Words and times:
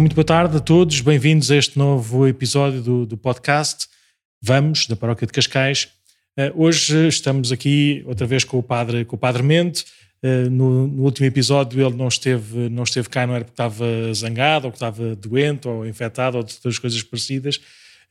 Então, 0.00 0.06
muito 0.06 0.14
boa 0.14 0.24
tarde 0.24 0.56
a 0.56 0.60
todos, 0.60 1.02
bem-vindos 1.02 1.50
a 1.50 1.56
este 1.56 1.78
novo 1.78 2.26
episódio 2.26 2.80
do, 2.80 3.04
do 3.04 3.18
podcast 3.18 3.86
Vamos, 4.40 4.86
da 4.86 4.96
Paróquia 4.96 5.26
de 5.26 5.32
Cascais. 5.34 5.90
Uh, 6.38 6.64
hoje 6.64 7.06
estamos 7.06 7.52
aqui 7.52 8.02
outra 8.06 8.26
vez 8.26 8.42
com 8.42 8.58
o 8.58 8.62
Padre, 8.62 9.04
com 9.04 9.16
o 9.16 9.18
padre 9.18 9.42
Mente. 9.42 9.84
Uh, 10.24 10.48
no, 10.48 10.86
no, 10.86 11.02
último 11.02 11.26
episódio 11.26 11.86
ele 11.86 11.94
não 11.94 12.08
esteve, 12.08 12.70
não 12.70 12.84
esteve 12.84 13.10
cá, 13.10 13.26
não 13.26 13.34
era 13.34 13.44
porque 13.44 13.52
estava 13.52 13.84
zangado, 14.14 14.68
ou 14.68 14.72
que 14.72 14.76
estava 14.78 15.14
doente, 15.14 15.68
ou 15.68 15.86
infectado, 15.86 16.38
ou 16.38 16.42
outras 16.44 16.78
coisas 16.78 17.02
parecidas. 17.02 17.56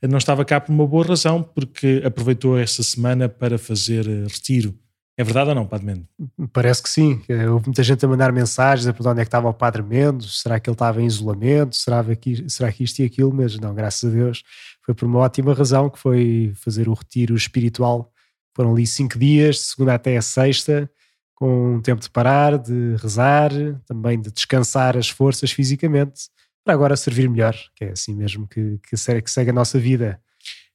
Uh, 0.00 0.06
não 0.06 0.18
estava 0.18 0.44
cá 0.44 0.60
por 0.60 0.70
uma 0.72 0.86
boa 0.86 1.04
razão, 1.04 1.42
porque 1.42 2.02
aproveitou 2.04 2.56
esta 2.56 2.84
semana 2.84 3.28
para 3.28 3.58
fazer 3.58 4.06
retiro 4.28 4.78
é 5.20 5.24
verdade 5.24 5.50
ou 5.50 5.54
não, 5.54 5.66
Padre 5.66 5.86
Mendes? 5.86 6.06
Parece 6.52 6.82
que 6.82 6.88
sim. 6.88 7.22
Houve 7.50 7.66
muita 7.66 7.82
gente 7.82 8.04
a 8.04 8.08
mandar 8.08 8.32
mensagens 8.32 8.86
a 8.86 8.92
perguntar 8.92 9.10
onde 9.10 9.20
é 9.20 9.24
que 9.24 9.28
estava 9.28 9.48
o 9.48 9.54
Padre 9.54 9.82
Mendes, 9.82 10.40
será 10.40 10.58
que 10.58 10.68
ele 10.68 10.74
estava 10.74 11.02
em 11.02 11.06
isolamento, 11.06 11.76
será 11.76 12.04
que, 12.16 12.48
será 12.48 12.72
que 12.72 12.84
isto 12.84 13.00
e 13.00 13.04
aquilo, 13.04 13.32
mas 13.32 13.58
não, 13.58 13.74
graças 13.74 14.10
a 14.10 14.12
Deus 14.12 14.42
foi 14.90 14.94
por 14.94 15.06
uma 15.06 15.20
ótima 15.20 15.54
razão, 15.54 15.88
que 15.88 15.98
foi 15.98 16.52
fazer 16.56 16.88
o 16.88 16.94
retiro 16.94 17.36
espiritual. 17.36 18.12
Foram 18.54 18.72
ali 18.72 18.86
cinco 18.86 19.18
dias, 19.18 19.56
de 19.56 19.62
segunda 19.62 19.94
até 19.94 20.16
a 20.16 20.22
sexta, 20.22 20.90
com 21.34 21.76
um 21.76 21.80
tempo 21.80 22.00
de 22.00 22.10
parar, 22.10 22.58
de 22.58 22.96
rezar, 22.96 23.52
também 23.86 24.20
de 24.20 24.30
descansar 24.32 24.96
as 24.96 25.08
forças 25.08 25.52
fisicamente, 25.52 26.28
para 26.64 26.74
agora 26.74 26.96
servir 26.96 27.28
melhor, 27.28 27.54
que 27.74 27.84
é 27.84 27.90
assim 27.92 28.14
mesmo 28.14 28.46
que, 28.48 28.78
que, 28.82 29.22
que 29.22 29.30
segue 29.30 29.50
a 29.50 29.52
nossa 29.54 29.78
vida. 29.78 30.20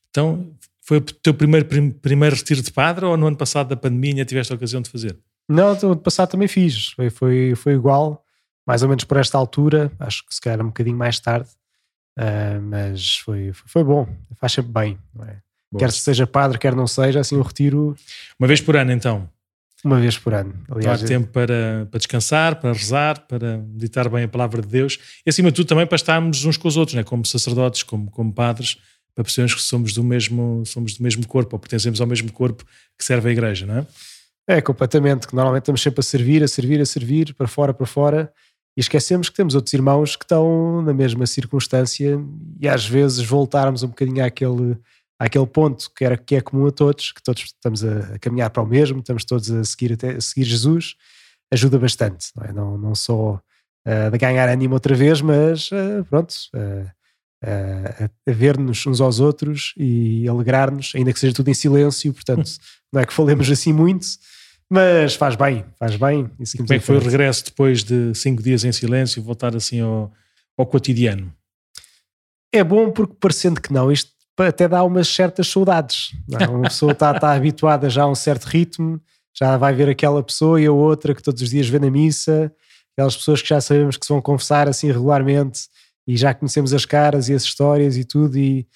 Então, 0.09 0.55
foi 0.85 0.97
o 0.97 1.01
teu 1.01 1.33
primeiro, 1.33 1.65
primeiro 1.95 2.35
retiro 2.35 2.61
de 2.61 2.71
padre 2.71 3.05
ou 3.05 3.17
no 3.17 3.25
ano 3.25 3.35
passado 3.35 3.69
da 3.69 3.75
pandemia 3.75 4.23
tiveste 4.23 4.53
a 4.53 4.55
ocasião 4.55 4.81
de 4.81 4.89
fazer? 4.89 5.17
Não, 5.49 5.73
no 5.73 5.91
ano 5.91 5.97
passado 5.97 6.29
também 6.29 6.47
fiz. 6.47 6.89
Foi, 6.91 7.09
foi, 7.09 7.55
foi 7.55 7.73
igual, 7.73 8.23
mais 8.67 8.83
ou 8.83 8.89
menos 8.89 9.03
por 9.03 9.17
esta 9.17 9.35
altura, 9.35 9.91
acho 9.99 10.25
que 10.27 10.33
se 10.33 10.39
calhar 10.39 10.61
um 10.61 10.67
bocadinho 10.67 10.95
mais 10.95 11.19
tarde, 11.19 11.49
uh, 12.19 12.61
mas 12.61 13.17
foi, 13.17 13.51
foi, 13.51 13.67
foi, 13.67 13.83
bom, 13.83 14.07
faz 14.35 14.53
sempre 14.53 14.71
bem. 14.71 14.99
É? 15.27 15.37
Quer 15.77 15.91
seja 15.91 16.27
padre, 16.27 16.59
quer 16.59 16.75
não 16.75 16.87
seja, 16.87 17.19
assim 17.19 17.35
o 17.35 17.39
um 17.39 17.41
retiro. 17.41 17.95
Uma 18.39 18.47
vez 18.47 18.61
por 18.61 18.75
ano 18.75 18.91
então? 18.91 19.27
Uma 19.83 19.99
vez 19.99 20.17
por 20.17 20.33
ano. 20.33 20.53
Aliás, 20.69 21.03
Há 21.03 21.07
tempo 21.07 21.27
para, 21.27 21.87
para 21.89 21.97
descansar, 21.97 22.55
para 22.59 22.73
rezar, 22.73 23.19
para 23.27 23.57
meditar 23.57 24.07
bem 24.09 24.23
a 24.23 24.27
palavra 24.27 24.61
de 24.61 24.67
Deus 24.67 24.99
e 25.25 25.29
acima 25.29 25.51
de 25.51 25.55
tudo 25.55 25.67
também 25.67 25.85
para 25.85 25.95
estarmos 25.95 26.45
uns 26.45 26.57
com 26.57 26.67
os 26.67 26.77
outros, 26.77 26.95
né? 26.95 27.03
como 27.03 27.25
sacerdotes, 27.25 27.83
como, 27.83 28.09
como 28.09 28.31
padres 28.33 28.77
para 29.15 29.23
percebermos 29.23 29.55
que 29.55 29.61
somos 29.61 29.93
do 29.93 30.03
mesmo, 30.03 30.63
somos 30.65 30.93
do 30.93 31.01
mesmo 31.01 31.25
corpo, 31.25 31.55
ou 31.55 31.59
pertencemos 31.59 32.01
ao 32.01 32.05
mesmo 32.07 32.31
corpo 32.31 32.65
que 32.97 33.05
serve 33.05 33.29
a 33.29 33.31
igreja, 33.31 33.65
não 33.65 33.77
é? 33.77 33.87
É, 34.47 34.61
completamente, 34.61 35.27
que 35.27 35.33
normalmente 35.33 35.63
estamos 35.63 35.81
sempre 35.81 36.01
a 36.01 36.03
servir, 36.03 36.43
a 36.43 36.47
servir, 36.47 36.79
a 36.79 36.85
servir, 36.85 37.33
para 37.33 37.47
fora, 37.47 37.73
para 37.73 37.87
fora, 37.87 38.31
e 38.77 38.81
esquecemos 38.81 39.29
que 39.29 39.35
temos 39.35 39.55
outros 39.55 39.73
irmãos 39.73 40.15
que 40.15 40.25
estão 40.25 40.81
na 40.81 40.93
mesma 40.93 41.25
circunstância 41.25 42.19
e 42.59 42.67
às 42.67 42.85
vezes 42.85 43.25
voltarmos 43.25 43.81
um 43.83 43.87
bocadinho 43.87 44.23
àquele, 44.23 44.77
àquele 45.17 45.47
ponto 45.47 45.89
que, 45.95 46.03
era, 46.03 46.17
que 46.17 46.35
é 46.35 46.41
comum 46.41 46.67
a 46.67 46.71
todos, 46.71 47.13
que 47.13 47.23
todos 47.23 47.43
estamos 47.43 47.83
a, 47.83 48.15
a 48.15 48.19
caminhar 48.19 48.49
para 48.49 48.61
o 48.61 48.67
mesmo, 48.67 48.99
estamos 48.99 49.23
todos 49.23 49.49
a 49.49 49.63
seguir, 49.63 49.93
até, 49.93 50.17
a 50.17 50.21
seguir 50.21 50.43
Jesus, 50.43 50.95
ajuda 51.51 51.79
bastante, 51.79 52.27
não 52.35 52.43
é? 52.43 52.51
Não, 52.51 52.77
não 52.77 52.93
só 52.93 53.41
uh, 53.87 54.11
de 54.11 54.17
ganhar 54.17 54.49
ânimo 54.49 54.73
outra 54.73 54.93
vez, 54.93 55.21
mas 55.21 55.71
uh, 55.71 56.03
pronto, 56.09 56.33
uh, 56.53 56.91
a, 57.43 58.09
a 58.29 58.33
ver-nos 58.33 58.85
uns 58.85 59.01
aos 59.01 59.19
outros 59.19 59.73
e 59.77 60.27
alegrar-nos, 60.27 60.93
ainda 60.95 61.13
que 61.13 61.19
seja 61.19 61.33
tudo 61.33 61.49
em 61.49 61.53
silêncio, 61.53 62.13
portanto, 62.13 62.49
não 62.91 63.01
é 63.01 63.05
que 63.05 63.13
falemos 63.13 63.49
assim 63.49 63.73
muito, 63.73 64.05
mas 64.69 65.15
faz 65.15 65.35
bem, 65.35 65.65
faz 65.77 65.95
bem. 65.95 66.29
E 66.39 66.57
como 66.57 66.73
é 66.73 66.79
que 66.79 66.85
foi 66.85 66.97
o 66.97 66.99
regresso 66.99 67.45
depois 67.45 67.83
de 67.83 68.13
cinco 68.15 68.41
dias 68.41 68.63
em 68.63 68.71
silêncio, 68.71 69.21
voltar 69.21 69.55
assim 69.55 69.79
ao, 69.79 70.11
ao 70.57 70.65
cotidiano? 70.65 71.31
É 72.51 72.63
bom 72.63 72.89
porque 72.91 73.15
parecendo 73.19 73.61
que 73.61 73.71
não, 73.71 73.91
isto 73.91 74.11
até 74.37 74.67
dá 74.67 74.83
umas 74.83 75.07
certas 75.07 75.47
saudades. 75.47 76.11
Não? 76.27 76.55
Uma 76.55 76.63
pessoa 76.63 76.91
está, 76.91 77.11
está 77.11 77.31
habituada 77.35 77.89
já 77.89 78.03
a 78.03 78.07
um 78.07 78.15
certo 78.15 78.45
ritmo, 78.45 78.99
já 79.37 79.57
vai 79.57 79.73
ver 79.73 79.89
aquela 79.89 80.23
pessoa 80.23 80.59
e 80.59 80.65
a 80.65 80.71
outra 80.71 81.13
que 81.13 81.21
todos 81.21 81.41
os 81.41 81.49
dias 81.49 81.67
vê 81.67 81.77
na 81.77 81.91
missa, 81.91 82.51
aquelas 82.93 83.15
pessoas 83.15 83.41
que 83.41 83.49
já 83.49 83.61
sabemos 83.61 83.97
que 83.97 84.05
se 84.05 84.11
vão 84.11 84.21
confessar 84.21 84.67
assim 84.67 84.87
regularmente 84.87 85.67
e 86.07 86.15
já 86.17 86.33
conhecemos 86.33 86.73
as 86.73 86.85
caras 86.85 87.29
e 87.29 87.33
as 87.33 87.43
histórias 87.43 87.97
e 87.97 88.03
tudo, 88.03 88.37
e 88.37 88.67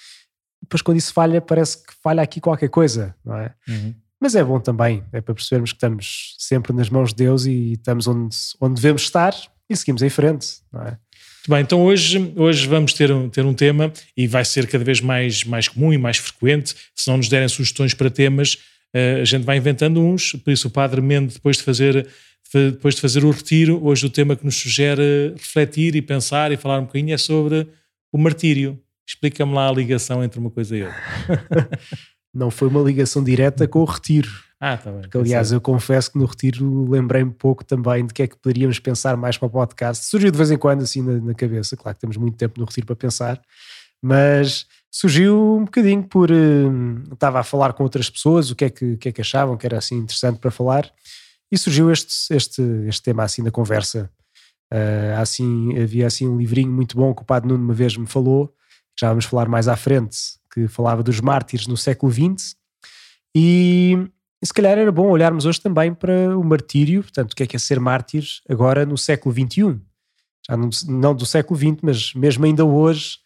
depois 0.62 0.81
quando 0.81 0.97
isso 0.97 1.13
falha, 1.13 1.41
parece 1.41 1.78
que 1.85 1.94
falha 2.03 2.22
aqui 2.22 2.40
qualquer 2.40 2.69
coisa, 2.69 3.16
não 3.23 3.38
é? 3.38 3.53
Uhum. 3.67 3.94
Mas 4.19 4.35
é 4.35 4.44
bom 4.44 4.59
também, 4.59 5.03
é 5.13 5.22
para 5.22 5.34
percebermos 5.34 5.72
que 5.72 5.78
estamos 5.78 6.35
sempre 6.38 6.73
nas 6.73 6.90
mãos 6.90 7.09
de 7.09 7.23
Deus 7.23 7.45
e 7.45 7.73
estamos 7.73 8.06
onde, 8.06 8.35
onde 8.59 8.75
devemos 8.75 9.03
estar 9.03 9.34
e 9.69 9.75
seguimos 9.75 10.01
em 10.01 10.09
frente, 10.09 10.47
não 10.72 10.81
é? 10.81 10.97
Muito 11.40 11.56
bem, 11.56 11.62
então 11.62 11.81
hoje, 11.81 12.34
hoje 12.35 12.67
vamos 12.67 12.94
ter 12.94 13.12
um, 13.12 13.29
ter 13.29 13.46
um 13.46 13.53
tema 13.53 13.94
e 14.16 14.28
vai 14.28 14.44
ser 14.44 14.67
cada 14.67 14.84
vez 14.84 15.00
mais, 15.00 15.44
mais 15.46 15.69
comum 15.69 15.94
e 15.94 15.97
mais 15.97 16.17
frequente. 16.17 16.75
Se 16.94 17.07
não 17.07 17.17
nos 17.17 17.29
derem 17.29 17.47
sugestões 17.47 17.94
para 17.94 18.09
temas, 18.09 18.56
uh, 18.94 19.22
a 19.22 19.25
gente 19.25 19.46
vai 19.46 19.57
inventando 19.57 20.01
uns. 20.01 20.34
Por 20.34 20.51
isso, 20.51 20.67
o 20.67 20.72
Padre 20.72 21.01
Mendo, 21.01 21.34
depois 21.34 21.57
de 21.57 21.63
fazer 21.63 22.07
depois 22.53 22.95
de 22.95 23.01
fazer 23.01 23.23
o 23.23 23.31
retiro, 23.31 23.79
hoje 23.83 24.07
o 24.07 24.09
tema 24.09 24.35
que 24.35 24.43
nos 24.43 24.55
sugere 24.55 25.33
refletir 25.37 25.95
e 25.95 26.01
pensar 26.01 26.51
e 26.51 26.57
falar 26.57 26.79
um 26.79 26.85
bocadinho 26.85 27.13
é 27.13 27.17
sobre 27.17 27.67
o 28.11 28.17
martírio. 28.17 28.79
Explica-me 29.07 29.53
lá 29.53 29.69
a 29.69 29.71
ligação 29.71 30.23
entre 30.23 30.39
uma 30.39 30.49
coisa 30.49 30.75
e 30.75 30.83
outra. 30.83 31.69
Não 32.33 32.51
foi 32.51 32.67
uma 32.67 32.81
ligação 32.81 33.23
direta 33.23 33.67
com 33.67 33.79
o 33.79 33.85
retiro. 33.85 34.29
Ah, 34.59 34.77
tá 34.77 34.91
bem. 34.91 35.01
Porque, 35.01 35.17
aliás, 35.17 35.51
eu 35.51 35.61
confesso 35.61 36.11
que 36.11 36.17
no 36.17 36.25
retiro 36.25 36.89
lembrei-me 36.89 37.31
pouco 37.31 37.63
também 37.63 38.05
de 38.05 38.13
que 38.13 38.23
é 38.23 38.27
que 38.27 38.35
poderíamos 38.35 38.77
pensar 38.77 39.16
mais 39.16 39.37
para 39.37 39.47
o 39.47 39.49
podcast. 39.49 40.05
Surgiu 40.05 40.29
de 40.31 40.37
vez 40.37 40.51
em 40.51 40.57
quando 40.57 40.81
assim 40.81 41.01
na, 41.01 41.13
na, 41.19 41.33
cabeça, 41.33 41.77
claro 41.77 41.95
que 41.95 42.01
temos 42.01 42.17
muito 42.17 42.37
tempo 42.37 42.59
no 42.59 42.66
retiro 42.66 42.85
para 42.85 42.95
pensar, 42.95 43.41
mas 44.01 44.67
surgiu 44.91 45.57
um 45.57 45.66
bocadinho 45.66 46.03
por. 46.03 46.29
Uh, 46.29 47.13
estava 47.13 47.39
a 47.39 47.43
falar 47.43 47.73
com 47.73 47.83
outras 47.83 48.09
pessoas 48.09 48.51
o 48.51 48.55
que 48.55 48.66
é 48.66 48.69
que, 48.69 48.97
que, 48.97 49.09
é 49.09 49.11
que 49.11 49.21
achavam 49.21 49.55
que 49.55 49.66
era 49.66 49.77
assim 49.77 49.95
interessante 49.95 50.39
para 50.39 50.51
falar 50.51 50.91
e 51.51 51.57
surgiu 51.57 51.91
este, 51.91 52.13
este, 52.33 52.61
este 52.87 53.01
tema 53.01 53.23
assim 53.23 53.43
da 53.43 53.51
conversa. 53.51 54.09
Uh, 54.71 55.19
assim, 55.19 55.77
havia 55.79 56.05
assim 56.05 56.27
um 56.27 56.37
livrinho 56.37 56.71
muito 56.71 56.95
bom 56.95 57.13
que 57.13 57.23
o 57.23 57.25
Padre 57.25 57.49
Nuno 57.49 57.63
uma 57.63 57.73
vez 57.73 57.97
me 57.97 58.05
falou, 58.05 58.53
já 58.99 59.09
vamos 59.09 59.25
falar 59.25 59.47
mais 59.47 59.67
à 59.67 59.75
frente, 59.75 60.17
que 60.53 60.67
falava 60.67 61.01
dos 61.01 61.19
mártires 61.19 61.67
no 61.67 61.75
século 61.77 62.11
XX. 62.11 62.55
E, 63.35 63.97
e 64.41 64.45
se 64.45 64.53
calhar 64.53 64.77
era 64.77 64.91
bom 64.91 65.09
olharmos 65.09 65.45
hoje 65.45 65.59
também 65.59 65.93
para 65.93 66.37
o 66.37 66.43
martírio, 66.43 67.01
portanto, 67.01 67.31
o 67.31 67.35
que 67.35 67.43
é 67.43 67.47
que 67.47 67.55
é 67.55 67.59
ser 67.59 67.79
mártir 67.79 68.25
agora 68.47 68.85
no 68.85 68.97
século 68.97 69.33
XXI. 69.33 69.79
Já 70.47 70.57
não, 70.57 70.69
não 70.87 71.16
do 71.16 71.25
século 71.25 71.59
XX, 71.59 71.81
mas 71.81 72.13
mesmo 72.13 72.45
ainda 72.45 72.66
hoje, 72.66 73.17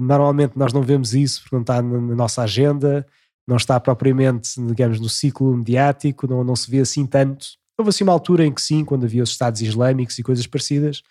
normalmente 0.00 0.56
nós 0.56 0.72
não 0.72 0.82
vemos 0.82 1.14
isso 1.14 1.42
porque 1.42 1.56
não 1.56 1.62
está 1.62 1.82
na, 1.82 2.00
na 2.00 2.14
nossa 2.14 2.42
agenda, 2.42 3.06
não 3.48 3.56
está 3.56 3.80
propriamente, 3.80 4.60
digamos, 4.66 5.00
no 5.00 5.08
ciclo 5.08 5.56
mediático, 5.56 6.26
não, 6.26 6.44
não 6.44 6.54
se 6.54 6.70
vê 6.70 6.80
assim 6.80 7.06
tanto. 7.06 7.46
Houve 7.78 7.88
assim 7.88 8.04
uma 8.04 8.12
altura 8.12 8.44
em 8.44 8.52
que 8.52 8.60
sim, 8.60 8.84
quando 8.84 9.04
havia 9.04 9.22
os 9.22 9.30
Estados 9.30 9.62
Islâmicos 9.62 10.18
e 10.18 10.22
coisas 10.22 10.46
parecidas, 10.46 11.02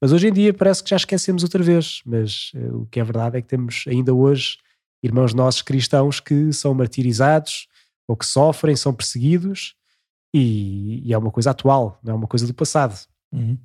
mas 0.00 0.10
hoje 0.10 0.26
em 0.26 0.32
dia 0.32 0.52
parece 0.52 0.82
que 0.82 0.90
já 0.90 0.96
esquecemos 0.96 1.44
outra 1.44 1.62
vez. 1.62 2.02
Mas 2.04 2.50
uh, 2.56 2.82
o 2.82 2.86
que 2.86 2.98
é 2.98 3.04
verdade 3.04 3.38
é 3.38 3.40
que 3.40 3.46
temos 3.46 3.84
ainda 3.86 4.12
hoje 4.12 4.58
irmãos 5.04 5.32
nossos 5.32 5.62
cristãos 5.62 6.18
que 6.18 6.52
são 6.52 6.74
martirizados 6.74 7.68
ou 8.08 8.16
que 8.16 8.26
sofrem, 8.26 8.74
são 8.74 8.92
perseguidos 8.92 9.76
e, 10.34 11.00
e 11.06 11.12
é 11.12 11.18
uma 11.18 11.30
coisa 11.30 11.50
atual, 11.50 12.00
não 12.02 12.14
é 12.14 12.16
uma 12.16 12.26
coisa 12.26 12.44
do 12.44 12.54
passado. 12.54 12.98
Uhum. 13.30 13.56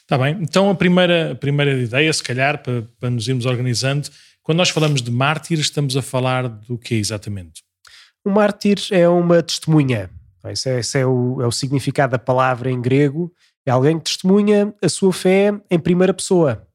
Está 0.00 0.16
bem. 0.16 0.38
Então 0.40 0.70
a 0.70 0.74
primeira, 0.74 1.32
a 1.32 1.34
primeira 1.34 1.74
ideia, 1.74 2.10
se 2.10 2.22
calhar, 2.22 2.62
para, 2.62 2.82
para 2.98 3.10
nos 3.10 3.28
irmos 3.28 3.44
organizando, 3.44 4.08
quando 4.48 4.60
nós 4.60 4.70
falamos 4.70 5.02
de 5.02 5.10
mártir, 5.10 5.58
estamos 5.60 5.94
a 5.94 6.00
falar 6.00 6.48
do 6.48 6.78
que 6.78 6.94
exatamente? 6.94 7.62
Um 8.24 8.30
mártir 8.30 8.78
é 8.90 9.06
uma 9.06 9.42
testemunha. 9.42 10.08
Esse 10.46 10.70
é, 10.70 10.78
esse 10.78 10.98
é, 10.98 11.06
o, 11.06 11.42
é 11.42 11.46
o 11.46 11.52
significado 11.52 12.12
da 12.12 12.18
palavra 12.18 12.70
em 12.70 12.80
grego. 12.80 13.30
É 13.66 13.70
alguém 13.70 13.98
que 13.98 14.04
testemunha 14.04 14.74
a 14.82 14.88
sua 14.88 15.12
fé 15.12 15.52
em 15.70 15.78
primeira 15.78 16.14
pessoa. 16.14 16.66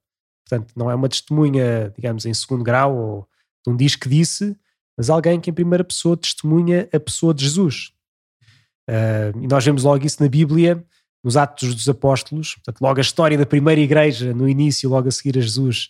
Portanto, 0.48 0.72
não 0.76 0.92
é 0.92 0.94
uma 0.94 1.10
testemunha, 1.10 1.92
digamos, 1.96 2.28
em 2.28 2.34
segundo 2.36 2.64
grau 2.64 2.96
ou 2.96 3.28
de 3.66 3.74
um 3.74 3.76
diz 3.76 3.96
que 3.96 4.08
disse, 4.08 4.56
mas 4.96 5.10
alguém 5.10 5.40
que 5.40 5.50
em 5.50 5.54
primeira 5.54 5.84
pessoa 5.84 6.16
testemunha 6.16 6.88
a 6.94 7.00
pessoa 7.00 7.34
de 7.34 7.44
Jesus. 7.44 7.92
Uh, 8.88 9.42
e 9.42 9.48
nós 9.48 9.66
vemos 9.66 9.84
logo 9.84 10.06
isso 10.06 10.22
na 10.22 10.30
Bíblia, 10.30 10.86
nos 11.24 11.36
Atos 11.36 11.74
dos 11.74 11.90
Apóstolos, 11.90 12.54
portanto, 12.54 12.82
logo 12.82 13.00
a 13.00 13.02
história 13.02 13.36
da 13.36 13.48
primeira 13.48 13.82
igreja, 13.82 14.32
no 14.32 14.48
início, 14.48 14.92
logo 14.92 15.08
a 15.08 15.12
seguir 15.12 15.40
a 15.40 15.42
Jesus 15.42 15.90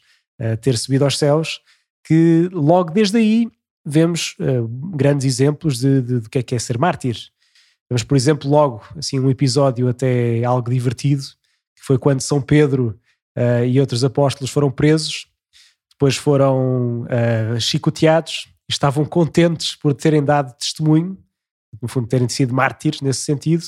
ter 0.62 0.77
subido 0.77 1.06
aos 1.06 1.18
céus, 1.18 1.62
que 2.03 2.50
logo 2.51 2.91
desde 2.91 3.18
aí 3.18 3.47
vemos 3.85 4.35
uh, 4.39 4.68
grandes 4.95 5.25
exemplos 5.25 5.80
de, 5.80 6.01
de, 6.01 6.30
que 6.30 6.39
é 6.39 6.44
que 6.44 6.56
é 6.56 6.59
ser 6.59 6.77
mártir. 6.77 7.18
Vemos, 7.89 8.03
por 8.03 8.15
exemplo, 8.15 8.50
logo 8.50 8.81
assim 8.97 9.19
um 9.19 9.30
episódio 9.30 9.88
até 9.88 10.44
algo 10.44 10.69
divertido, 10.69 11.24
que 11.75 11.83
foi 11.83 11.97
quando 11.97 12.21
São 12.21 12.41
Pedro 12.41 13.00
uh, 13.38 13.65
e 13.65 13.80
outros 13.80 14.03
apóstolos 14.03 14.51
foram 14.51 14.71
presos, 14.71 15.27
depois 15.91 16.15
foram 16.15 17.01
uh, 17.03 17.59
chicoteados 17.59 18.47
estavam 18.69 19.06
contentes 19.06 19.75
por 19.75 19.94
terem 19.94 20.24
dado 20.24 20.57
testemunho, 20.57 21.18
no 21.81 21.88
fundo 21.88 22.07
terem 22.07 22.30
sido 22.30 22.53
mártires 22.53 23.01
nesse 23.01 23.21
sentido, 23.21 23.63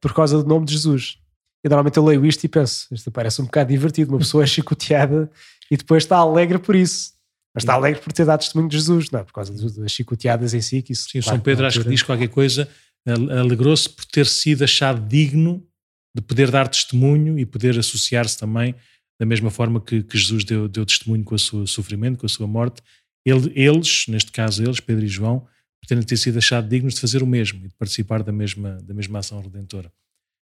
por 0.00 0.14
causa 0.14 0.42
do 0.42 0.48
nome 0.48 0.64
de 0.64 0.72
Jesus. 0.72 1.18
E 1.64 1.68
normalmente 1.68 1.96
eu 1.96 2.04
leio 2.04 2.24
isto 2.24 2.44
e 2.44 2.48
penso, 2.48 2.86
isto 2.92 3.10
parece 3.10 3.40
um 3.42 3.46
bocado 3.46 3.70
divertido, 3.70 4.12
uma 4.12 4.18
pessoa 4.18 4.44
é 4.44 4.46
chicoteada 4.48 5.30
e 5.70 5.76
depois 5.76 6.04
está 6.04 6.16
alegre 6.16 6.58
por 6.58 6.76
isso. 6.76 7.12
Mas 7.54 7.64
está 7.64 7.72
alegre 7.72 8.02
por 8.02 8.12
ter 8.12 8.26
dado 8.26 8.40
testemunho 8.40 8.68
de 8.68 8.76
Jesus, 8.76 9.10
não 9.10 9.20
é? 9.20 9.24
Por 9.24 9.32
causa 9.32 9.52
das 9.80 9.90
chicoteadas 9.90 10.52
em 10.52 10.60
si. 10.60 10.82
Que 10.82 10.92
isso, 10.92 11.08
Sim, 11.08 11.20
claro, 11.22 11.36
São 11.36 11.40
Pedro 11.40 11.66
acho 11.66 11.82
que 11.82 11.88
diz 11.88 12.02
qualquer 12.02 12.28
coisa, 12.28 12.68
alegrou-se 13.06 13.88
por 13.88 14.04
ter 14.04 14.26
sido 14.26 14.62
achado 14.62 15.06
digno 15.08 15.66
de 16.14 16.22
poder 16.22 16.50
dar 16.50 16.68
testemunho 16.68 17.38
e 17.38 17.46
poder 17.46 17.78
associar-se 17.78 18.38
também 18.38 18.74
da 19.18 19.24
mesma 19.24 19.50
forma 19.50 19.80
que, 19.80 20.02
que 20.02 20.18
Jesus 20.18 20.44
deu, 20.44 20.68
deu, 20.68 20.84
testemunho 20.84 21.24
com 21.24 21.34
o 21.34 21.38
seu 21.38 21.66
sofrimento, 21.66 22.18
com 22.18 22.26
a 22.26 22.28
sua 22.28 22.46
morte. 22.46 22.82
Ele, 23.24 23.50
eles, 23.54 24.04
neste 24.08 24.30
caso 24.30 24.62
eles, 24.62 24.78
Pedro 24.78 25.04
e 25.04 25.08
João, 25.08 25.40
por 25.80 25.88
terem 25.88 26.02
ter 26.02 26.16
sido 26.16 26.38
achados 26.38 26.68
dignos 26.68 26.94
de 26.94 27.00
fazer 27.00 27.22
o 27.22 27.26
mesmo 27.26 27.64
e 27.64 27.68
de 27.68 27.74
participar 27.74 28.22
da 28.22 28.32
mesma, 28.32 28.78
da 28.82 28.92
mesma 28.92 29.18
ação 29.18 29.40
redentora. 29.40 29.90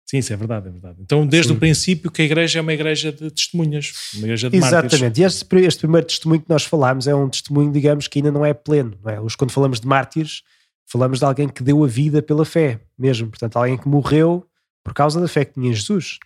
Sim, 0.06 0.18
isso 0.18 0.32
é 0.32 0.36
verdade, 0.36 0.68
é 0.68 0.70
verdade. 0.70 0.98
Então, 1.00 1.26
desde 1.26 1.52
Sim. 1.52 1.56
o 1.56 1.58
princípio, 1.58 2.10
que 2.10 2.22
a 2.22 2.24
igreja 2.24 2.58
é 2.58 2.62
uma 2.62 2.72
igreja 2.72 3.10
de 3.10 3.30
testemunhas, 3.30 3.92
uma 4.14 4.24
igreja 4.24 4.50
de 4.50 4.56
Exatamente. 4.56 5.00
mártires. 5.00 5.18
E 5.18 5.22
este, 5.22 5.56
este, 5.66 5.78
primeiro 5.80 6.06
testemunho 6.06 6.40
que 6.42 6.50
nós 6.50 6.64
falámos 6.64 7.06
é 7.06 7.14
um 7.14 7.28
testemunho, 7.28 7.72
digamos, 7.72 8.08
que 8.08 8.18
ainda 8.18 8.30
não 8.30 8.44
é 8.44 8.52
pleno. 8.52 8.98
Não 9.02 9.10
é? 9.10 9.16
Quando 9.38 9.52
falamos 9.52 9.80
de 9.80 9.86
mártires, 9.86 10.42
falamos 10.86 11.18
de 11.18 11.24
alguém 11.24 11.48
que 11.48 11.62
deu 11.62 11.82
a 11.82 11.86
vida 11.86 12.20
pela 12.20 12.44
fé 12.44 12.80
mesmo. 12.98 13.28
Portanto, 13.28 13.56
alguém 13.56 13.78
que 13.78 13.88
morreu 13.88 14.46
por 14.84 14.92
causa 14.92 15.20
da 15.20 15.28
fé 15.28 15.44
que 15.44 15.54
tinha 15.54 15.70
em 15.70 15.74
Jesus. 15.74 16.18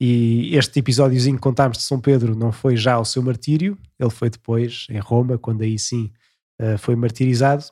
E 0.00 0.56
este 0.56 0.78
episódiozinho 0.80 1.36
que 1.36 1.42
contámos 1.42 1.78
de 1.78 1.84
São 1.84 2.00
Pedro 2.00 2.34
não 2.34 2.50
foi 2.50 2.76
já 2.76 2.98
o 2.98 3.04
seu 3.04 3.22
martírio, 3.22 3.78
ele 3.98 4.10
foi 4.10 4.28
depois, 4.28 4.86
em 4.90 4.98
Roma, 4.98 5.38
quando 5.38 5.62
aí 5.62 5.78
sim 5.78 6.10
uh, 6.60 6.76
foi 6.78 6.96
martirizado. 6.96 7.64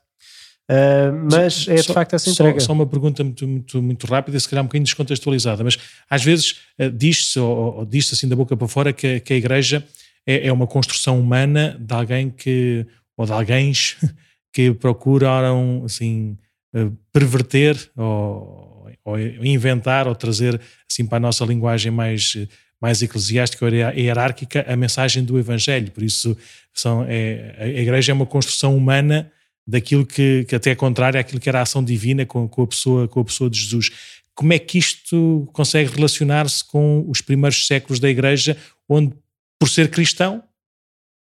Uh, 0.73 1.29
mas 1.31 1.69
é 1.69 1.75
de 1.75 1.83
só, 1.83 1.93
facto 1.93 2.15
essa 2.15 2.31
entrega. 2.31 2.59
Só, 2.59 2.67
só, 2.67 2.73
uma 2.73 2.87
pergunta 2.87 3.23
muito, 3.23 3.47
muito, 3.47 3.83
muito 3.83 4.07
rápida, 4.07 4.41
se 4.41 4.49
calhar 4.49 4.63
um 4.63 4.67
bocadinho 4.67 4.85
descontextualizada, 4.85 5.63
mas 5.63 5.79
às 6.09 6.25
vezes 6.25 6.63
uh, 6.79 6.91
diz-se, 6.91 7.39
ou, 7.39 7.79
ou 7.79 7.85
diz-se 7.85 8.15
assim 8.15 8.27
da 8.27 8.35
boca 8.35 8.57
para 8.57 8.67
fora, 8.67 8.91
que, 8.91 9.21
que 9.21 9.35
a 9.35 9.37
igreja 9.37 9.85
é, 10.27 10.47
é, 10.47 10.53
uma 10.53 10.67
construção 10.67 11.21
humana 11.21 11.77
de 11.79 11.93
alguém 11.93 12.31
que, 12.31 12.87
ou 13.19 13.27
de 13.27 13.33
alguém 13.33 13.73
que 14.51 14.73
procuraram 14.73 15.83
assim, 15.85 16.39
uh, 16.75 16.97
perverter 17.13 17.77
ou, 17.95 18.89
ou, 19.05 19.19
inventar 19.19 20.09
ou 20.09 20.15
trazer 20.15 20.59
assim 20.91 21.05
para 21.05 21.19
a 21.19 21.21
nossa 21.21 21.45
linguagem 21.45 21.93
mais 21.93 22.35
mais 22.81 23.01
eclesiástica 23.01 23.65
ou 23.65 23.71
hierárquica 23.71 24.67
a 24.67 24.75
mensagem 24.75 25.23
do 25.23 25.39
Evangelho. 25.39 25.93
Por 25.93 26.03
isso, 26.03 26.37
são, 26.75 27.07
é, 27.09 27.55
a 27.57 27.69
igreja 27.69 28.11
é 28.11 28.15
uma 28.15 28.27
construção 28.27 28.77
humana 28.77 29.31
daquilo 29.67 30.05
que, 30.05 30.45
que 30.45 30.55
até 30.55 30.71
é 30.71 30.75
contrário 30.75 31.19
àquilo 31.19 31.41
que 31.41 31.49
era 31.49 31.61
a 31.61 31.63
ação 31.63 31.85
divina 31.85 32.27
com, 32.27 32.49
com, 32.49 32.63
a 32.63 32.67
pessoa, 32.67 33.09
com 33.09 33.21
a 33.21 33.25
pessoa 33.25 33.49
de 33.49 33.59
Jesus. 33.59 33.91
Como 34.35 34.53
é 34.53 34.59
que 34.59 34.79
isto 34.79 35.49
consegue 35.53 35.95
relacionar-se 35.95 36.65
com 36.65 37.05
os 37.09 37.21
primeiros 37.21 37.67
séculos 37.67 38.01
da 38.01 38.09
Igreja, 38.09 38.57
onde, 38.89 39.15
por 39.59 39.69
ser 39.69 39.91
cristão, 39.91 40.43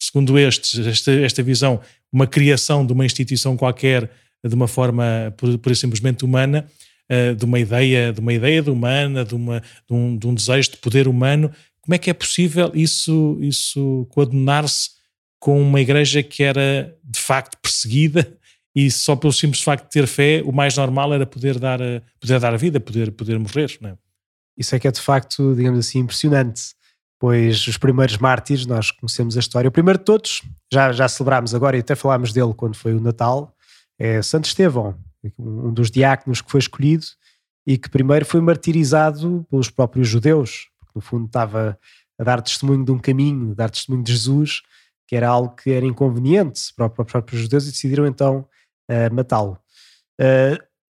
segundo 0.00 0.39
estes, 0.39 0.85
esta, 0.87 1.12
esta 1.12 1.43
visão, 1.43 1.81
uma 2.12 2.27
criação 2.27 2.85
de 2.85 2.93
uma 2.93 3.06
instituição 3.06 3.56
qualquer 3.56 4.11
de 4.45 4.55
uma 4.55 4.67
forma 4.67 5.33
por, 5.37 5.56
por 5.59 5.77
simplesmente 5.77 6.25
humana, 6.25 6.67
uh, 7.11 7.37
de 7.37 7.45
uma 7.45 7.61
ideia, 7.61 8.12
de 8.12 8.21
uma 8.21 8.33
ideia 8.33 8.61
de 8.61 8.71
humana, 8.71 9.25
de, 9.25 9.35
uma, 9.35 9.61
de, 9.61 9.95
um, 9.95 10.17
de 10.17 10.27
um 10.27 10.35
desejo 10.35 10.73
de 10.73 10.77
poder 10.79 11.06
humano, 11.06 11.50
como 11.81 11.95
é 11.95 11.99
que 11.99 12.11
é 12.11 12.15
possível 12.15 12.71
isso, 12.75 13.38
isso 13.41 14.06
coadunar-se 14.11 14.91
com 15.43 15.61
uma 15.61 15.81
igreja 15.81 16.23
que 16.23 16.44
era 16.44 16.97
de 17.03 17.19
facto 17.19 17.59
perseguida 17.61 18.39
e 18.73 18.89
só 18.93 19.17
pelo 19.17 19.33
simples 19.33 19.61
facto 19.61 19.83
de 19.87 19.91
ter 19.91 20.06
fé, 20.06 20.41
o 20.44 20.53
mais 20.53 20.77
normal 20.77 21.12
era 21.12 21.27
poder 21.27 21.59
dar 21.59 21.83
a, 21.83 22.00
poder 22.21 22.39
dar 22.39 22.55
a 22.55 22.56
vida, 22.56 22.79
poder, 22.79 23.11
poder 23.11 23.41
morrer. 23.41 23.77
É? 23.83 23.97
Isso 24.56 24.73
é 24.77 24.79
que 24.79 24.87
é 24.87 24.93
de 24.93 25.00
facto, 25.00 25.53
digamos 25.56 25.81
assim, 25.81 25.99
impressionante, 25.99 26.77
pois 27.19 27.67
os 27.67 27.77
primeiros 27.77 28.19
mártires, 28.19 28.67
nós 28.67 28.93
conhecemos 28.93 29.37
a 29.37 29.41
história, 29.41 29.69
o 29.69 29.73
primeiro 29.73 29.99
de 29.99 30.05
todos, 30.05 30.43
já, 30.73 30.93
já 30.93 31.09
celebrámos 31.09 31.56
agora 31.56 31.77
e 31.77 31.81
até 31.81 31.97
falámos 31.97 32.33
dele 32.33 32.55
quando 32.55 32.77
foi 32.77 32.95
o 32.95 33.00
Natal, 33.00 33.53
é 33.99 34.23
Santo 34.23 34.45
Estevão, 34.45 34.97
um 35.37 35.73
dos 35.73 35.91
diáconos 35.91 36.41
que 36.41 36.53
foi 36.53 36.61
escolhido 36.61 37.05
e 37.67 37.77
que 37.77 37.91
primeiro 37.91 38.25
foi 38.25 38.41
martirizado 38.41 39.45
pelos 39.50 39.69
próprios 39.69 40.06
judeus, 40.06 40.69
porque 40.79 40.93
no 40.95 41.00
fundo 41.00 41.27
estava 41.27 41.77
a 42.17 42.23
dar 42.23 42.41
testemunho 42.41 42.85
de 42.85 42.93
um 42.93 42.99
caminho, 43.00 43.50
a 43.50 43.55
dar 43.55 43.71
testemunho 43.71 44.05
de 44.05 44.12
Jesus, 44.12 44.62
que 45.12 45.17
era 45.17 45.29
algo 45.29 45.55
que 45.55 45.70
era 45.70 45.85
inconveniente 45.85 46.73
para, 46.75 46.87
os 46.87 47.12
próprios 47.12 47.43
judeus 47.43 47.64
e 47.64 47.70
decidiram 47.70 48.06
então 48.06 48.49
uh, 48.91 49.14
matá-lo. 49.14 49.59
Uh, 50.19 50.56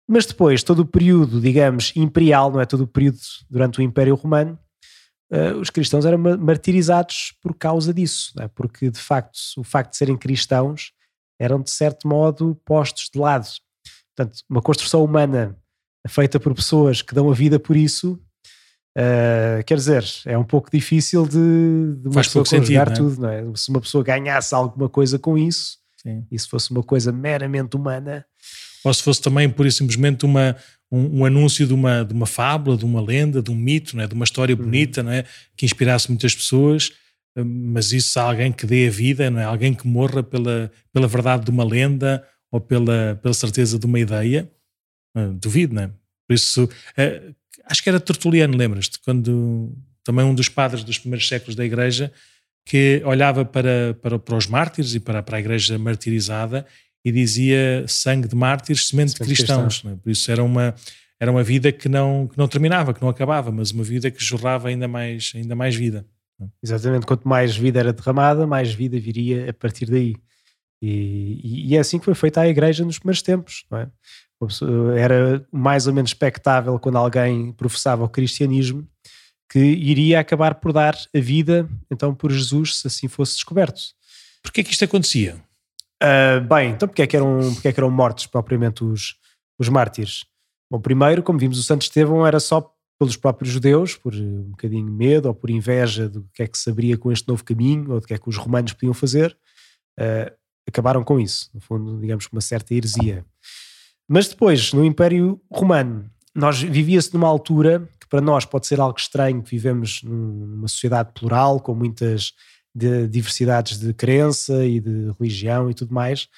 mas 0.08 0.24
depois, 0.24 0.62
todo 0.62 0.82
o 0.82 0.86
período, 0.86 1.40
digamos, 1.40 1.92
imperial, 1.96 2.52
não 2.52 2.60
é? 2.60 2.64
Todo 2.64 2.82
o 2.82 2.86
período 2.86 3.18
durante 3.50 3.80
o 3.80 3.82
Império 3.82 4.14
Romano, 4.14 4.56
uh, 5.32 5.58
os 5.58 5.68
cristãos 5.68 6.06
eram 6.06 6.16
martirizados 6.16 7.34
por 7.42 7.56
causa 7.56 7.92
disso, 7.92 8.32
é? 8.38 8.46
porque 8.46 8.88
de 8.88 9.00
facto, 9.00 9.36
o 9.56 9.64
facto 9.64 9.90
de 9.90 9.96
serem 9.96 10.16
cristãos 10.16 10.92
eram 11.36 11.60
de 11.60 11.72
certo 11.72 12.06
modo 12.06 12.54
postos 12.64 13.10
de 13.12 13.18
lado. 13.18 13.48
Portanto, 14.14 14.44
uma 14.48 14.62
construção 14.62 15.02
humana 15.02 15.58
feita 16.06 16.38
por 16.38 16.54
pessoas 16.54 17.02
que 17.02 17.16
dão 17.16 17.28
a 17.28 17.34
vida 17.34 17.58
por 17.58 17.74
isso 17.76 18.23
Uh, 18.96 19.64
quer 19.66 19.76
dizer, 19.76 20.04
é 20.24 20.38
um 20.38 20.44
pouco 20.44 20.70
difícil 20.70 21.26
de, 21.26 21.96
de 22.00 22.06
uma 22.06 22.14
Faz 22.14 22.28
pessoa 22.28 22.44
conjugar 22.44 22.88
sentido, 22.88 23.06
é? 23.06 23.10
tudo, 23.10 23.22
não 23.22 23.28
é? 23.28 23.44
Se 23.56 23.70
uma 23.70 23.80
pessoa 23.80 24.04
ganhasse 24.04 24.54
alguma 24.54 24.88
coisa 24.88 25.18
com 25.18 25.36
isso, 25.36 25.78
Sim. 25.96 26.24
e 26.30 26.38
se 26.38 26.48
fosse 26.48 26.70
uma 26.70 26.82
coisa 26.82 27.10
meramente 27.10 27.76
humana. 27.76 28.24
Ou 28.84 28.94
se 28.94 29.02
fosse 29.02 29.20
também, 29.20 29.50
por 29.50 29.70
simplesmente, 29.72 30.24
uma, 30.24 30.56
um, 30.92 31.20
um, 31.20 31.24
anúncio 31.24 31.66
de 31.66 31.74
uma, 31.74 32.04
de 32.04 32.12
uma 32.12 32.26
fábula, 32.26 32.76
de 32.76 32.84
uma 32.84 33.00
lenda, 33.00 33.42
de 33.42 33.50
um 33.50 33.56
mito, 33.56 33.96
não 33.96 34.04
é? 34.04 34.06
de 34.06 34.14
uma 34.14 34.24
história 34.24 34.54
uhum. 34.54 34.62
bonita, 34.62 35.02
não 35.02 35.10
é? 35.10 35.24
que 35.56 35.64
inspirasse 35.66 36.08
muitas 36.08 36.34
pessoas, 36.34 36.92
ah, 37.36 37.42
mas 37.44 37.92
isso 37.92 38.18
há 38.20 38.22
alguém 38.22 38.52
que 38.52 38.66
dê 38.66 38.86
a 38.86 38.90
vida, 38.90 39.28
não 39.28 39.40
é? 39.40 39.44
alguém 39.44 39.74
que 39.74 39.88
morra 39.88 40.22
pela, 40.22 40.70
pela 40.92 41.08
verdade 41.08 41.44
de 41.44 41.50
uma 41.50 41.64
lenda 41.64 42.24
ou 42.52 42.60
pela, 42.60 43.18
pela 43.20 43.34
certeza 43.34 43.76
de 43.76 43.86
uma 43.86 43.98
ideia, 43.98 44.48
uh, 45.16 45.32
duvido, 45.32 45.74
não 45.74 45.82
é? 45.82 45.90
Por 46.26 46.34
isso, 46.34 46.68
acho 47.64 47.82
que 47.82 47.88
era 47.88 48.00
Tertuliano, 48.00 48.56
lembras-te? 48.56 48.98
Quando 49.00 49.72
também 50.02 50.24
um 50.24 50.34
dos 50.34 50.48
padres 50.48 50.84
dos 50.84 50.98
primeiros 50.98 51.26
séculos 51.26 51.54
da 51.56 51.64
Igreja 51.64 52.12
que 52.66 53.02
olhava 53.04 53.44
para, 53.44 53.96
para, 54.00 54.18
para 54.18 54.36
os 54.36 54.46
mártires 54.46 54.94
e 54.94 55.00
para, 55.00 55.22
para 55.22 55.36
a 55.36 55.40
Igreja 55.40 55.78
martirizada 55.78 56.66
e 57.04 57.12
dizia 57.12 57.84
sangue 57.86 58.26
de 58.26 58.34
mártires, 58.34 58.88
semente 58.88 59.14
de 59.14 59.20
cristãos. 59.20 59.82
É? 59.86 59.94
Por 59.96 60.10
isso 60.10 60.30
era 60.30 60.42
uma, 60.42 60.74
era 61.20 61.30
uma 61.30 61.42
vida 61.42 61.70
que 61.70 61.88
não, 61.88 62.26
que 62.26 62.38
não 62.38 62.48
terminava, 62.48 62.94
que 62.94 63.02
não 63.02 63.08
acabava, 63.08 63.52
mas 63.52 63.70
uma 63.70 63.84
vida 63.84 64.10
que 64.10 64.22
jorrava 64.24 64.68
ainda 64.68 64.88
mais, 64.88 65.32
ainda 65.34 65.54
mais 65.54 65.74
vida. 65.74 66.06
É? 66.40 66.44
Exatamente, 66.62 67.06
quanto 67.06 67.28
mais 67.28 67.54
vida 67.56 67.80
era 67.80 67.92
derramada, 67.92 68.46
mais 68.46 68.72
vida 68.72 68.98
viria 68.98 69.50
a 69.50 69.52
partir 69.52 69.86
daí. 69.86 70.16
E, 70.80 71.68
e 71.70 71.76
é 71.76 71.78
assim 71.78 71.98
que 71.98 72.04
foi 72.04 72.14
feita 72.14 72.40
a 72.40 72.48
Igreja 72.48 72.84
nos 72.84 72.98
primeiros 72.98 73.22
tempos, 73.22 73.64
não 73.70 73.78
é? 73.78 73.88
Era 74.96 75.46
mais 75.50 75.86
ou 75.86 75.92
menos 75.92 76.10
expectável 76.10 76.78
quando 76.78 76.98
alguém 76.98 77.52
professava 77.52 78.04
o 78.04 78.08
cristianismo 78.08 78.86
que 79.50 79.58
iria 79.58 80.20
acabar 80.20 80.56
por 80.56 80.72
dar 80.72 80.96
a 81.14 81.20
vida 81.20 81.68
então 81.90 82.14
por 82.14 82.32
Jesus 82.32 82.78
se 82.78 82.86
assim 82.86 83.08
fosse 83.08 83.34
descoberto. 83.34 83.80
Porquê 84.42 84.60
é 84.60 84.64
que 84.64 84.72
isto 84.72 84.84
acontecia? 84.84 85.36
Uh, 86.02 86.40
bem, 86.46 86.72
então 86.72 86.88
porque 86.88 87.02
é, 87.02 87.06
que 87.06 87.16
eram, 87.16 87.54
porque 87.54 87.68
é 87.68 87.72
que 87.72 87.80
eram 87.80 87.90
mortos 87.90 88.26
propriamente 88.26 88.84
os, 88.84 89.16
os 89.58 89.68
mártires? 89.68 90.24
Bom, 90.70 90.80
primeiro, 90.80 91.22
como 91.22 91.38
vimos, 91.38 91.58
o 91.58 91.62
Santo 91.62 91.82
Estevão 91.82 92.26
era 92.26 92.40
só 92.40 92.74
pelos 92.98 93.16
próprios 93.16 93.52
judeus, 93.52 93.96
por 93.96 94.14
um 94.14 94.50
bocadinho 94.50 94.86
de 94.86 94.92
medo 94.92 95.26
ou 95.28 95.34
por 95.34 95.50
inveja 95.50 96.08
do 96.08 96.28
que 96.32 96.42
é 96.42 96.46
que 96.46 96.58
se 96.58 96.68
abria 96.70 96.96
com 96.96 97.10
este 97.10 97.28
novo 97.28 97.44
caminho 97.44 97.92
ou 97.92 98.00
do 98.00 98.06
que 98.06 98.14
é 98.14 98.18
que 98.18 98.28
os 98.28 98.36
romanos 98.36 98.72
podiam 98.72 98.94
fazer, 98.94 99.36
uh, 99.98 100.34
acabaram 100.66 101.02
com 101.02 101.18
isso. 101.18 101.50
No 101.54 101.60
fundo, 101.60 102.00
digamos, 102.00 102.26
com 102.26 102.36
uma 102.36 102.42
certa 102.42 102.74
heresia. 102.74 103.24
Mas 104.08 104.28
depois, 104.28 104.72
no 104.72 104.84
Império 104.84 105.40
Romano, 105.50 106.10
nós 106.34 106.60
vivia-se 106.60 107.12
numa 107.14 107.28
altura 107.28 107.88
que 107.98 108.06
para 108.08 108.20
nós 108.20 108.44
pode 108.44 108.66
ser 108.66 108.80
algo 108.80 108.98
estranho, 108.98 109.42
que 109.42 109.50
vivemos 109.50 110.02
numa 110.02 110.68
sociedade 110.68 111.12
plural, 111.12 111.60
com 111.60 111.74
muitas 111.74 112.32
de 112.74 113.06
diversidades 113.06 113.78
de 113.78 113.94
crença 113.94 114.64
e 114.66 114.80
de 114.80 115.10
religião 115.18 115.70
e 115.70 115.74
tudo 115.74 115.94
mais, 115.94 116.28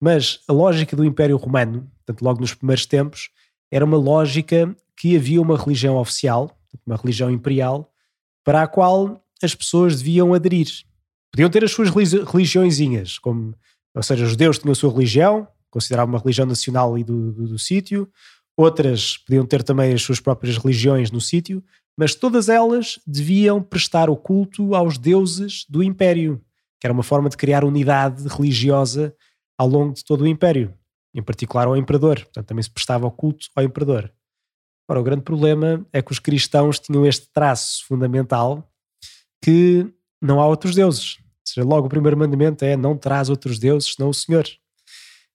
mas 0.00 0.40
a 0.46 0.52
lógica 0.52 0.94
do 0.94 1.04
Império 1.04 1.36
Romano, 1.36 1.90
portanto, 2.04 2.22
logo 2.22 2.40
nos 2.40 2.52
primeiros 2.52 2.84
tempos, 2.84 3.30
era 3.70 3.84
uma 3.84 3.96
lógica 3.96 4.76
que 4.96 5.16
havia 5.16 5.40
uma 5.40 5.56
religião 5.56 5.96
oficial, 5.96 6.56
uma 6.86 6.96
religião 6.96 7.30
imperial, 7.30 7.90
para 8.44 8.62
a 8.62 8.68
qual 8.68 9.24
as 9.42 9.54
pessoas 9.54 9.98
deviam 9.98 10.34
aderir. 10.34 10.68
Podiam 11.32 11.50
ter 11.50 11.64
as 11.64 11.72
suas 11.72 11.90
religiõezinhas, 11.90 13.18
como, 13.18 13.54
ou 13.94 14.02
seja, 14.02 14.24
os 14.24 14.30
judeus 14.30 14.58
tinham 14.58 14.72
a 14.72 14.74
sua 14.74 14.92
religião, 14.92 15.48
considerava 15.76 16.10
uma 16.10 16.18
religião 16.18 16.46
nacional 16.46 16.96
e 16.96 17.04
do, 17.04 17.32
do, 17.32 17.48
do 17.48 17.58
sítio, 17.58 18.08
outras 18.56 19.18
podiam 19.18 19.44
ter 19.44 19.62
também 19.62 19.92
as 19.92 20.00
suas 20.00 20.18
próprias 20.18 20.56
religiões 20.56 21.10
no 21.10 21.20
sítio, 21.20 21.62
mas 21.98 22.14
todas 22.14 22.48
elas 22.48 22.98
deviam 23.06 23.62
prestar 23.62 24.08
o 24.08 24.16
culto 24.16 24.74
aos 24.74 24.96
deuses 24.96 25.66
do 25.68 25.82
império, 25.82 26.42
que 26.80 26.86
era 26.86 26.94
uma 26.94 27.02
forma 27.02 27.28
de 27.28 27.36
criar 27.36 27.62
unidade 27.62 28.26
religiosa 28.26 29.14
ao 29.58 29.68
longo 29.68 29.92
de 29.92 30.02
todo 30.02 30.22
o 30.22 30.26
império, 30.26 30.72
em 31.14 31.22
particular 31.22 31.66
ao 31.66 31.76
imperador. 31.76 32.20
Portanto, 32.20 32.46
também 32.46 32.62
se 32.62 32.70
prestava 32.70 33.06
o 33.06 33.10
culto 33.10 33.48
ao 33.54 33.62
imperador. 33.62 34.10
Ora, 34.88 35.00
o 35.00 35.04
grande 35.04 35.22
problema 35.22 35.86
é 35.92 36.00
que 36.00 36.12
os 36.12 36.18
cristãos 36.18 36.80
tinham 36.80 37.04
este 37.04 37.28
traço 37.34 37.84
fundamental 37.86 38.66
que 39.44 39.86
não 40.22 40.40
há 40.40 40.46
outros 40.46 40.74
deuses. 40.74 41.18
Ou 41.18 41.24
seja, 41.44 41.66
logo 41.66 41.86
o 41.86 41.90
primeiro 41.90 42.16
mandamento 42.16 42.64
é 42.64 42.78
não 42.78 42.96
traz 42.96 43.28
outros 43.28 43.58
deuses, 43.58 43.92
senão 43.94 44.08
o 44.08 44.14
Senhor. 44.14 44.46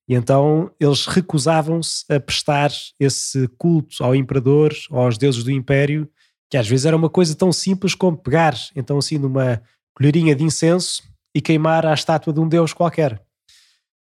E 0.07 0.15
então 0.15 0.71
eles 0.79 1.05
recusavam-se 1.05 2.03
a 2.11 2.19
prestar 2.19 2.71
esse 2.99 3.47
culto 3.57 4.03
ao 4.03 4.15
imperador, 4.15 4.73
aos 4.89 5.17
deuses 5.17 5.43
do 5.43 5.51
império, 5.51 6.09
que 6.49 6.57
às 6.57 6.67
vezes 6.67 6.85
era 6.85 6.97
uma 6.97 7.09
coisa 7.09 7.35
tão 7.35 7.51
simples 7.51 7.95
como 7.95 8.17
pegar, 8.17 8.55
então 8.75 8.97
assim, 8.97 9.17
numa 9.17 9.61
colherinha 9.95 10.35
de 10.35 10.43
incenso 10.43 11.03
e 11.33 11.39
queimar 11.39 11.85
a 11.85 11.93
estátua 11.93 12.33
de 12.33 12.39
um 12.39 12.49
deus 12.49 12.73
qualquer. 12.73 13.21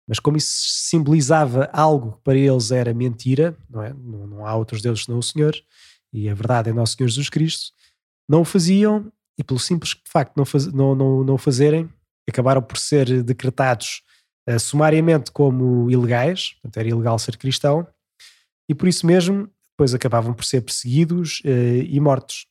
Mas 0.08 0.18
como 0.18 0.36
isso 0.36 0.50
simbolizava 0.54 1.68
algo 1.72 2.12
que 2.12 2.22
para 2.24 2.36
eles 2.36 2.70
era 2.70 2.94
mentira, 2.94 3.56
não 3.68 3.82
é? 3.82 3.92
Não, 3.92 4.26
não 4.26 4.46
há 4.46 4.54
outros 4.56 4.80
deuses 4.80 5.04
senão 5.04 5.18
o 5.18 5.22
Senhor, 5.22 5.54
e 6.12 6.28
a 6.28 6.34
verdade 6.34 6.70
é 6.70 6.72
nosso 6.72 6.96
Senhor 6.96 7.08
Jesus 7.08 7.28
Cristo, 7.28 7.72
não 8.28 8.40
o 8.40 8.44
faziam 8.44 9.12
e 9.38 9.44
pelo 9.44 9.58
simples 9.58 9.94
facto 10.04 10.34
de 10.34 10.38
não, 10.38 10.44
faz, 10.44 10.66
não, 10.66 10.94
não, 10.94 11.24
não 11.24 11.38
fazerem, 11.38 11.88
acabaram 12.28 12.62
por 12.62 12.78
ser 12.78 13.22
decretados 13.22 14.02
sumariamente 14.58 15.30
como 15.30 15.90
ilegais, 15.90 16.54
portanto 16.54 16.76
era 16.78 16.88
ilegal 16.88 17.18
ser 17.18 17.36
cristão, 17.36 17.86
e 18.68 18.74
por 18.74 18.88
isso 18.88 19.06
mesmo 19.06 19.48
depois 19.70 19.94
acabavam 19.94 20.34
por 20.34 20.44
ser 20.44 20.60
perseguidos 20.62 21.40
uh, 21.44 21.82
e 21.88 21.98
mortos. 22.00 22.46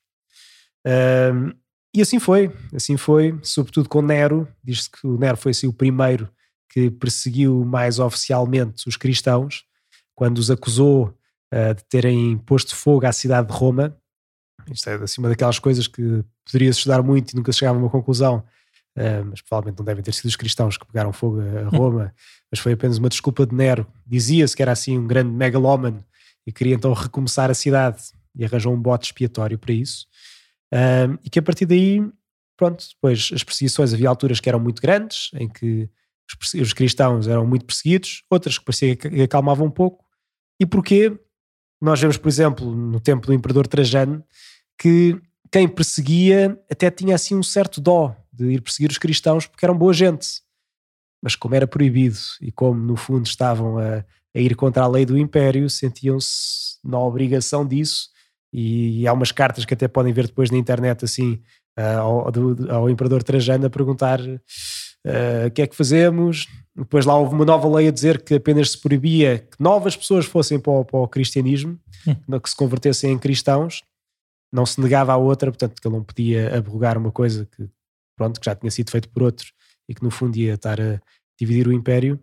E 1.94 2.02
assim 2.02 2.20
foi, 2.20 2.52
assim 2.74 2.98
foi, 2.98 3.38
sobretudo 3.42 3.90
com 3.90 4.02
Nero, 4.02 4.48
diz-se 4.64 4.90
que 4.90 5.08
o 5.08 5.18
Nero 5.18 5.38
foi 5.38 5.52
assim 5.52 5.68
o 5.68 5.74
primeiro 5.74 6.30
que 6.72 6.92
perseguiu 6.92 7.66
mais 7.66 7.98
oficialmente 7.98 8.88
os 8.88 8.96
cristãos, 8.96 9.66
quando 10.16 10.38
os 10.38 10.52
acusou 10.52 11.18
uh, 11.54 11.74
de 11.74 11.84
terem 11.86 12.38
posto 12.38 12.76
fogo 12.76 13.08
à 13.08 13.12
cidade 13.12 13.48
de 13.48 13.54
Roma. 13.54 13.98
Isto 14.72 14.90
é 14.90 15.00
uma 15.18 15.30
daquelas 15.30 15.58
coisas 15.58 15.88
que 15.88 16.24
poderia 16.46 16.70
estudar 16.70 17.02
muito 17.02 17.32
e 17.32 17.36
nunca 17.36 17.52
chegava 17.52 17.78
a 17.78 17.82
uma 17.82 17.90
conclusão, 17.90 18.44
uh, 18.98 19.26
mas 19.30 19.42
provavelmente 19.42 19.80
não 19.80 19.86
devem 19.86 20.04
ter 20.04 20.14
sido 20.14 20.26
os 20.26 20.36
cristãos 20.36 20.78
que 20.78 20.86
pegaram 20.86 21.12
fogo 21.14 21.40
a 21.42 21.70
Roma, 21.70 22.14
mas 22.52 22.60
foi 22.60 22.74
apenas 22.74 22.98
uma 22.98 23.10
desculpa 23.10 23.46
de 23.46 23.56
Nero. 23.56 23.88
Dizia-se 24.06 24.56
que 24.56 24.62
era 24.62 24.72
assim 24.72 24.98
um 24.98 25.08
grande 25.08 25.32
megalómano 25.32 26.04
e 26.46 26.52
queria 26.52 26.76
então 26.76 26.94
recomeçar 26.94 27.50
a 27.50 27.54
cidade 27.54 28.02
e 28.36 28.46
arranjou 28.46 28.74
um 28.74 28.82
bote 28.82 29.08
expiatório 29.08 29.58
para 29.58 29.74
isso. 29.74 30.06
Uh, 30.74 31.18
e 31.24 31.30
que 31.30 31.40
a 31.40 31.42
partir 31.42 31.66
daí, 31.66 32.02
pronto, 32.58 32.86
depois 32.94 33.32
as 33.34 33.44
perseguições 33.44 33.94
havia 33.94 34.10
alturas 34.10 34.40
que 34.40 34.50
eram 34.50 34.60
muito 34.60 34.82
grandes, 34.82 35.32
em 35.34 35.48
que 35.48 35.90
os, 36.42 36.54
os 36.54 36.74
cristãos 36.74 37.28
eram 37.28 37.46
muito 37.46 37.66
perseguidos, 37.66 38.24
outras 38.30 38.58
que 38.58 38.66
parecia 38.66 38.96
que 38.96 39.22
acalmavam 39.22 39.68
um 39.68 39.72
pouco. 39.72 40.06
E 40.60 40.66
porquê? 40.66 41.18
Nós 41.82 42.00
vemos, 42.00 42.18
por 42.18 42.28
exemplo, 42.28 42.76
no 42.76 43.00
tempo 43.00 43.26
do 43.26 43.34
imperador 43.34 43.66
Trajano, 43.66 44.24
que 44.78 45.20
quem 45.52 45.68
perseguia 45.68 46.60
até 46.70 46.92
tinha 46.92 47.16
assim 47.16 47.36
um 47.36 47.44
certo 47.44 47.82
dó 47.82 48.16
de 48.40 48.52
ir 48.52 48.62
perseguir 48.62 48.92
os 48.92 48.98
cristãos 48.98 49.46
porque 49.46 49.66
eram 49.66 49.78
boa 49.78 49.94
gente. 49.94 50.42
Mas 51.22 51.36
como 51.36 51.56
era 51.56 51.68
proibido 51.68 52.18
e 52.42 52.52
como 52.52 52.80
no 52.80 52.96
fundo 52.96 53.26
estavam 53.26 53.78
a, 53.78 54.06
a 54.36 54.40
ir 54.40 54.56
contra 54.56 54.84
a 54.84 54.88
lei 54.88 55.06
do 55.06 55.18
império, 55.18 55.70
sentiam-se 55.70 56.78
na 56.84 57.00
obrigação 57.00 57.66
disso. 57.66 58.10
E, 58.52 59.02
e, 59.02 59.08
há 59.08 59.14
umas 59.14 59.32
cartas 59.32 59.64
que 59.64 59.74
até 59.74 59.88
podem 59.88 60.12
ver 60.12 60.26
depois 60.28 60.50
na 60.50 60.58
internet 60.58 61.06
assim 61.06 61.40
uh, 61.78 62.00
ao, 62.00 62.32
do, 62.32 62.72
ao 62.72 62.90
imperador 62.90 63.22
Trajano 63.22 63.68
a 63.68 63.70
perguntar 63.70 64.20
uh, 64.20 65.48
o 65.48 65.52
que 65.52 65.62
é 65.62 65.68
que 65.68 65.76
fazemos. 65.76 66.48
Depois 66.76 67.06
lá 67.06 67.16
houve 67.16 67.36
uma 67.36 67.46
nova 67.46 67.68
lei 67.78 67.90
a 67.90 67.92
dizer 67.92 68.22
que 68.22 68.36
apenas 68.36 68.72
se 68.72 68.78
proibia 68.78 69.40
que 69.40 69.62
novas 69.62 69.96
pessoas 69.96 70.26
fossem 70.26 70.60
para 70.60 70.72
o, 70.72 70.86
para 70.86 71.00
o 71.00 71.08
cristianismo, 71.08 71.78
hum. 72.08 72.40
que 72.40 72.50
se 72.50 72.56
convertessem 72.56 73.12
em 73.12 73.20
cristãos. 73.20 73.84
Não 74.52 74.66
se 74.66 74.82
negava 74.82 75.14
a 75.14 75.18
outra, 75.18 75.52
portanto, 75.52 75.80
que 75.80 75.88
ele 75.88 75.96
não 75.96 76.04
podia 76.04 76.58
abrogar 76.58 76.98
uma 76.98 77.12
coisa 77.12 77.48
que, 77.56 77.70
pronto, 78.20 78.40
que 78.40 78.46
já 78.46 78.54
tinha 78.54 78.70
sido 78.70 78.92
feito 78.92 79.08
por 79.10 79.24
outros 79.24 79.54
e 79.88 79.96
que 79.96 80.04
no 80.04 80.12
fundo 80.12 80.36
ia 80.38 80.56
estar 80.56 80.80
a 80.80 81.02
dividir 81.40 81.68
o 81.68 81.72
império. 81.72 82.20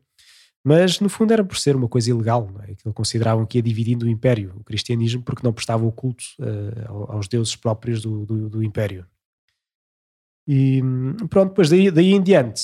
Mas 0.62 1.00
no 1.00 1.08
fundo 1.08 1.32
era 1.32 1.44
por 1.44 1.56
ser 1.56 1.74
uma 1.76 1.88
coisa 1.88 2.10
ilegal, 2.10 2.50
não 2.52 2.60
é? 2.62 2.74
que 2.74 2.92
consideravam 2.92 3.46
que 3.46 3.56
ia 3.56 3.62
dividindo 3.62 4.04
o 4.04 4.08
império, 4.08 4.52
o 4.56 4.64
cristianismo, 4.64 5.22
porque 5.22 5.42
não 5.42 5.52
prestava 5.52 5.86
o 5.86 5.92
culto 5.92 6.24
uh, 6.40 7.12
aos 7.12 7.28
deuses 7.28 7.56
próprios 7.56 8.02
do, 8.02 8.26
do, 8.26 8.50
do 8.50 8.62
império. 8.62 9.06
E 10.46 10.82
pronto, 11.30 11.50
depois 11.50 11.70
daí, 11.70 11.90
daí 11.90 12.12
em 12.12 12.22
diante, 12.22 12.60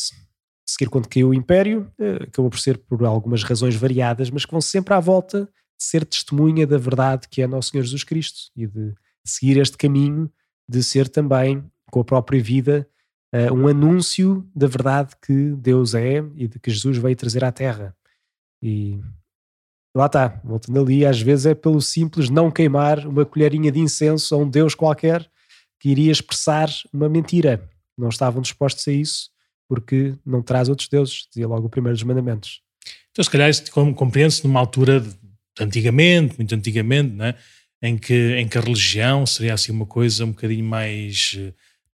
seguir 0.65 0.89
quando 0.89 1.09
caiu 1.09 1.31
o 1.31 1.35
Império, 1.35 1.91
eh, 1.99 2.25
acabou 2.29 2.51
por 2.51 2.59
ser 2.59 2.79
por 2.79 3.05
algumas 3.05 3.43
razões 3.43 3.75
variadas, 3.75 4.31
mas 4.31 4.45
que 4.45 4.53
vão 4.53 4.61
sempre 4.61 4.95
à 4.95 5.01
volta 5.01 5.45
de 5.45 5.85
ser 5.85 6.05
testemunha 6.05 6.67
da 6.67 6.79
verdade 6.79 7.27
que 7.29 7.43
é 7.43 7.47
Nosso 7.47 7.71
Senhor 7.71 7.83
Jesus 7.83 8.05
Cristo 8.05 8.51
e 8.57 8.67
de 8.67 8.95
seguir 9.25 9.59
este 9.59 9.77
caminho 9.77 10.31
de 10.69 10.83
ser 10.83 11.09
também, 11.09 11.65
com 11.91 12.01
a 12.01 12.05
própria 12.05 12.43
vida, 12.43 12.89
eh, 13.33 13.51
um 13.51 13.67
anúncio 13.67 14.47
da 14.55 14.67
verdade 14.67 15.15
que 15.25 15.53
Deus 15.57 15.95
é 15.95 16.19
e 16.37 16.47
de 16.47 16.59
que 16.59 16.71
Jesus 16.71 16.99
veio 16.99 17.17
trazer 17.17 17.45
à 17.45 17.51
Terra. 17.51 17.97
E 18.63 18.99
lá 19.97 20.07
está, 20.07 20.41
voltando 20.45 20.81
ali, 20.81 21.05
às 21.05 21.21
vezes 21.21 21.47
é 21.47 21.55
pelo 21.55 21.81
simples 21.81 22.31
não 22.31 22.51
queimar 22.51 23.07
uma 23.07 23.25
colherinha 23.25 23.73
de 23.73 23.81
incenso 23.81 24.35
a 24.35 24.39
um 24.39 24.49
Deus 24.49 24.75
qualquer 24.75 25.29
que 25.81 25.89
iria 25.89 26.13
expressar 26.13 26.69
uma 26.93 27.09
mentira 27.09 27.69
não 27.97 28.09
estavam 28.09 28.43
dispostos 28.43 28.87
a 28.89 28.93
isso 28.93 29.31
porque 29.69 30.15
não 30.25 30.43
traz 30.43 30.69
outros 30.69 30.89
deuses, 30.89 31.27
dizia 31.29 31.49
logo 31.49 31.67
o 31.67 31.71
primeiro 31.71 31.97
dos 31.97 32.05
mandamentos. 32.05 32.61
Então, 33.11 33.25
se 33.25 33.31
calhar, 33.31 33.49
isso 33.49 33.71
compreende-se 33.95 34.47
numa 34.47 34.61
altura 34.61 35.01
de, 35.01 35.15
antigamente, 35.61 36.37
muito 36.37 36.55
antigamente, 36.55 37.15
né? 37.15 37.35
em, 37.83 37.97
que, 37.97 38.37
em 38.37 38.47
que 38.47 38.59
a 38.59 38.61
religião 38.61 39.25
seria 39.25 39.55
assim 39.55 39.73
uma 39.73 39.87
coisa 39.87 40.25
um 40.25 40.31
bocadinho 40.31 40.65
mais, 40.65 41.39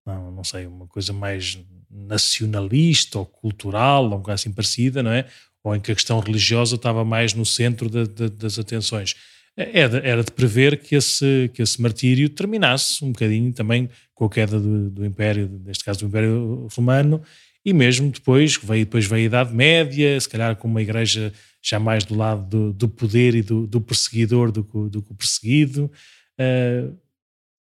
não, 0.09 0.43
sei, 0.43 0.65
uma 0.65 0.87
coisa 0.87 1.13
mais 1.13 1.59
nacionalista 1.89 3.19
ou 3.19 3.25
cultural, 3.25 4.09
ou 4.09 4.19
coisa 4.19 4.35
assim 4.35 4.51
parecida, 4.51 5.01
não 5.03 5.11
é? 5.11 5.25
Ou 5.63 5.75
em 5.75 5.79
que 5.79 5.91
a 5.91 5.95
questão 5.95 6.19
religiosa 6.19 6.75
estava 6.75 7.03
mais 7.03 7.33
no 7.33 7.45
centro 7.45 7.89
de, 7.89 8.07
de, 8.07 8.29
das 8.29 8.57
atenções. 8.57 9.15
Era, 9.55 9.97
era 10.07 10.23
de 10.23 10.31
prever 10.31 10.81
que 10.81 10.95
esse, 10.95 11.51
que 11.53 11.61
esse 11.61 11.81
martírio 11.81 12.29
terminasse 12.29 13.03
um 13.03 13.11
bocadinho 13.11 13.51
também 13.51 13.89
com 14.13 14.25
a 14.25 14.29
queda 14.29 14.59
do, 14.59 14.89
do 14.89 15.05
Império, 15.05 15.49
neste 15.65 15.83
caso 15.83 15.99
do 15.99 16.05
Império 16.05 16.67
Romano, 16.75 17.21
e 17.65 17.73
mesmo 17.73 18.09
depois, 18.09 18.57
veio, 18.61 18.85
depois 18.85 19.05
veio 19.05 19.23
a 19.23 19.25
Idade 19.25 19.53
Média, 19.53 20.19
se 20.19 20.29
calhar 20.29 20.55
com 20.55 20.67
uma 20.67 20.81
igreja 20.81 21.33
já 21.61 21.77
mais 21.77 22.05
do 22.05 22.15
lado 22.15 22.47
do, 22.47 22.73
do 22.73 22.87
poder 22.87 23.35
e 23.35 23.41
do, 23.41 23.67
do 23.67 23.81
perseguidor 23.81 24.51
do, 24.51 24.61
do 24.89 25.01
que 25.01 25.11
o 25.11 25.15
perseguido. 25.15 25.91
Uh, 26.39 26.95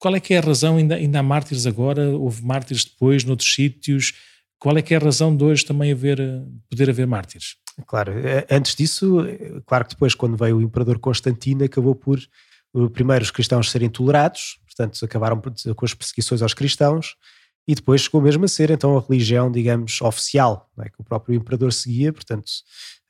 qual 0.01 0.15
é 0.15 0.19
que 0.19 0.33
é 0.33 0.39
a 0.39 0.41
razão? 0.41 0.77
Ainda, 0.77 0.95
ainda 0.95 1.19
há 1.19 1.23
mártires 1.23 1.67
agora, 1.67 2.09
houve 2.09 2.43
mártires 2.43 2.83
depois 2.83 3.23
noutros 3.23 3.53
sítios. 3.53 4.13
Qual 4.57 4.75
é 4.75 4.81
que 4.81 4.95
é 4.95 4.97
a 4.97 4.99
razão 4.99 5.35
de 5.35 5.43
hoje 5.43 5.63
também 5.63 5.91
haver, 5.91 6.17
poder 6.67 6.89
haver 6.89 7.05
mártires? 7.05 7.55
Claro, 7.85 8.11
eh, 8.17 8.47
antes 8.49 8.75
disso, 8.75 9.23
eh, 9.23 9.61
claro 9.63 9.85
que 9.85 9.91
depois, 9.91 10.15
quando 10.15 10.35
veio 10.35 10.57
o 10.57 10.61
imperador 10.61 10.97
Constantino, 10.97 11.63
acabou 11.63 11.93
por 11.93 12.19
primeiro 12.93 13.23
os 13.23 13.29
cristãos 13.29 13.69
serem 13.69 13.89
tolerados, 13.89 14.59
portanto 14.65 15.03
acabaram 15.05 15.39
com 15.39 15.85
as 15.85 15.93
perseguições 15.93 16.41
aos 16.41 16.55
cristãos, 16.55 17.15
e 17.67 17.75
depois 17.75 18.01
chegou 18.01 18.21
mesmo 18.21 18.45
a 18.45 18.47
ser 18.47 18.71
então 18.71 18.97
a 18.97 19.01
religião, 19.01 19.51
digamos, 19.51 20.01
oficial, 20.01 20.67
é? 20.79 20.89
que 20.89 20.99
o 20.99 21.03
próprio 21.03 21.35
imperador 21.35 21.71
seguia, 21.71 22.11
portanto 22.11 22.49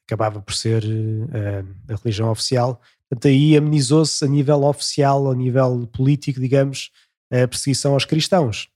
acabava 0.05 0.41
por 0.41 0.53
ser 0.53 0.83
uh, 0.83 1.93
a 1.93 1.95
religião 2.03 2.29
oficial. 2.29 2.81
Portanto, 3.11 3.27
aí 3.27 3.57
amenizou-se 3.57 4.23
a 4.23 4.27
nível 4.27 4.63
oficial, 4.63 5.29
a 5.29 5.35
nível 5.35 5.85
político, 5.91 6.39
digamos, 6.39 6.91
a 7.29 7.45
perseguição 7.45 7.91
aos 7.91 8.05
cristãos. 8.05 8.69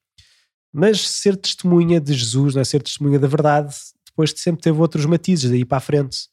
Mas 0.73 1.07
ser 1.07 1.37
testemunha 1.37 2.01
de 2.01 2.13
Jesus, 2.13 2.53
não 2.53 2.61
é? 2.61 2.65
ser 2.65 2.83
testemunha 2.83 3.17
da 3.17 3.29
verdade, 3.29 3.73
depois 4.05 4.33
sempre 4.35 4.61
teve 4.61 4.77
outros 4.77 5.05
matizes 5.05 5.49
daí 5.49 5.63
para 5.63 5.77
a 5.77 5.81
frente. 5.81 6.27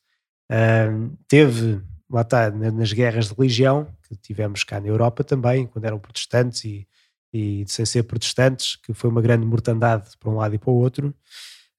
Uh, 0.50 1.16
teve 1.28 1.80
lá 2.11 2.23
está, 2.23 2.50
nas 2.50 2.92
guerras 2.92 3.28
de 3.28 3.35
religião 3.35 3.87
que 4.02 4.16
tivemos 4.16 4.64
cá 4.64 4.80
na 4.80 4.88
Europa 4.88 5.23
também, 5.23 5.66
quando 5.66 5.85
eram 5.85 5.99
protestantes 6.00 6.64
e, 6.64 6.87
e 7.32 7.64
sem 7.68 7.87
ser 7.87 8.02
protestantes, 8.02 8.76
que 8.76 8.92
foi 8.92 9.09
uma 9.11 9.23
grande 9.23 9.47
mortandade 9.47 10.11
para 10.18 10.28
um 10.28 10.37
lado 10.37 10.56
e 10.56 10.59
para 10.59 10.71
o 10.71 10.75
outro. 10.75 11.14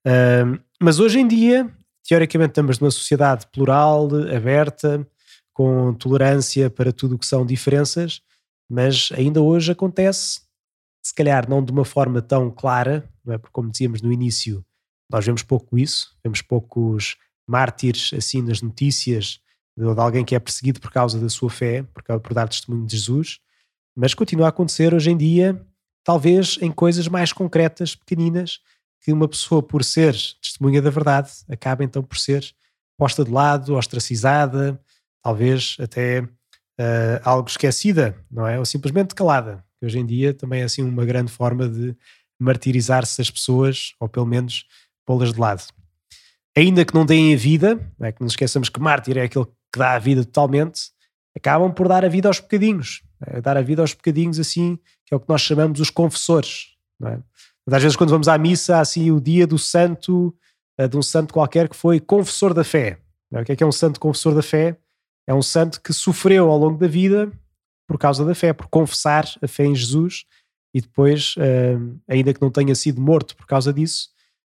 Uh, 0.07 0.57
mas 0.81 1.01
hoje 1.01 1.19
em 1.19 1.27
dia, 1.27 1.69
teoricamente, 2.07 2.51
estamos 2.51 2.79
numa 2.79 2.91
sociedade 2.91 3.45
plural, 3.47 4.07
aberta, 4.33 5.05
com 5.53 5.93
tolerância 5.93 6.69
para 6.69 6.91
tudo 6.91 7.15
o 7.15 7.19
que 7.19 7.25
são 7.25 7.45
diferenças, 7.45 8.22
mas 8.69 9.10
ainda 9.13 9.41
hoje 9.41 9.72
acontece, 9.72 10.41
se 11.05 11.13
calhar 11.13 11.50
não 11.50 11.63
de 11.63 11.72
uma 11.72 11.86
forma 11.86 12.22
tão 12.22 12.50
clara, 12.50 13.10
não 13.24 13.33
é? 13.33 13.38
Porque, 13.38 13.53
como 13.53 13.69
dizíamos 13.69 14.01
no 14.01 14.12
início, 14.12 14.65
nós 15.12 15.25
vemos 15.25 15.43
pouco 15.43 15.77
isso, 15.77 16.15
vemos 16.24 16.41
poucos 16.41 17.17
mártires 17.48 18.12
assim 18.13 18.41
nas 18.41 18.62
notícias 18.62 19.39
de, 19.77 19.93
de 19.93 20.00
alguém 20.00 20.25
que 20.25 20.36
é 20.36 20.39
perseguido 20.39 20.79
por 20.79 20.91
causa 20.91 21.19
da 21.19 21.29
sua 21.29 21.50
fé, 21.50 21.83
por, 21.83 22.03
por 22.19 22.33
dar 22.33 22.48
testemunho 22.48 22.86
de 22.86 22.95
Jesus, 22.95 23.39
mas 23.95 24.13
continua 24.13 24.48
a 24.48 24.50
acontecer 24.50 24.93
hoje 24.93 25.12
em 25.12 25.17
dia, 25.17 25.62
talvez 26.03 26.57
em 26.62 26.72
coisas 26.72 27.07
mais 27.07 27.31
concretas, 27.31 27.95
pequeninas, 27.95 28.60
que 29.01 29.12
uma 29.12 29.27
pessoa, 29.27 29.62
por 29.62 29.83
ser 29.83 30.13
testemunha 30.41 30.81
da 30.81 30.89
verdade, 30.89 31.29
acaba 31.50 31.83
então 31.83 32.01
por 32.01 32.17
ser 32.17 32.43
posta 32.98 33.24
de 33.24 33.31
lado, 33.31 33.75
ostracizada, 33.75 34.79
talvez 35.23 35.77
até 35.79 36.21
uh, 36.21 37.19
algo 37.23 37.49
esquecida, 37.49 38.15
não 38.29 38.45
é? 38.45 38.59
Ou 38.59 38.65
simplesmente 38.65 39.15
calada. 39.15 39.63
Hoje 39.81 39.99
em 39.99 40.05
dia 40.05 40.33
também 40.33 40.61
é 40.61 40.65
assim 40.65 40.81
uma 40.81 41.05
grande 41.05 41.31
forma 41.31 41.67
de 41.67 41.95
martirizar-se 42.39 43.21
as 43.21 43.31
pessoas, 43.31 43.93
ou 43.99 44.07
pelo 44.07 44.25
menos 44.25 44.65
pô-las 45.05 45.33
de 45.33 45.39
lado. 45.39 45.63
Ainda 46.55 46.85
que 46.85 46.93
não 46.93 47.05
deem 47.05 47.33
a 47.33 47.37
vida, 47.37 47.75
não 47.97 48.07
é? 48.07 48.11
que 48.11 48.21
não 48.21 48.27
esqueçamos 48.27 48.69
que 48.69 48.79
mártir 48.79 49.17
é 49.17 49.23
aquele 49.23 49.45
que 49.45 49.79
dá 49.79 49.93
a 49.93 49.99
vida 49.99 50.23
totalmente, 50.23 50.91
acabam 51.35 51.71
por 51.73 51.87
dar 51.87 52.05
a 52.05 52.07
vida 52.07 52.27
aos 52.27 52.39
bocadinhos. 52.39 53.01
É? 53.25 53.41
Dar 53.41 53.57
a 53.57 53.61
vida 53.61 53.81
aos 53.81 53.93
bocadinhos 53.93 54.39
assim, 54.39 54.77
que 55.05 55.13
é 55.13 55.17
o 55.17 55.19
que 55.19 55.29
nós 55.29 55.41
chamamos 55.41 55.79
os 55.79 55.89
confessores. 55.89 56.75
Não 56.99 57.09
é? 57.09 57.19
Às 57.71 57.81
vezes 57.81 57.97
quando 57.97 58.11
vamos 58.11 58.27
à 58.27 58.37
missa, 58.37 58.77
há 58.77 58.81
assim 58.81 59.09
o 59.09 59.19
dia 59.19 59.47
do 59.47 59.57
santo, 59.57 60.35
eh, 60.77 60.87
de 60.87 60.97
um 60.97 61.01
santo 61.01 61.33
qualquer 61.33 61.69
que 61.69 61.75
foi 61.75 61.99
confessor 61.99 62.53
da 62.53 62.63
fé. 62.63 62.99
É? 63.31 63.41
O 63.41 63.45
que 63.45 63.53
é 63.53 63.55
que 63.55 63.63
é 63.63 63.67
um 63.67 63.71
santo 63.71 63.99
confessor 63.99 64.35
da 64.35 64.43
fé? 64.43 64.77
É 65.27 65.33
um 65.33 65.41
santo 65.41 65.81
que 65.81 65.93
sofreu 65.93 66.49
ao 66.49 66.57
longo 66.57 66.77
da 66.77 66.87
vida 66.87 67.31
por 67.87 67.97
causa 67.97 68.25
da 68.25 68.33
fé, 68.33 68.53
por 68.53 68.67
confessar 68.67 69.25
a 69.41 69.47
fé 69.47 69.65
em 69.65 69.75
Jesus 69.75 70.25
e 70.73 70.81
depois, 70.81 71.35
uh, 71.37 71.99
ainda 72.07 72.33
que 72.33 72.41
não 72.41 72.49
tenha 72.49 72.73
sido 72.73 72.99
morto 72.99 73.35
por 73.35 73.45
causa 73.45 73.71
disso. 73.71 74.09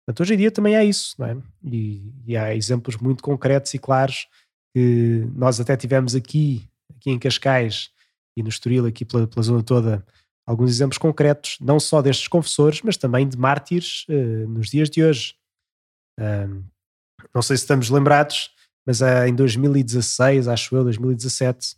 Portanto, 0.06 0.22
hoje 0.22 0.34
em 0.34 0.38
dia 0.38 0.52
também 0.52 0.76
há 0.76 0.84
isso, 0.84 1.16
não 1.18 1.28
é? 1.28 1.38
E, 1.64 2.12
e, 2.26 2.36
há 2.36 2.56
exemplos 2.56 2.98
muito 2.98 3.24
concretos 3.24 3.74
e 3.74 3.80
claros 3.80 4.28
que 4.74 5.26
nós 5.36 5.60
até 5.60 5.78
tivemos 5.78 6.16
aqui, 6.16 6.68
aqui 6.96 7.12
em 7.12 7.20
Cascais 7.20 7.92
e 8.36 8.44
no 8.44 8.50
Estoril, 8.50 8.86
aqui 8.86 9.06
pela, 9.06 9.28
pela 9.28 9.44
zona 9.44 9.64
toda, 9.64 10.06
alguns 10.46 10.72
exemplos 10.72 10.98
concretos, 10.98 11.58
não 11.62 11.80
só 11.80 12.02
destes 12.02 12.28
confessores, 12.28 12.82
mas 12.82 12.98
também 12.98 13.28
de 13.28 13.38
mártires 13.38 14.06
uh, 14.10 14.50
nos 14.50 14.70
dias 14.70 14.90
de 14.90 15.04
hoje. 15.04 15.36
Uh, 16.20 16.64
não 17.34 17.42
sei 17.42 17.56
se 17.56 17.64
estamos 17.64 17.90
lembrados, 17.90 18.52
mas 18.90 19.02
uh, 19.02 19.28
em 19.28 19.36
2016, 19.36 20.48
acho 20.48 20.76
eu, 20.76 20.84
2017, 20.84 21.76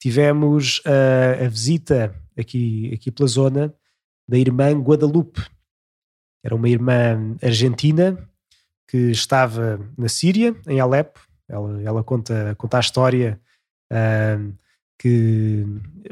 tivemos 0.00 0.78
uh, 0.78 1.44
a 1.44 1.46
visita 1.46 2.14
aqui, 2.38 2.90
aqui 2.94 3.10
pela 3.10 3.28
zona 3.28 3.74
da 4.26 4.38
irmã 4.38 4.72
Guadalupe. 4.80 5.44
Era 6.42 6.54
uma 6.54 6.66
irmã 6.70 7.36
argentina 7.42 8.16
que 8.88 9.10
estava 9.10 9.78
na 9.94 10.08
Síria, 10.08 10.56
em 10.66 10.80
Alepo. 10.80 11.20
Ela, 11.46 11.82
ela 11.82 12.02
conta, 12.02 12.54
conta 12.56 12.78
a 12.78 12.80
história 12.80 13.38
uh, 13.92 14.54
que 14.98 15.66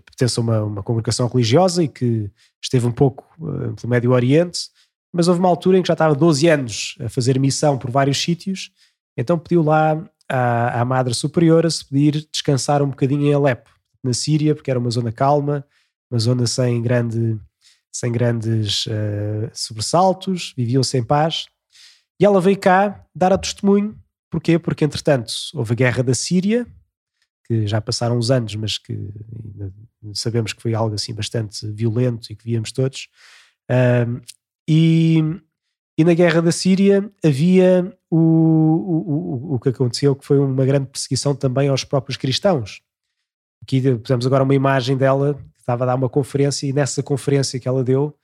pertence 0.04 0.38
a 0.38 0.42
uma, 0.42 0.62
uma 0.64 0.82
congregação 0.82 1.28
religiosa 1.28 1.82
e 1.82 1.88
que 1.88 2.30
esteve 2.62 2.86
um 2.86 2.92
pouco 2.92 3.24
uh, 3.40 3.72
pelo 3.74 3.88
Médio 3.88 4.10
Oriente, 4.10 4.68
mas 5.14 5.28
houve 5.28 5.40
uma 5.40 5.48
altura 5.48 5.78
em 5.78 5.82
que 5.82 5.88
já 5.88 5.94
estava 5.94 6.14
12 6.14 6.46
anos 6.46 6.94
a 7.00 7.08
fazer 7.08 7.40
missão 7.40 7.78
por 7.78 7.90
vários 7.90 8.22
sítios, 8.22 8.70
então 9.16 9.38
pediu 9.38 9.62
lá 9.62 10.06
à, 10.28 10.80
à 10.80 10.84
Madre 10.84 11.14
Superiora 11.14 11.70
se 11.70 11.84
pedir 11.84 12.26
descansar 12.30 12.82
um 12.82 12.90
bocadinho 12.90 13.26
em 13.26 13.34
Alepo, 13.34 13.70
na 14.02 14.12
Síria, 14.12 14.54
porque 14.54 14.70
era 14.70 14.78
uma 14.78 14.90
zona 14.90 15.12
calma, 15.12 15.64
uma 16.10 16.18
zona 16.18 16.46
sem, 16.46 16.80
grande, 16.80 17.38
sem 17.92 18.12
grandes 18.12 18.86
uh, 18.86 19.50
sobressaltos, 19.52 20.52
viviam 20.56 20.82
sem 20.82 21.02
paz. 21.02 21.46
E 22.20 22.24
ela 22.24 22.40
veio 22.40 22.58
cá 22.58 23.04
dar 23.14 23.32
a 23.32 23.38
testemunho. 23.38 23.98
Porquê? 24.30 24.58
Porque, 24.58 24.84
entretanto, 24.84 25.32
houve 25.54 25.72
a 25.72 25.76
guerra 25.76 26.02
da 26.02 26.14
Síria, 26.14 26.66
que 27.46 27.66
já 27.66 27.80
passaram 27.80 28.18
uns 28.18 28.30
anos, 28.30 28.54
mas 28.54 28.78
que 28.78 28.98
sabemos 30.14 30.52
que 30.52 30.62
foi 30.62 30.74
algo 30.74 30.94
assim 30.94 31.14
bastante 31.14 31.66
violento 31.72 32.32
e 32.32 32.36
que 32.36 32.44
víamos 32.44 32.72
todos. 32.72 33.08
E, 34.68 35.22
e 35.98 36.04
na 36.04 36.14
guerra 36.14 36.42
da 36.42 36.52
Síria 36.52 37.10
havia 37.24 37.92
o, 38.10 38.16
o, 38.18 39.50
o, 39.52 39.54
o 39.54 39.60
que 39.60 39.70
aconteceu, 39.70 40.14
que 40.14 40.24
foi 40.24 40.38
uma 40.38 40.64
grande 40.64 40.86
perseguição 40.86 41.34
também 41.34 41.68
aos 41.68 41.84
próprios 41.84 42.16
cristãos. 42.16 42.82
Aqui 43.62 43.80
pusemos 43.96 44.26
agora 44.26 44.44
uma 44.44 44.54
imagem 44.54 44.96
dela 44.96 45.34
que 45.34 45.60
estava 45.60 45.84
a 45.84 45.86
dar 45.86 45.94
uma 45.94 46.08
conferência 46.08 46.66
e 46.66 46.72
nessa 46.72 47.02
conferência 47.02 47.58
que 47.58 47.66
ela 47.66 47.82
deu, 47.82 48.14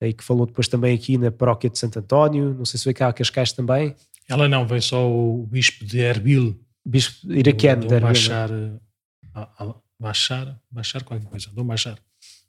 e 0.00 0.12
que 0.12 0.22
falou 0.22 0.46
depois 0.46 0.68
também 0.68 0.94
aqui 0.94 1.18
na 1.18 1.30
paróquia 1.30 1.68
de 1.68 1.78
Santo 1.78 1.98
António, 1.98 2.54
não 2.54 2.64
sei 2.64 2.78
se 2.78 2.84
foi 2.84 2.94
cá 2.94 3.08
a 3.08 3.12
Cascais 3.12 3.52
também. 3.52 3.94
Ela 4.28 4.48
não, 4.48 4.66
veio 4.66 4.82
só 4.82 5.08
o 5.10 5.46
bispo 5.46 5.84
de 5.84 5.98
Erbil. 5.98 6.58
Bispo 6.84 7.32
iraquiano 7.32 7.86
de 7.86 7.94
Erbil. 7.94 8.08
Bachar, 8.08 8.50
Bachar, 9.98 10.60
Bachar 10.70 11.04
qualquer 11.04 11.26
coisa, 11.26 11.50
do 11.50 11.64
Bachar. 11.64 11.98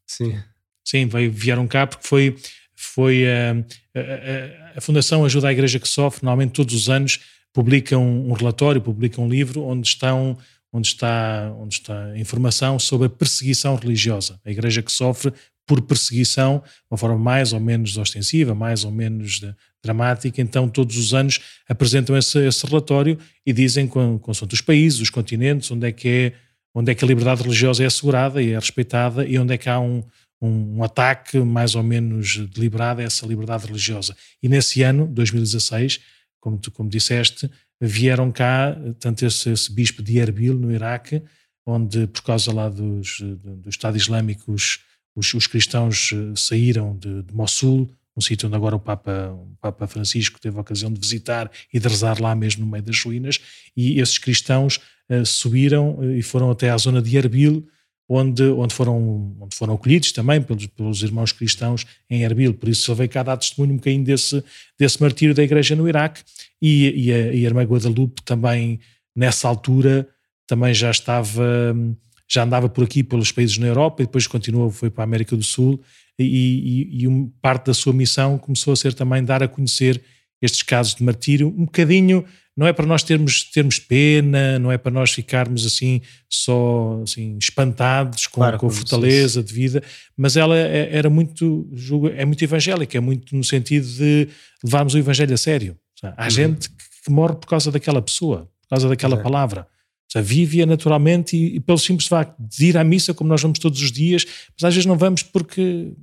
Sim. 0.05 0.37
Sim, 0.85 1.05
veio, 1.07 1.31
vieram 1.31 1.67
cá 1.67 1.85
porque 1.85 2.07
foi 2.07 2.37
foi 2.79 3.25
a, 3.27 3.53
a, 3.95 4.77
a, 4.77 4.81
Fundação 4.81 5.25
Ajuda 5.25 5.47
à 5.47 5.51
Igreja 5.51 5.79
que 5.79 5.87
Sofre, 5.87 6.23
normalmente 6.23 6.51
todos 6.51 6.75
os 6.75 6.89
anos 6.89 7.19
publica 7.51 7.97
um, 7.97 8.31
relatório, 8.33 8.79
publica 8.79 9.19
um 9.19 9.27
livro 9.27 9.63
onde 9.63 9.87
estão 9.87 10.37
onde 10.71 10.87
está 10.89 11.51
onde 11.57 11.73
está 11.73 12.15
informação 12.17 12.77
sobre 12.77 13.07
a 13.07 13.09
perseguição 13.09 13.75
religiosa, 13.75 14.39
a 14.45 14.51
Igreja 14.51 14.83
que 14.83 14.91
sofre 14.91 15.33
por 15.65 15.81
perseguição, 15.81 16.59
de 16.59 16.91
uma 16.91 16.97
forma 16.97 17.17
mais 17.17 17.51
ou 17.51 17.59
menos 17.59 17.97
ostensiva, 17.97 18.53
mais 18.53 18.85
ou 18.85 18.91
menos 18.91 19.39
de, 19.39 19.53
dramática, 19.83 20.41
então 20.41 20.69
todos 20.69 20.97
os 20.97 21.13
anos 21.13 21.39
apresentam 21.67 22.15
esse, 22.17 22.39
esse 22.45 22.65
relatório 22.65 23.17
e 23.45 23.53
dizem 23.53 23.87
com, 23.87 24.19
com 24.19 24.31
os 24.31 24.61
países, 24.61 24.99
os 24.99 25.09
continentes, 25.09 25.71
onde 25.71 25.87
é 25.87 25.91
que 25.91 26.07
é 26.07 26.33
onde 26.75 26.91
é 26.91 26.95
que 26.95 27.03
a 27.03 27.07
liberdade 27.07 27.41
religiosa 27.41 27.81
é 27.83 27.87
assegurada 27.87 28.39
e 28.39 28.51
é 28.51 28.55
respeitada 28.55 29.25
e 29.25 29.39
onde 29.39 29.51
é 29.51 29.57
que 29.57 29.67
há 29.67 29.79
um, 29.79 30.03
um, 30.41 30.84
ataque 30.84 31.39
mais 31.39 31.76
ou 31.76 31.84
menos 31.84 32.38
deliberado 32.50 33.02
a 33.02 33.04
essa 33.04 33.26
liberdade 33.26 33.65
religiosa. 33.65 34.15
E 34.41 34.47
nesse 34.47 34.84
ano, 34.84 35.08
2016, 35.08 36.00
como 36.39 36.58
tu 36.58 36.71
como 36.71 36.89
disseste, 36.89 37.50
vieram 37.80 38.32
cá, 38.32 38.76
tanto 39.00 39.26
esse, 39.26 39.50
esse 39.50 39.71
bispo 39.71 40.02
de 40.02 40.17
Erbil, 40.17 40.56
no 40.56 40.71
Iraque, 40.71 41.21
onde 41.65 42.08
por 42.08 42.23
causa 42.23 42.54
lá 42.54 42.69
dos, 42.69 43.19
do 43.19 43.69
Estado 43.69 43.97
Islâmico 43.97 44.52
os, 44.52 44.80
os, 45.15 45.34
os 45.34 45.47
cristãos 45.47 46.12
eh, 46.13 46.34
saíram 46.36 46.97
de, 46.97 47.23
de, 47.23 47.34
Mossul, 47.34 47.91
um 48.15 48.21
sítio 48.21 48.47
onde 48.47 48.56
agora 48.56 48.76
o 48.76 48.80
Papa, 48.80 49.32
o 49.32 49.56
Papa 49.60 49.86
Francisco 49.86 50.39
teve 50.39 50.58
a 50.58 50.62
ocasião 50.62 50.91
de 50.91 51.00
visitar 51.00 51.52
e 51.71 51.80
de 51.80 51.88
rezar 51.88 52.21
lá 52.21 52.34
mesmo 52.34 52.65
no 52.65 52.71
meio 52.71 52.84
das 52.84 53.00
ruínas, 53.04 53.39
e 53.76 54.00
esses 54.00 54.17
cristãos 54.17 54.80
uh, 55.10 55.26
subiram 55.26 56.00
eh, 56.02 56.19
e 56.19 56.21
foram 56.21 56.50
até 56.50 56.69
à 56.69 56.78
zona 56.78 57.02
de 57.02 57.15
Erbil, 57.17 57.67
onde, 58.10 58.43
onde, 58.43 58.74
foram, 58.74 59.36
onde 59.39 59.56
foram 59.56 59.74
acolhidos 59.74 60.12
também 60.12 60.41
pelos, 60.41 60.65
pelos 60.67 61.04
irmãos 61.04 61.32
cristãos 61.32 61.86
em 62.10 62.24
Erbil. 62.24 62.54
Por 62.54 62.70
isso, 62.70 62.93
veio 62.96 63.10
cá 63.10 63.24
dar 63.24 63.38
testemunho 63.38 63.74
um 63.74 63.78
bocadinho 63.78 64.04
desse, 64.04 64.43
desse 64.80 65.02
martírio 65.02 65.36
da 65.36 65.43
igreja 65.43 65.76
no 65.76 65.88
Iraque. 65.88 66.22
E, 66.62 67.08
e, 67.08 67.13
a, 67.13 67.17
e 67.34 67.46
a 67.46 67.48
irmã 67.48 67.63
Guadalupe 67.63 68.22
também, 68.24 68.80
nessa 69.15 69.48
altura, 69.48 70.08
também 70.48 70.74
já 70.74 70.89
estava, 70.89 71.76
já 72.28 72.43
andava 72.43 72.70
por 72.70 72.84
aqui 72.84 73.04
pelos 73.04 73.32
países 73.32 73.58
na 73.58 73.67
Europa 73.67 74.02
e 74.02 74.06
depois 74.06 74.26
continuou, 74.26 74.72
foi 74.72 74.89
para 74.89 75.04
a 75.04 75.06
América 75.06 75.36
do 75.36 75.43
Sul. 75.43 75.82
E, 76.17 76.24
e, 76.24 77.02
e 77.02 77.08
um, 77.08 77.30
parte 77.41 77.65
da 77.65 77.74
sua 77.74 77.93
missão 77.93 78.38
começou 78.38 78.74
a 78.74 78.76
ser 78.76 78.93
também 78.93 79.24
dar 79.24 79.43
a 79.43 79.48
conhecer 79.48 80.02
estes 80.41 80.63
casos 80.63 80.96
de 80.96 81.04
martírio, 81.04 81.48
um 81.50 81.65
bocadinho 81.65 82.24
não 82.58 82.65
é 82.65 82.74
para 82.74 82.88
nós 82.88 83.04
termos, 83.04 83.43
termos 83.43 83.78
pena, 83.78 84.58
não 84.58 84.72
é 84.72 84.80
para 84.80 84.91
nós 84.91 85.12
ficarmos 85.12 85.63
assim 85.63 86.02
só 86.28 87.00
assim, 87.04 87.38
espantados 87.38 88.26
com, 88.26 88.41
claro, 88.41 88.58
com 88.58 88.65
a 88.65 88.72
fortaleza 88.72 89.43
de 89.43 89.54
vida, 89.54 89.84
mas 90.17 90.36
ela 90.36 90.58
é, 90.58 90.89
era 90.91 91.08
muito, 91.08 91.70
é 92.15 92.26
muito 92.26 92.43
evangélica, 92.43 92.98
é 92.98 93.00
muito 93.00 93.36
no 93.36 93.43
sentido 93.43 93.88
de 93.88 94.28
levarmos 94.63 94.96
o 94.96 94.98
evangelho 94.98 95.36
a 95.36 95.38
sério. 95.38 95.78
Há 96.02 96.24
uhum. 96.24 96.30
gente 96.32 96.70
que 96.70 97.12
morre 97.12 97.36
por 97.36 97.48
causa 97.48 97.72
daquela 97.72 98.02
pessoa, 98.02 98.50
por 98.63 98.70
causa 98.70 98.89
daquela 98.89 99.17
palavra. 99.17 99.67
vive-a 100.15 100.65
naturalmente 100.65 101.38
e, 101.38 101.58
e, 101.58 101.60
pelo 101.60 101.78
simples 101.78 102.08
facto 102.08 102.36
de 102.39 102.65
ir 102.65 102.78
à 102.78 102.84
missa 102.84 103.13
como 103.13 103.30
nós 103.30 103.41
vamos 103.41 103.60
todos 103.60 103.80
os 103.80 103.91
dias, 103.91 104.26
mas 104.60 104.63
às 104.63 104.74
vezes 104.74 104.88
não 104.88 104.98
vamos 104.98 105.22
porque, 105.22 105.93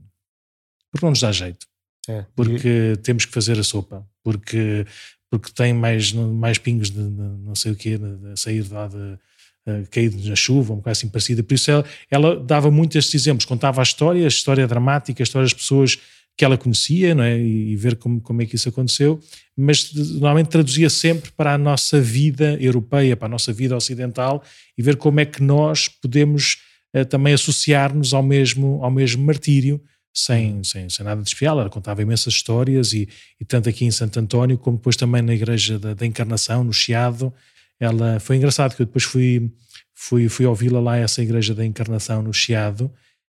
porque 0.92 1.04
não 1.04 1.10
nos 1.10 1.20
dá 1.20 1.32
jeito. 1.32 1.66
É. 2.08 2.24
Porque 2.36 2.92
e... 2.92 2.96
temos 2.98 3.24
que 3.24 3.32
fazer 3.32 3.58
a 3.58 3.64
sopa, 3.64 4.06
porque 4.22 4.86
porque 5.38 5.52
tem 5.52 5.72
mais, 5.72 6.12
mais 6.12 6.58
pingos 6.58 6.90
de, 6.90 7.00
não 7.00 7.54
sei 7.54 7.72
o 7.72 7.76
quê, 7.76 7.98
de, 7.98 8.40
sair 8.40 8.64
lá 8.70 8.86
de, 8.86 8.96
uh, 8.96 9.88
caído 9.90 10.16
na 10.28 10.36
chuva, 10.36 10.74
uma 10.74 10.82
coisa 10.82 10.98
assim 10.98 11.08
parecida. 11.08 11.42
Por 11.42 11.54
isso 11.54 11.70
ela, 11.70 11.84
ela, 12.10 12.36
dava 12.40 12.70
muito 12.70 12.96
estes 12.96 13.14
exemplos, 13.14 13.44
contava 13.44 13.80
a 13.80 13.82
história, 13.82 14.24
a 14.24 14.28
história 14.28 14.66
dramática, 14.66 15.22
a 15.22 15.24
história 15.24 15.44
das 15.44 15.52
pessoas 15.52 15.98
que 16.36 16.44
ela 16.44 16.58
conhecia, 16.58 17.14
não 17.14 17.22
é? 17.22 17.38
E, 17.38 17.72
e 17.72 17.76
ver 17.76 17.96
como, 17.96 18.20
como 18.20 18.42
é 18.42 18.46
que 18.46 18.56
isso 18.56 18.68
aconteceu, 18.68 19.20
mas 19.56 19.92
normalmente 19.92 20.48
traduzia 20.48 20.90
sempre 20.90 21.30
para 21.30 21.54
a 21.54 21.58
nossa 21.58 22.00
vida 22.00 22.56
europeia, 22.60 23.16
para 23.16 23.26
a 23.26 23.30
nossa 23.30 23.52
vida 23.52 23.76
ocidental 23.76 24.42
e 24.76 24.82
ver 24.82 24.96
como 24.96 25.20
é 25.20 25.24
que 25.24 25.42
nós 25.42 25.88
podemos 25.88 26.58
uh, 26.94 27.04
também 27.04 27.34
associar-nos 27.34 28.12
ao 28.14 28.22
mesmo, 28.22 28.80
ao 28.82 28.90
mesmo 28.90 29.24
martírio 29.24 29.80
sem, 30.14 30.62
sem, 30.62 30.88
sem 30.88 31.04
nada 31.04 31.20
de 31.20 31.28
especial, 31.28 31.60
ela 31.60 31.68
contava 31.68 32.00
imensas 32.00 32.34
histórias 32.34 32.92
e, 32.92 33.08
e 33.40 33.44
tanto 33.44 33.68
aqui 33.68 33.84
em 33.84 33.90
Santo 33.90 34.20
António 34.20 34.56
como 34.56 34.76
depois 34.76 34.96
também 34.96 35.20
na 35.20 35.34
igreja 35.34 35.76
da, 35.78 35.92
da 35.92 36.06
Encarnação, 36.06 36.62
no 36.62 36.72
Chiado, 36.72 37.34
ela, 37.80 38.20
foi 38.20 38.36
engraçado 38.36 38.76
que 38.76 38.82
eu 38.82 38.86
depois 38.86 39.02
fui, 39.02 39.50
fui, 39.92 40.28
fui 40.28 40.46
ouvi-la 40.46 40.78
lá 40.78 40.96
essa 40.96 41.20
igreja 41.20 41.52
da 41.52 41.64
Encarnação 41.64 42.22
no 42.22 42.32
Chiado 42.32 42.92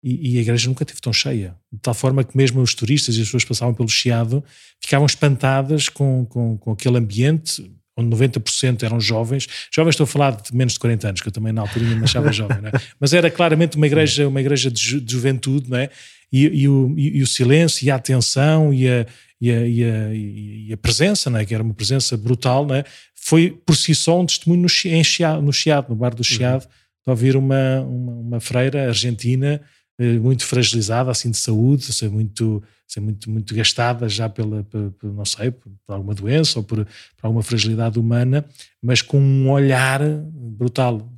e, 0.03 0.33
e, 0.33 0.37
a 0.37 0.41
igreja 0.41 0.67
nunca 0.67 0.83
esteve 0.83 1.01
tão 1.01 1.13
cheia, 1.13 1.55
de 1.71 1.79
tal 1.79 1.93
forma 1.93 2.23
que 2.23 2.37
mesmo 2.37 2.61
os 2.61 2.75
turistas 2.75 3.15
e 3.15 3.21
as 3.21 3.27
pessoas 3.27 3.43
que 3.43 3.49
passavam 3.49 3.73
pelo 3.73 3.89
Chiado 3.89 4.43
ficavam 4.79 5.05
espantadas 5.05 5.87
com, 5.89 6.25
com, 6.25 6.57
com 6.57 6.71
aquele 6.73 6.97
ambiente, 6.97 7.71
onde 7.97 8.15
90% 8.15 8.83
eram 8.83 8.99
jovens. 8.99 9.47
Jovens 9.73 9.93
estou 9.93 10.03
a 10.03 10.07
falar 10.07 10.31
de 10.31 10.55
menos 10.55 10.73
de 10.73 10.79
40 10.79 11.07
anos, 11.09 11.21
que 11.21 11.27
eu 11.27 11.31
também 11.31 11.53
na 11.53 11.61
altura 11.61 11.85
me 11.85 12.03
achava 12.03 12.31
jovem, 12.33 12.57
é? 12.57 12.71
mas 12.99 13.13
era 13.13 13.31
claramente 13.31 13.77
uma 13.77 13.87
igreja, 13.87 14.27
uma 14.27 14.41
igreja 14.41 14.69
de, 14.69 14.81
ju, 14.81 15.01
de 15.01 15.11
juventude, 15.11 15.69
não 15.69 15.77
é? 15.77 15.89
E, 16.31 16.63
e, 16.63 16.67
o, 16.67 16.93
e, 16.97 17.21
o, 17.21 17.27
silêncio 17.27 17.85
e 17.85 17.91
a 17.91 17.95
atenção 17.95 18.73
e 18.73 18.89
a, 18.89 19.05
e 19.39 19.51
a, 19.51 19.67
e 19.67 20.71
a, 20.71 20.73
a 20.73 20.77
presença, 20.77 21.29
não 21.29 21.39
é? 21.39 21.45
que 21.45 21.53
era 21.53 21.63
uma 21.63 21.73
presença 21.73 22.17
brutal, 22.17 22.65
não 22.65 22.75
é? 22.75 22.83
foi 23.25 23.49
por 23.65 23.75
si 23.75 23.95
só 23.95 24.21
um 24.21 24.25
testemunho 24.25 24.61
no, 24.61 24.69
Chiado, 24.69 25.41
no 25.41 25.51
Chiado, 25.51 25.89
no 25.89 25.95
bar 25.95 26.13
do 26.13 26.23
Chiado, 26.23 26.63
uhum. 26.63 26.69
de 27.05 27.09
ouvir 27.09 27.35
uma, 27.35 27.81
uma, 27.81 28.11
uma 28.11 28.39
freira 28.39 28.87
argentina 28.87 29.59
eh, 29.99 30.19
muito 30.19 30.45
fragilizada, 30.45 31.09
assim 31.09 31.31
de 31.31 31.37
saúde, 31.37 31.91
ser 31.91 32.09
muito, 32.11 32.61
ser 32.87 32.99
muito, 32.99 33.29
muito 33.29 33.53
gastada 33.55 34.07
já 34.07 34.29
pela, 34.29 34.65
não 35.03 35.25
sei, 35.25 35.51
por, 35.51 35.71
por, 35.85 35.93
alguma 35.93 36.13
doença 36.13 36.59
ou 36.59 36.63
por, 36.63 36.85
por 36.85 37.25
alguma 37.25 37.43
fragilidade 37.43 37.99
humana, 37.99 38.45
mas 38.81 39.01
com 39.01 39.19
um 39.19 39.49
olhar 39.49 40.01
brutal. 40.01 41.11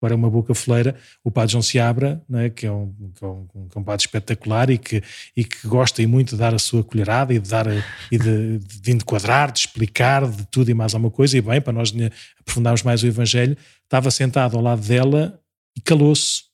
Agora 0.00 0.16
uma 0.16 0.28
boca 0.28 0.52
foleira, 0.52 0.96
o 1.22 1.30
padre 1.30 1.52
João 1.52 1.62
Seabra, 1.62 2.20
é? 2.34 2.50
que, 2.50 2.66
é 2.66 2.72
um, 2.72 2.92
que, 3.14 3.24
é 3.24 3.26
um, 3.28 3.46
que 3.46 3.78
é 3.78 3.80
um 3.80 3.84
padre 3.84 4.04
espetacular 4.04 4.68
e 4.68 4.76
que, 4.76 5.00
e 5.36 5.44
que 5.44 5.68
gosta 5.68 6.06
muito 6.08 6.30
de 6.30 6.38
dar 6.38 6.52
a 6.52 6.58
sua 6.58 6.82
colherada 6.82 7.32
e 7.32 7.38
de, 7.38 7.48
dar, 7.48 7.66
e 8.10 8.18
de, 8.18 8.58
de 8.58 8.90
enquadrar, 8.90 9.52
de 9.52 9.60
explicar 9.60 10.28
de 10.28 10.44
tudo 10.46 10.70
e 10.70 10.74
mais 10.74 10.92
alguma 10.92 11.10
coisa, 11.10 11.38
e 11.38 11.40
bem, 11.40 11.60
para 11.60 11.72
nós 11.72 11.94
aprofundarmos 12.40 12.82
mais 12.82 13.04
o 13.04 13.06
Evangelho, 13.06 13.56
estava 13.84 14.10
sentado 14.10 14.56
ao 14.56 14.62
lado 14.62 14.84
dela 14.84 15.40
e 15.76 15.80
calou-se 15.80 16.52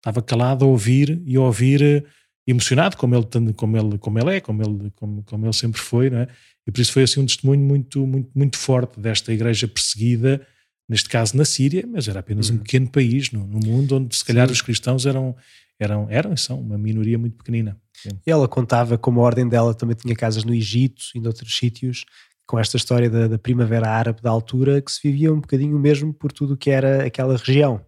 Estava 0.00 0.22
calado 0.22 0.64
a 0.64 0.68
ouvir 0.68 1.22
e 1.26 1.36
a 1.36 1.42
ouvir 1.42 2.06
emocionado, 2.46 2.96
como 2.96 3.14
ele, 3.14 3.52
como 3.54 3.76
ele, 3.76 3.98
como 3.98 4.18
ele 4.18 4.36
é, 4.36 4.40
como 4.40 4.62
ele, 4.62 4.90
como, 4.96 5.22
como 5.22 5.46
ele 5.46 5.52
sempre 5.52 5.80
foi, 5.80 6.08
é? 6.08 6.28
E 6.66 6.72
por 6.72 6.80
isso 6.80 6.92
foi 6.92 7.02
assim 7.02 7.20
um 7.20 7.26
testemunho 7.26 7.60
muito, 7.60 8.06
muito, 8.06 8.30
muito 8.34 8.58
forte 8.58 9.00
desta 9.00 9.32
igreja 9.32 9.66
perseguida, 9.66 10.46
neste 10.88 11.08
caso 11.08 11.36
na 11.36 11.44
Síria, 11.44 11.84
mas 11.86 12.08
era 12.08 12.20
apenas 12.20 12.50
uhum. 12.50 12.56
um 12.56 12.58
pequeno 12.58 12.88
país 12.88 13.30
no, 13.30 13.46
no, 13.46 13.60
mundo 13.60 13.96
onde 13.96 14.14
se 14.16 14.24
calhar 14.24 14.46
Sim. 14.48 14.52
os 14.52 14.62
cristãos 14.62 15.06
eram, 15.06 15.36
eram, 15.78 16.06
eram 16.10 16.32
e 16.32 16.38
são 16.38 16.60
uma 16.60 16.76
minoria 16.76 17.18
muito 17.18 17.36
pequenina. 17.36 17.76
Sim. 17.94 18.10
E 18.26 18.30
ela 18.30 18.48
contava 18.48 18.98
como 18.98 19.20
a 19.20 19.24
ordem 19.24 19.48
dela 19.48 19.74
também 19.74 19.96
tinha 19.96 20.14
casas 20.16 20.44
no 20.44 20.54
Egito 20.54 21.02
e 21.14 21.20
noutros 21.20 21.56
sítios, 21.56 22.04
com 22.46 22.58
esta 22.58 22.76
história 22.76 23.08
da, 23.08 23.28
da 23.28 23.38
primavera 23.38 23.88
árabe 23.88 24.20
da 24.20 24.30
altura, 24.30 24.82
que 24.82 24.90
se 24.90 25.00
vivia 25.02 25.32
um 25.32 25.40
bocadinho 25.40 25.78
mesmo 25.78 26.12
por 26.12 26.32
tudo 26.32 26.54
o 26.54 26.56
que 26.56 26.70
era 26.70 27.06
aquela 27.06 27.36
região. 27.36 27.80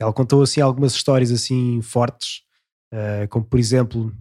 Ela 0.00 0.12
contou 0.12 0.42
assim 0.42 0.60
algumas 0.60 0.94
histórias 0.94 1.30
assim 1.30 1.80
fortes, 1.82 2.42
como 3.28 3.44
por 3.44 3.58
exemplo 3.58 4.12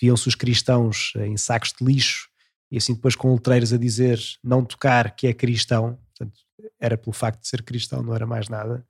viam-se 0.00 0.28
os 0.28 0.34
cristãos 0.34 1.12
em 1.16 1.36
sacos 1.36 1.72
de 1.78 1.84
lixo 1.84 2.28
e 2.70 2.76
assim 2.76 2.94
depois 2.94 3.14
com 3.14 3.32
letreiros 3.32 3.72
a 3.72 3.78
dizer 3.78 4.20
não 4.42 4.64
tocar 4.64 5.14
que 5.14 5.26
é 5.26 5.32
cristão, 5.32 5.98
portanto 6.08 6.40
era 6.80 6.96
pelo 6.96 7.12
facto 7.12 7.40
de 7.40 7.48
ser 7.48 7.62
cristão, 7.62 8.02
não 8.02 8.14
era 8.14 8.26
mais 8.26 8.48
nada, 8.48 8.84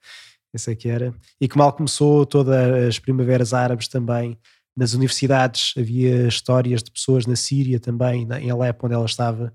esse 0.55 0.73
é 0.73 0.75
que 0.75 0.89
era, 0.89 1.15
e 1.41 1.47
que 1.47 1.59
mal 1.59 1.73
começou 1.73 2.25
todas 2.25 2.89
as 2.89 2.99
primaveras 2.99 3.53
árabes 3.53 3.89
também, 3.89 4.39
nas 4.77 4.93
universidades 4.93 5.73
havia 5.77 6.29
histórias 6.29 6.83
de 6.83 6.91
pessoas 6.91 7.27
na 7.27 7.37
Síria 7.37 7.81
também, 7.81 8.27
em 8.41 8.51
Alepo 8.51 8.87
onde 8.87 8.95
ela 8.95 9.07
estava, 9.07 9.53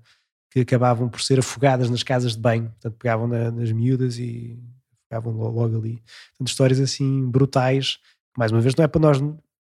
que 0.50 0.60
acabavam 0.60 1.08
por 1.08 1.20
ser 1.22 1.38
afogadas 1.38 1.88
nas 1.88 2.02
casas 2.02 2.34
de 2.34 2.40
banho, 2.40 2.68
portanto 2.70 2.96
pegavam 2.98 3.26
na, 3.26 3.50
nas 3.50 3.72
miúdas 3.72 4.18
e 4.18 4.58
ficavam 5.04 5.32
logo 5.32 5.78
ali. 5.78 6.02
Portanto, 6.30 6.48
histórias 6.48 6.80
assim 6.80 7.28
brutais, 7.30 7.98
mais 8.36 8.50
uma 8.50 8.60
vez, 8.60 8.74
não 8.74 8.84
é 8.84 8.88
para 8.88 9.00
nós 9.00 9.18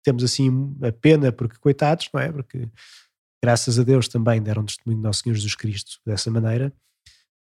termos 0.05 0.23
assim 0.23 0.77
a 0.83 0.93
pena, 0.93 1.33
porque 1.33 1.57
coitados, 1.59 2.09
não 2.13 2.21
é? 2.21 2.31
Porque 2.31 2.69
graças 3.43 3.79
a 3.79 3.83
Deus 3.83 4.07
também 4.09 4.43
deram 4.43 4.65
testemunho 4.65 5.01
do 5.01 5.07
nosso 5.07 5.23
Senhor 5.23 5.35
Jesus 5.35 5.55
Cristo 5.55 5.99
dessa 6.07 6.31
maneira, 6.31 6.73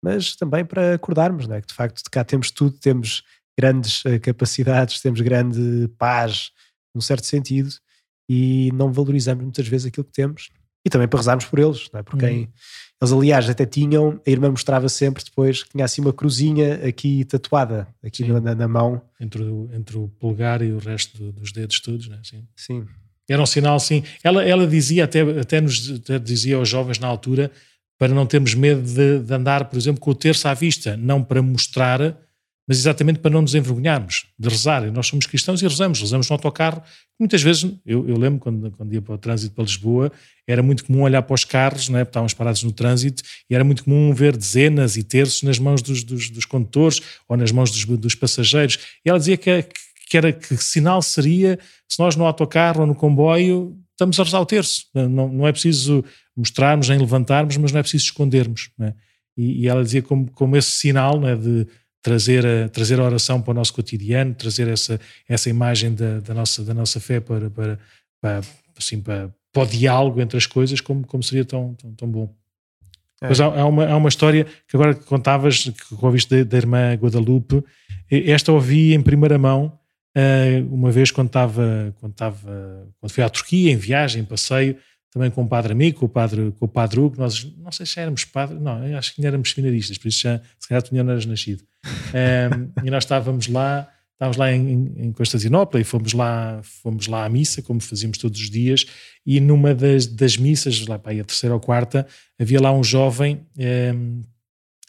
mas 0.02 0.34
também 0.36 0.64
para 0.64 0.94
acordarmos, 0.94 1.46
não 1.46 1.56
é? 1.56 1.60
Que 1.60 1.68
de 1.68 1.74
facto 1.74 2.02
de 2.02 2.10
cá 2.10 2.24
temos 2.24 2.50
tudo, 2.50 2.76
temos 2.78 3.22
grandes 3.58 4.04
eh, 4.04 4.18
capacidades, 4.18 5.00
temos 5.00 5.20
grande 5.20 5.88
paz, 5.96 6.50
num 6.94 7.00
certo 7.00 7.24
sentido, 7.26 7.70
e 8.28 8.70
não 8.74 8.92
valorizamos 8.92 9.42
muitas 9.42 9.66
vezes 9.68 9.86
aquilo 9.86 10.04
que 10.04 10.12
temos 10.12 10.50
e 10.84 10.90
também 10.90 11.08
para 11.08 11.18
rezarmos 11.18 11.46
por 11.46 11.58
eles, 11.58 11.88
não 11.92 12.00
é? 12.00 12.02
Por 12.02 12.18
quem, 12.18 12.40
uhum. 12.40 12.48
Eles, 13.02 13.12
aliás, 13.12 13.48
até 13.48 13.66
tinham, 13.66 14.20
a 14.26 14.30
irmã 14.30 14.50
mostrava 14.50 14.88
sempre 14.88 15.22
depois 15.22 15.62
que 15.62 15.70
tinha 15.70 15.84
assim 15.84 16.00
uma 16.00 16.12
cruzinha 16.12 16.86
aqui 16.86 17.24
tatuada, 17.24 17.86
aqui 18.02 18.24
na, 18.24 18.54
na, 18.54 18.68
mão. 18.68 19.02
Entre 19.20 19.42
o, 19.42 19.68
entre 19.72 19.98
o 19.98 20.08
polegar 20.08 20.62
e 20.62 20.72
o 20.72 20.78
resto 20.78 21.18
do, 21.18 21.32
dos 21.32 21.52
dedos 21.52 21.80
todos, 21.80 22.08
né? 22.08 22.20
Sim. 22.22 22.46
Sim. 22.56 22.86
Era 23.28 23.42
um 23.42 23.46
sinal, 23.46 23.78
sim. 23.80 24.02
Ela, 24.22 24.44
ela 24.44 24.66
dizia, 24.66 25.04
até, 25.04 25.20
até 25.20 25.60
nos 25.60 25.90
até 25.90 26.18
dizia 26.18 26.56
aos 26.56 26.68
jovens 26.68 26.98
na 26.98 27.06
altura, 27.06 27.50
para 27.98 28.12
não 28.12 28.26
termos 28.26 28.54
medo 28.54 28.82
de, 28.82 29.20
de 29.20 29.34
andar, 29.34 29.66
por 29.66 29.78
exemplo, 29.78 30.00
com 30.00 30.10
o 30.10 30.14
terço 30.14 30.46
à 30.46 30.54
vista, 30.54 30.96
não 30.96 31.22
para 31.22 31.42
mostrar 31.42 32.18
mas 32.66 32.78
exatamente 32.78 33.18
para 33.18 33.30
não 33.30 33.42
nos 33.42 33.54
envergonharmos 33.54 34.26
de 34.38 34.48
rezar. 34.48 34.86
E 34.86 34.90
nós 34.90 35.06
somos 35.06 35.26
cristãos 35.26 35.60
e 35.60 35.68
rezamos, 35.68 36.00
rezamos 36.00 36.28
no 36.28 36.34
autocarro. 36.34 36.82
Muitas 37.18 37.42
vezes, 37.42 37.70
eu, 37.84 38.08
eu 38.08 38.16
lembro 38.16 38.40
quando, 38.40 38.70
quando 38.70 38.92
ia 38.92 39.02
para 39.02 39.14
o 39.14 39.18
trânsito 39.18 39.54
para 39.54 39.64
Lisboa, 39.64 40.10
era 40.46 40.62
muito 40.62 40.84
comum 40.84 41.02
olhar 41.02 41.22
para 41.22 41.34
os 41.34 41.44
carros, 41.44 41.88
não 41.88 41.98
é? 41.98 42.02
estávamos 42.02 42.32
parados 42.32 42.62
no 42.62 42.72
trânsito, 42.72 43.22
e 43.48 43.54
era 43.54 43.64
muito 43.64 43.84
comum 43.84 44.12
ver 44.12 44.36
dezenas 44.36 44.96
e 44.96 45.02
terços 45.02 45.42
nas 45.42 45.58
mãos 45.58 45.82
dos, 45.82 46.02
dos, 46.02 46.30
dos 46.30 46.44
condutores 46.44 47.00
ou 47.28 47.36
nas 47.36 47.52
mãos 47.52 47.70
dos, 47.70 47.84
dos, 47.84 48.14
passageiros. 48.14 48.78
E 49.04 49.10
ela 49.10 49.18
dizia 49.18 49.36
que, 49.36 49.66
que, 50.08 50.16
era, 50.16 50.32
que 50.32 50.56
sinal 50.56 51.02
seria 51.02 51.58
se 51.88 51.98
nós 51.98 52.16
no 52.16 52.24
autocarro 52.24 52.80
ou 52.80 52.86
no 52.86 52.94
comboio 52.94 53.78
estamos 53.92 54.18
a 54.18 54.24
rezar 54.24 54.40
o 54.40 54.46
terço. 54.46 54.86
Não, 54.94 55.28
não 55.28 55.46
é 55.46 55.52
preciso 55.52 56.04
mostrarmos 56.36 56.88
nem 56.88 56.98
levantarmos, 56.98 57.56
mas 57.56 57.72
não 57.72 57.78
é 57.78 57.82
preciso 57.82 58.04
escondermos. 58.04 58.70
É? 58.80 58.92
E, 59.36 59.62
e, 59.62 59.68
ela 59.68 59.82
dizia 59.82 60.02
como, 60.02 60.30
como 60.32 60.56
esse 60.56 60.70
sinal 60.70 61.20
não 61.20 61.28
é? 61.28 61.36
de 61.36 61.66
trazer 62.04 62.46
a, 62.46 62.68
trazer 62.68 63.00
a 63.00 63.02
oração 63.02 63.40
para 63.40 63.52
o 63.52 63.54
nosso 63.54 63.72
cotidiano, 63.72 64.34
trazer 64.34 64.68
essa, 64.68 65.00
essa 65.26 65.48
imagem 65.48 65.94
da, 65.94 66.20
da 66.20 66.34
nossa, 66.34 66.62
da 66.62 66.74
nossa 66.74 67.00
fé 67.00 67.18
para, 67.18 67.48
para, 67.48 67.78
para, 68.20 68.42
assim, 68.78 69.00
para, 69.00 69.34
para 69.50 69.62
o 69.62 69.66
diálogo 69.66 70.20
entre 70.20 70.36
as 70.36 70.46
coisas, 70.46 70.82
como, 70.82 71.06
como 71.06 71.22
seria 71.22 71.46
tão, 71.46 71.72
tão, 71.74 71.94
tão 71.94 72.08
bom. 72.08 72.30
É. 73.22 73.28
Mas 73.28 73.40
há, 73.40 73.46
há, 73.46 73.64
uma, 73.64 73.86
há 73.86 73.96
uma 73.96 74.10
história 74.10 74.44
que 74.68 74.76
agora 74.76 74.94
contavas, 74.94 75.64
que 75.64 75.94
ouviste 75.98 76.36
da, 76.36 76.44
da 76.44 76.56
irmã 76.58 76.92
Guadalupe, 76.92 77.64
esta 78.10 78.52
ouvi 78.52 78.92
em 78.92 79.00
primeira 79.00 79.38
mão, 79.38 79.72
uh, 80.14 80.74
uma 80.74 80.90
vez 80.90 81.10
quando 81.10 81.28
estava, 81.28 81.96
quando 82.00 82.12
estava, 82.12 82.86
quando 83.00 83.12
fui 83.12 83.24
à 83.24 83.30
Turquia, 83.30 83.72
em 83.72 83.76
viagem, 83.76 84.20
em 84.20 84.26
passeio, 84.26 84.76
também 85.14 85.30
com 85.30 85.42
o 85.42 85.48
padre 85.48 85.72
amigo, 85.72 86.00
com 86.00 86.06
o 86.06 86.08
padre, 86.08 86.52
com 86.58 86.64
o 86.64 86.68
padre 86.68 86.98
Hugo, 86.98 87.16
nós 87.16 87.44
não 87.56 87.70
sei 87.70 87.86
se 87.86 88.00
éramos 88.00 88.24
padre, 88.24 88.58
não, 88.58 88.98
acho 88.98 89.14
que 89.14 89.24
éramos 89.24 89.52
seminaristas, 89.52 89.96
por 89.96 90.08
isso 90.08 90.22
já, 90.22 90.40
se 90.58 90.68
calhar 90.68 90.82
tu 90.82 90.92
não 90.92 91.08
eras 91.08 91.24
nascido. 91.24 91.62
Um, 91.86 92.84
e 92.84 92.90
nós 92.90 93.04
estávamos 93.04 93.46
lá, 93.46 93.88
estávamos 94.14 94.36
lá 94.36 94.52
em, 94.52 94.92
em 94.96 95.12
Constantinopla 95.12 95.80
e 95.80 95.84
fomos 95.84 96.12
lá, 96.14 96.60
fomos 96.64 97.06
lá 97.06 97.24
à 97.24 97.28
missa, 97.28 97.62
como 97.62 97.80
fazíamos 97.80 98.18
todos 98.18 98.40
os 98.40 98.50
dias, 98.50 98.86
e 99.24 99.38
numa 99.38 99.72
das, 99.72 100.04
das 100.08 100.36
missas, 100.36 100.84
lá 100.84 100.98
para 100.98 101.12
aí 101.12 101.20
a 101.20 101.24
terceira 101.24 101.54
ou 101.54 101.60
quarta, 101.60 102.04
havia 102.36 102.60
lá 102.60 102.72
um 102.72 102.82
jovem, 102.82 103.40
um, 103.56 104.20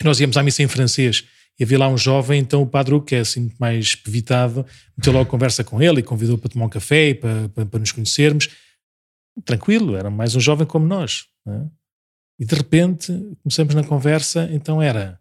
nós 0.04 0.20
íamos 0.20 0.38
à 0.38 0.42
missa 0.42 0.64
em 0.64 0.68
francês, 0.68 1.24
e 1.60 1.64
havia 1.64 1.78
lá 1.78 1.88
um 1.88 1.98
jovem, 1.98 2.42
então 2.42 2.64
o 2.64 2.68
padre, 2.68 3.00
que 3.02 3.14
é 3.14 3.20
assim 3.20 3.42
muito 3.42 3.58
mais 3.60 3.94
pevitado, 3.94 4.66
meteu 4.98 5.14
logo 5.14 5.30
conversa 5.30 5.64
com 5.64 5.80
ele 5.80 6.00
e 6.00 6.04
convidou 6.04 6.36
para 6.36 6.50
tomar 6.50 6.66
um 6.66 6.70
café 6.70 7.10
e 7.10 7.14
para, 7.14 7.48
para, 7.50 7.66
para 7.68 7.80
nos 7.80 7.92
conhecermos 7.92 8.50
tranquilo, 9.44 9.96
era 9.96 10.10
mais 10.10 10.36
um 10.36 10.40
jovem 10.40 10.66
como 10.66 10.86
nós. 10.86 11.28
É? 11.48 11.62
E 12.40 12.46
de 12.46 12.56
repente 12.56 13.08
começamos 13.44 13.74
na 13.76 13.84
conversa, 13.84 14.50
então 14.52 14.82
era 14.82 15.20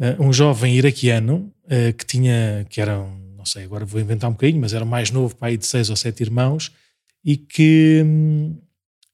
uh, 0.00 0.22
um 0.22 0.32
jovem 0.32 0.74
iraquiano 0.76 1.52
uh, 1.64 1.92
que 1.96 2.04
tinha, 2.04 2.66
que 2.68 2.80
era, 2.80 2.98
um, 2.98 3.34
não 3.36 3.44
sei, 3.44 3.64
agora 3.64 3.84
vou 3.84 4.00
inventar 4.00 4.28
um 4.28 4.32
bocadinho, 4.32 4.60
mas 4.60 4.72
era 4.72 4.84
mais 4.84 5.10
novo, 5.10 5.36
pai 5.36 5.56
de 5.56 5.66
seis 5.66 5.88
ou 5.90 5.96
sete 5.96 6.22
irmãos, 6.22 6.72
e 7.24 7.36
que, 7.36 8.02
um, 8.04 8.60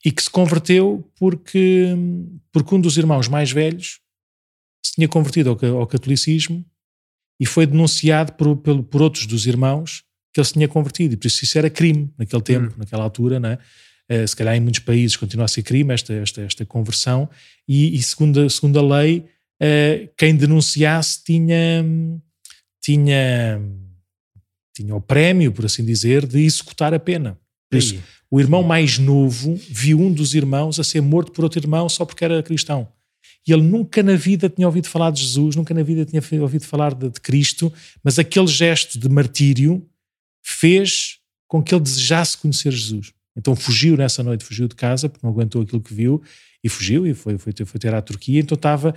e 0.05 0.11
que 0.11 0.23
se 0.23 0.31
converteu 0.31 1.11
porque, 1.19 1.95
porque 2.53 2.75
um 2.75 2.81
dos 2.81 2.97
irmãos 2.97 3.29
mais 3.29 3.51
velhos 3.51 4.01
se 4.85 4.93
tinha 4.93 5.09
convertido 5.09 5.51
ao, 5.51 5.81
ao 5.81 5.87
catolicismo 5.87 6.65
e 7.39 7.45
foi 7.45 7.67
denunciado 7.67 8.33
por, 8.33 8.57
por, 8.57 8.83
por 8.85 9.03
outros 9.03 9.27
dos 9.27 9.47
irmãos 9.47 10.03
que 10.33 10.41
ele 10.41 10.47
se 10.47 10.53
tinha 10.53 10.69
convertido, 10.69 11.15
e 11.15 11.17
por 11.17 11.27
isso 11.27 11.45
isso 11.45 11.59
era 11.59 11.69
crime 11.69 12.13
naquele 12.19 12.43
tempo, 12.43 12.73
hum. 12.75 12.79
naquela 12.79 13.05
altura, 13.05 13.41
não 13.41 13.51
é? 13.51 13.59
Uh, 14.11 14.27
se 14.27 14.37
calhar 14.37 14.55
em 14.55 14.61
muitos 14.61 14.81
países 14.81 15.17
continua 15.17 15.47
a 15.47 15.49
ser 15.49 15.63
crime 15.63 15.93
esta, 15.93 16.13
esta, 16.13 16.43
esta 16.43 16.65
conversão, 16.65 17.29
e, 17.67 17.97
e 17.97 18.03
segundo, 18.03 18.49
segundo 18.49 18.79
a 18.79 19.01
lei, 19.01 19.25
uh, 19.61 20.09
quem 20.17 20.37
denunciasse 20.37 21.25
tinha, 21.25 21.85
tinha, 22.81 23.61
tinha 24.75 24.95
o 24.95 25.01
prémio, 25.01 25.51
por 25.51 25.65
assim 25.65 25.85
dizer, 25.85 26.27
de 26.27 26.41
executar 26.41 26.95
a 26.95 27.01
pena. 27.01 27.39
Por 27.69 27.79
isso, 27.79 28.01
o 28.31 28.41
irmão 28.41 28.63
mais 28.63 28.99
novo 28.99 29.59
viu 29.69 30.01
um 30.01 30.13
dos 30.13 30.35
irmãos 30.35 30.79
a 30.79 30.85
ser 30.85 31.01
morto 31.01 31.33
por 31.33 31.45
outro 31.45 31.61
irmão 31.61 31.89
só 31.89 32.05
porque 32.05 32.25
era 32.25 32.43
cristão. 32.43 32.89
E 33.47 33.53
ele 33.53 33.63
nunca 33.63 34.03
na 34.03 34.17
vida 34.17 34.49
tinha 34.49 34.67
ouvido 34.67 34.89
falar 34.89 35.11
de 35.11 35.21
Jesus, 35.23 35.55
nunca 35.55 35.73
na 35.73 35.83
vida 35.83 36.05
tinha 36.05 36.23
ouvido 36.43 36.65
falar 36.65 36.95
de, 36.95 37.09
de 37.11 37.21
Cristo, 37.21 37.73
mas 38.03 38.19
aquele 38.19 38.49
gesto 38.49 38.99
de 38.99 39.09
martírio 39.09 39.89
fez 40.45 41.19
com 41.47 41.63
que 41.63 41.75
ele 41.75 41.83
desejasse 41.83 42.37
conhecer 42.37 42.73
Jesus. 42.73 43.13
Então 43.37 43.55
fugiu 43.55 43.97
nessa 43.97 44.23
noite, 44.23 44.45
fugiu 44.45 44.67
de 44.67 44.75
casa, 44.75 45.09
porque 45.09 45.27
não 45.27 45.33
aguentou 45.33 45.63
aquilo 45.63 45.81
que 45.81 45.93
viu 45.93 46.23
e 46.65 46.69
fugiu 46.69 47.07
e 47.07 47.15
foi, 47.15 47.39
foi, 47.39 47.53
ter, 47.53 47.65
foi 47.65 47.79
ter 47.79 47.95
à 47.95 48.01
Turquia. 48.01 48.41
Então 48.41 48.57
estava, 48.57 48.95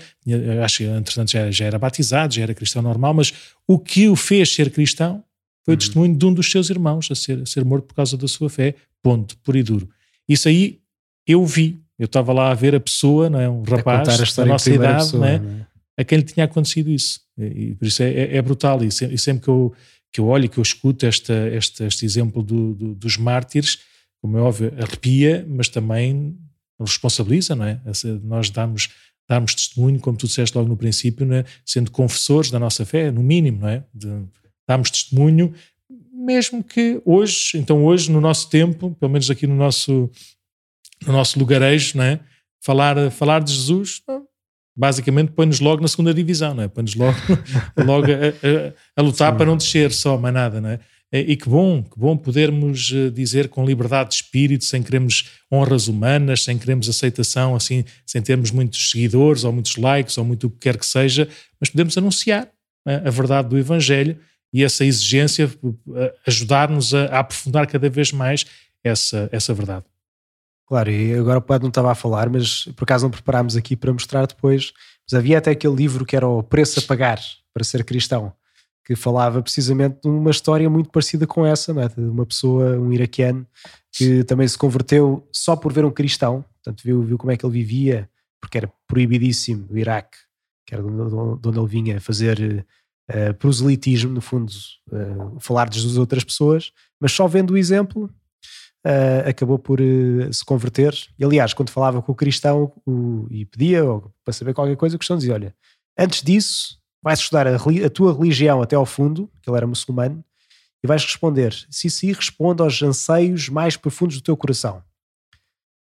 acho 0.63 0.77
que 0.77 0.83
entretanto 0.85 1.31
já, 1.31 1.51
já 1.51 1.65
era 1.65 1.77
batizado, 1.77 2.33
já 2.33 2.43
era 2.43 2.53
cristão 2.53 2.81
normal, 2.81 3.13
mas 3.13 3.33
o 3.67 3.77
que 3.77 4.07
o 4.07 4.15
fez 4.15 4.53
ser 4.53 4.71
cristão 4.71 5.23
foi 5.65 5.73
o 5.73 5.75
uhum. 5.75 5.77
testemunho 5.77 6.17
de 6.17 6.25
um 6.25 6.33
dos 6.33 6.49
seus 6.49 6.69
irmãos 6.69 7.09
a 7.11 7.15
ser, 7.15 7.41
a 7.41 7.45
ser 7.45 7.65
morto 7.65 7.85
por 7.85 7.93
causa 7.93 8.17
da 8.17 8.27
sua 8.27 8.49
fé, 8.49 8.75
ponto, 9.03 9.37
puro 9.37 9.57
e 9.57 9.63
duro. 9.63 9.89
Isso 10.27 10.47
aí 10.47 10.79
eu 11.27 11.45
vi, 11.45 11.79
eu 11.97 12.05
estava 12.05 12.33
lá 12.33 12.49
a 12.49 12.55
ver 12.55 12.73
a 12.73 12.79
pessoa, 12.79 13.29
não 13.29 13.39
é? 13.39 13.49
um 13.49 13.61
rapaz 13.63 14.35
da 14.35 14.45
nossa 14.45 14.71
idade, 14.71 15.03
pessoa, 15.03 15.27
é? 15.27 15.39
Não 15.39 15.49
é? 15.49 15.67
a 15.99 16.03
quem 16.03 16.17
lhe 16.17 16.23
tinha 16.23 16.45
acontecido 16.45 16.89
isso. 16.89 17.19
E, 17.37 17.75
por 17.75 17.85
isso 17.85 18.01
é, 18.01 18.09
é, 18.09 18.37
é 18.37 18.41
brutal. 18.41 18.81
E, 18.83 18.89
sempre 18.89 19.43
que 19.43 19.49
eu, 19.49 19.73
que 20.13 20.21
eu 20.21 20.27
olho 20.27 20.45
e 20.45 20.47
que 20.47 20.57
eu 20.57 20.61
escuto 20.61 21.05
esta, 21.05 21.33
este, 21.49 21.83
este 21.83 22.05
exemplo 22.05 22.41
do, 22.41 22.73
do, 22.73 22.95
dos 22.95 23.17
mártires, 23.17 23.79
como 24.21 24.37
é 24.37 24.41
óbvio, 24.41 24.73
arrepia, 24.77 25.45
mas 25.47 25.69
também 25.69 26.37
responsabiliza, 26.79 27.55
não 27.55 27.65
é? 27.65 27.79
Nós 28.23 28.49
damos, 28.49 28.89
damos 29.27 29.55
testemunho, 29.55 29.99
como 29.99 30.17
tu 30.17 30.27
disseste 30.27 30.57
logo 30.57 30.69
no 30.69 30.77
princípio, 30.77 31.31
é? 31.33 31.43
sendo 31.65 31.91
confessores 31.91 32.51
da 32.51 32.59
nossa 32.59 32.85
fé, 32.85 33.11
no 33.11 33.23
mínimo, 33.23 33.61
não 33.61 33.67
é? 33.69 33.83
De, 33.93 34.23
damos 34.67 34.91
testemunho, 34.91 35.53
mesmo 36.13 36.63
que 36.63 37.01
hoje, 37.05 37.57
então 37.57 37.83
hoje, 37.85 38.11
no 38.11 38.21
nosso 38.21 38.49
tempo, 38.49 38.95
pelo 38.99 39.11
menos 39.11 39.29
aqui 39.29 39.47
no 39.47 39.55
nosso, 39.55 40.09
no 41.05 41.13
nosso 41.13 41.39
lugarejo, 41.39 41.97
não 41.97 42.03
é? 42.03 42.19
Falar, 42.61 43.09
falar 43.09 43.41
de 43.41 43.53
Jesus, 43.53 44.01
basicamente 44.75 45.31
põe-nos 45.31 45.59
logo 45.59 45.81
na 45.81 45.87
segunda 45.87 46.13
divisão, 46.13 46.53
não 46.53 46.63
é? 46.63 46.67
Põe-nos 46.67 46.95
logo, 46.95 47.17
logo 47.85 48.07
a, 48.07 48.15
a, 48.15 48.73
a 48.97 49.01
lutar 49.01 49.31
Sim. 49.31 49.37
para 49.37 49.45
não 49.45 49.57
descer 49.57 49.91
só, 49.91 50.17
mais 50.17 50.33
nada, 50.33 50.59
não 50.59 50.69
é? 50.69 50.79
E 51.11 51.35
que 51.35 51.49
bom, 51.49 51.81
que 51.81 51.99
bom 51.99 52.15
podermos 52.15 52.91
eh, 52.93 53.09
dizer 53.09 53.49
com 53.49 53.65
liberdade 53.65 54.09
de 54.09 54.15
espírito, 54.17 54.63
sem 54.63 54.83
queremos 54.83 55.25
honras 55.51 55.87
humanas, 55.87 56.43
sem 56.43 56.55
queremos 56.55 56.87
aceitação, 56.87 57.55
assim, 57.55 57.83
sem 58.05 58.21
termos 58.21 58.51
muitos 58.51 58.91
seguidores 58.91 59.43
ou 59.43 59.51
muitos 59.51 59.75
likes 59.75 60.15
ou 60.19 60.23
muito 60.23 60.45
o 60.45 60.49
que 60.51 60.59
quer 60.59 60.77
que 60.77 60.85
seja, 60.85 61.27
mas 61.59 61.71
podemos 61.71 61.97
anunciar 61.97 62.47
é? 62.87 62.95
a 63.07 63.09
verdade 63.09 63.49
do 63.49 63.57
Evangelho 63.57 64.19
e 64.53 64.63
essa 64.63 64.85
exigência 64.85 65.49
eh, 65.95 66.15
ajudar-nos 66.27 66.93
a, 66.93 67.05
a 67.05 67.19
aprofundar 67.19 67.65
cada 67.65 67.89
vez 67.89 68.11
mais 68.11 68.45
essa, 68.83 69.27
essa 69.31 69.51
verdade. 69.51 69.85
Claro, 70.67 70.91
e 70.91 71.15
agora 71.15 71.39
o 71.39 71.41
Padre 71.41 71.63
não 71.63 71.69
estava 71.69 71.91
a 71.91 71.95
falar, 71.95 72.29
mas 72.29 72.65
por 72.75 72.83
acaso 72.83 73.05
não 73.05 73.09
preparámos 73.09 73.57
aqui 73.57 73.75
para 73.75 73.91
mostrar 73.91 74.27
depois. 74.27 74.71
Mas 75.09 75.17
havia 75.17 75.39
até 75.39 75.49
aquele 75.49 75.73
livro 75.73 76.05
que 76.05 76.15
era 76.15 76.27
o 76.27 76.43
Preço 76.43 76.79
a 76.79 76.83
Pagar 76.83 77.19
para 77.51 77.63
ser 77.63 77.83
cristão, 77.83 78.31
que 78.89 78.95
falava 78.95 79.39
precisamente 79.43 79.99
de 80.01 80.09
uma 80.09 80.31
história 80.31 80.67
muito 80.67 80.89
parecida 80.89 81.27
com 81.27 81.45
essa, 81.45 81.71
não 81.71 81.83
é? 81.83 81.89
de 81.89 82.01
uma 82.01 82.25
pessoa, 82.25 82.75
um 82.75 82.91
iraquiano, 82.91 83.45
que 83.91 84.23
também 84.23 84.47
se 84.47 84.57
converteu 84.57 85.27
só 85.31 85.55
por 85.55 85.71
ver 85.71 85.85
um 85.85 85.91
cristão, 85.91 86.43
portanto 86.55 86.83
viu, 86.83 87.03
viu 87.03 87.15
como 87.15 87.31
é 87.31 87.37
que 87.37 87.45
ele 87.45 87.53
vivia, 87.53 88.09
porque 88.41 88.57
era 88.57 88.73
proibidíssimo 88.87 89.67
o 89.69 89.77
Iraque, 89.77 90.17
que 90.65 90.73
era 90.73 90.81
de 90.81 90.89
onde 90.89 91.59
ele 91.59 91.67
vinha 91.67 92.01
fazer 92.01 92.65
uh, 93.11 93.33
proselitismo, 93.35 94.11
no 94.11 94.21
fundo, 94.21 94.51
uh, 94.91 95.39
falar 95.39 95.69
das 95.69 95.95
outras 95.95 96.23
pessoas, 96.23 96.71
mas 96.99 97.11
só 97.11 97.27
vendo 97.27 97.51
o 97.51 97.57
exemplo 97.59 98.09
uh, 98.87 99.29
acabou 99.29 99.59
por 99.59 99.79
uh, 99.79 100.33
se 100.33 100.43
converter. 100.43 100.95
E, 101.19 101.23
aliás, 101.23 101.53
quando 101.53 101.69
falava 101.69 102.01
com 102.01 102.11
o 102.11 102.15
cristão 102.15 102.73
o, 102.87 103.27
e 103.29 103.45
pedia 103.45 103.85
ou, 103.85 104.11
para 104.25 104.33
saber 104.33 104.55
qualquer 104.55 104.77
coisa, 104.77 104.95
o 104.95 104.99
cristão 104.99 105.17
dizia: 105.17 105.35
Olha, 105.35 105.55
antes 105.95 106.23
disso, 106.23 106.78
vais 107.01 107.19
estudar 107.19 107.47
a, 107.47 107.55
a, 107.55 107.89
tua 107.89 108.13
religião 108.13 108.61
até 108.61 108.75
ao 108.75 108.85
fundo, 108.85 109.29
que 109.41 109.49
ele 109.49 109.57
era 109.57 109.67
muçulmano, 109.67 110.23
e 110.83 110.87
vais 110.87 111.03
responder: 111.03 111.53
se 111.69 111.89
sim, 111.89 112.11
responde 112.11 112.61
aos 112.61 112.81
anseios 112.81 113.49
mais 113.49 113.75
profundos 113.75 114.17
do 114.17 114.23
teu 114.23 114.35
coração. 114.35 114.83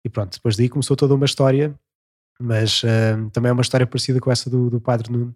E 0.06 0.10
pronto, 0.10 0.34
depois 0.34 0.56
daí 0.56 0.70
começou 0.70 0.96
toda 0.96 1.14
uma 1.14 1.26
história, 1.26 1.78
mas 2.40 2.84
uh, 2.84 3.30
também 3.32 3.50
é 3.50 3.54
uma 3.54 3.62
história 3.62 3.86
parecida 3.86 4.20
com 4.20 4.32
essa 4.32 4.50
do, 4.50 4.70
do 4.70 4.80
Padre 4.80 5.12
Nuno. 5.12 5.36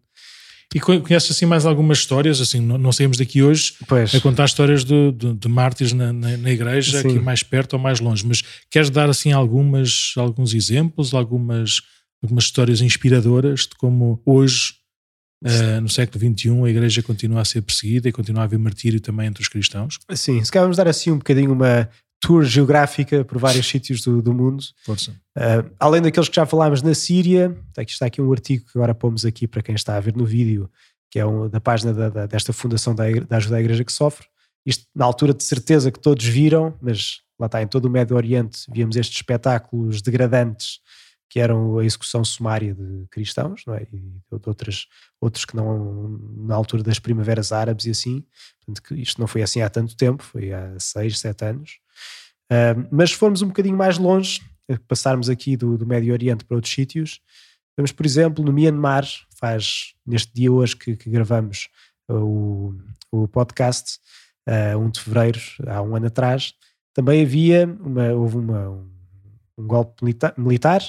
E 0.73 0.79
conheces 0.79 1.29
assim 1.29 1.45
mais 1.45 1.65
algumas 1.67 1.99
histórias, 1.99 2.41
assim, 2.41 2.59
não, 2.59 2.79
não 2.79 2.91
saímos 2.91 3.17
daqui 3.17 3.43
hoje 3.43 3.75
pois. 3.87 4.15
a 4.15 4.19
contar 4.19 4.45
histórias 4.45 4.83
de, 4.83 5.11
de, 5.11 5.33
de 5.35 5.47
mártires 5.47 5.93
na, 5.93 6.11
na, 6.11 6.35
na 6.35 6.51
igreja, 6.51 6.99
Sim. 6.99 7.09
aqui 7.09 7.19
mais 7.19 7.43
perto 7.43 7.73
ou 7.73 7.79
mais 7.79 7.99
longe, 7.99 8.25
mas 8.25 8.41
queres 8.71 8.89
dar 8.89 9.07
assim 9.07 9.31
algumas, 9.31 10.13
alguns 10.17 10.53
exemplos, 10.53 11.13
algumas, 11.13 11.81
algumas 12.23 12.45
histórias 12.45 12.81
inspiradoras 12.81 13.61
de 13.61 13.75
como 13.77 14.19
hoje, 14.25 14.73
uh, 15.43 15.81
no 15.81 15.89
século 15.89 16.19
XXI, 16.19 16.49
a 16.65 16.69
igreja 16.69 17.03
continua 17.03 17.41
a 17.41 17.45
ser 17.45 17.61
perseguida 17.61 18.09
e 18.09 18.11
continua 18.11 18.41
a 18.41 18.45
haver 18.45 18.59
martírio 18.59 18.99
também 18.99 19.27
entre 19.27 19.41
os 19.41 19.47
cristãos? 19.47 19.99
Sim, 20.15 20.43
se 20.43 20.51
calhar 20.51 20.65
vamos 20.65 20.77
dar 20.77 20.87
assim 20.87 21.11
um 21.11 21.17
bocadinho 21.17 21.51
uma 21.51 21.89
tour 22.23 22.43
geográfica 22.45 23.25
por 23.25 23.37
vários 23.37 23.67
sítios 23.67 24.01
do, 24.01 24.21
do 24.21 24.33
mundo. 24.33 24.63
Força. 24.85 25.11
Uh, 25.37 25.69
além 25.77 26.01
daqueles 26.01 26.29
que 26.29 26.35
já 26.35 26.45
falámos 26.45 26.81
na 26.81 26.93
Síria, 26.93 27.55
aqui 27.77 27.91
está 27.91 28.05
aqui 28.05 28.21
um 28.21 28.31
artigo 28.31 28.65
que 28.65 28.77
agora 28.77 28.95
pomos 28.95 29.25
aqui 29.25 29.45
para 29.45 29.61
quem 29.61 29.75
está 29.75 29.97
a 29.97 29.99
ver 29.99 30.15
no 30.15 30.25
vídeo, 30.25 30.69
que 31.11 31.19
é 31.19 31.25
um, 31.25 31.49
da 31.49 31.59
página 31.59 31.93
da, 31.93 32.09
da, 32.09 32.25
desta 32.25 32.53
fundação 32.53 32.95
da, 32.95 33.03
da 33.27 33.37
Ajuda 33.37 33.57
à 33.57 33.59
Igreja 33.59 33.83
que 33.83 33.91
Sofre. 33.91 34.25
Isto 34.65 34.85
na 34.95 35.03
altura 35.03 35.33
de 35.33 35.43
certeza 35.43 35.91
que 35.91 35.99
todos 35.99 36.23
viram, 36.23 36.73
mas 36.81 37.19
lá 37.37 37.47
está, 37.47 37.61
em 37.61 37.67
todo 37.67 37.85
o 37.85 37.89
Médio 37.89 38.15
Oriente 38.15 38.61
víamos 38.71 38.95
estes 38.95 39.17
espetáculos 39.17 40.01
degradantes 40.01 40.79
que 41.33 41.39
eram 41.39 41.79
a 41.79 41.83
execução 41.83 42.23
sumária 42.23 42.75
de 42.75 43.07
cristãos, 43.09 43.63
não 43.65 43.73
é? 43.73 43.87
E 43.91 43.97
de 43.97 44.21
outras, 44.45 44.85
outros 45.19 45.45
que 45.45 45.55
não, 45.55 46.19
na 46.37 46.53
altura 46.53 46.83
das 46.83 46.99
primaveras 46.99 47.51
árabes 47.51 47.87
e 47.87 47.89
assim. 47.89 48.23
Portanto, 48.59 48.83
que 48.83 48.93
isto 49.01 49.19
não 49.19 49.25
foi 49.25 49.41
assim 49.41 49.59
há 49.59 49.67
tanto 49.67 49.97
tempo, 49.97 50.21
foi 50.21 50.53
há 50.53 50.77
seis, 50.77 51.17
sete 51.17 51.43
anos. 51.43 51.79
Uh, 52.51 52.87
mas 52.91 53.09
se 53.09 53.15
formos 53.15 53.41
um 53.41 53.47
bocadinho 53.47 53.75
mais 53.75 53.97
longe, 53.97 54.41
eh, 54.69 54.77
passarmos 54.87 55.27
aqui 55.27 55.57
do, 55.57 55.75
do 55.75 55.87
Médio 55.87 56.13
Oriente 56.13 56.45
para 56.45 56.55
outros 56.55 56.71
sítios, 56.71 57.19
vemos, 57.75 57.91
por 57.91 58.05
exemplo, 58.05 58.45
no 58.45 58.53
Myanmar, 58.53 59.03
faz 59.35 59.95
neste 60.05 60.31
dia 60.35 60.51
hoje 60.51 60.77
que, 60.77 60.95
que 60.95 61.09
gravamos 61.09 61.67
o, 62.07 62.75
o 63.11 63.27
podcast, 63.27 63.97
uh, 64.47 64.77
1 64.77 64.89
de 64.91 64.99
fevereiro, 64.99 65.39
há 65.65 65.81
um 65.81 65.95
ano 65.95 66.05
atrás, 66.05 66.53
também 66.93 67.23
havia 67.23 67.65
uma, 67.65 68.13
houve 68.13 68.37
uma, 68.37 68.69
um, 68.69 68.91
um 69.57 69.65
golpe 69.65 70.03
milita 70.03 70.31
militar 70.37 70.83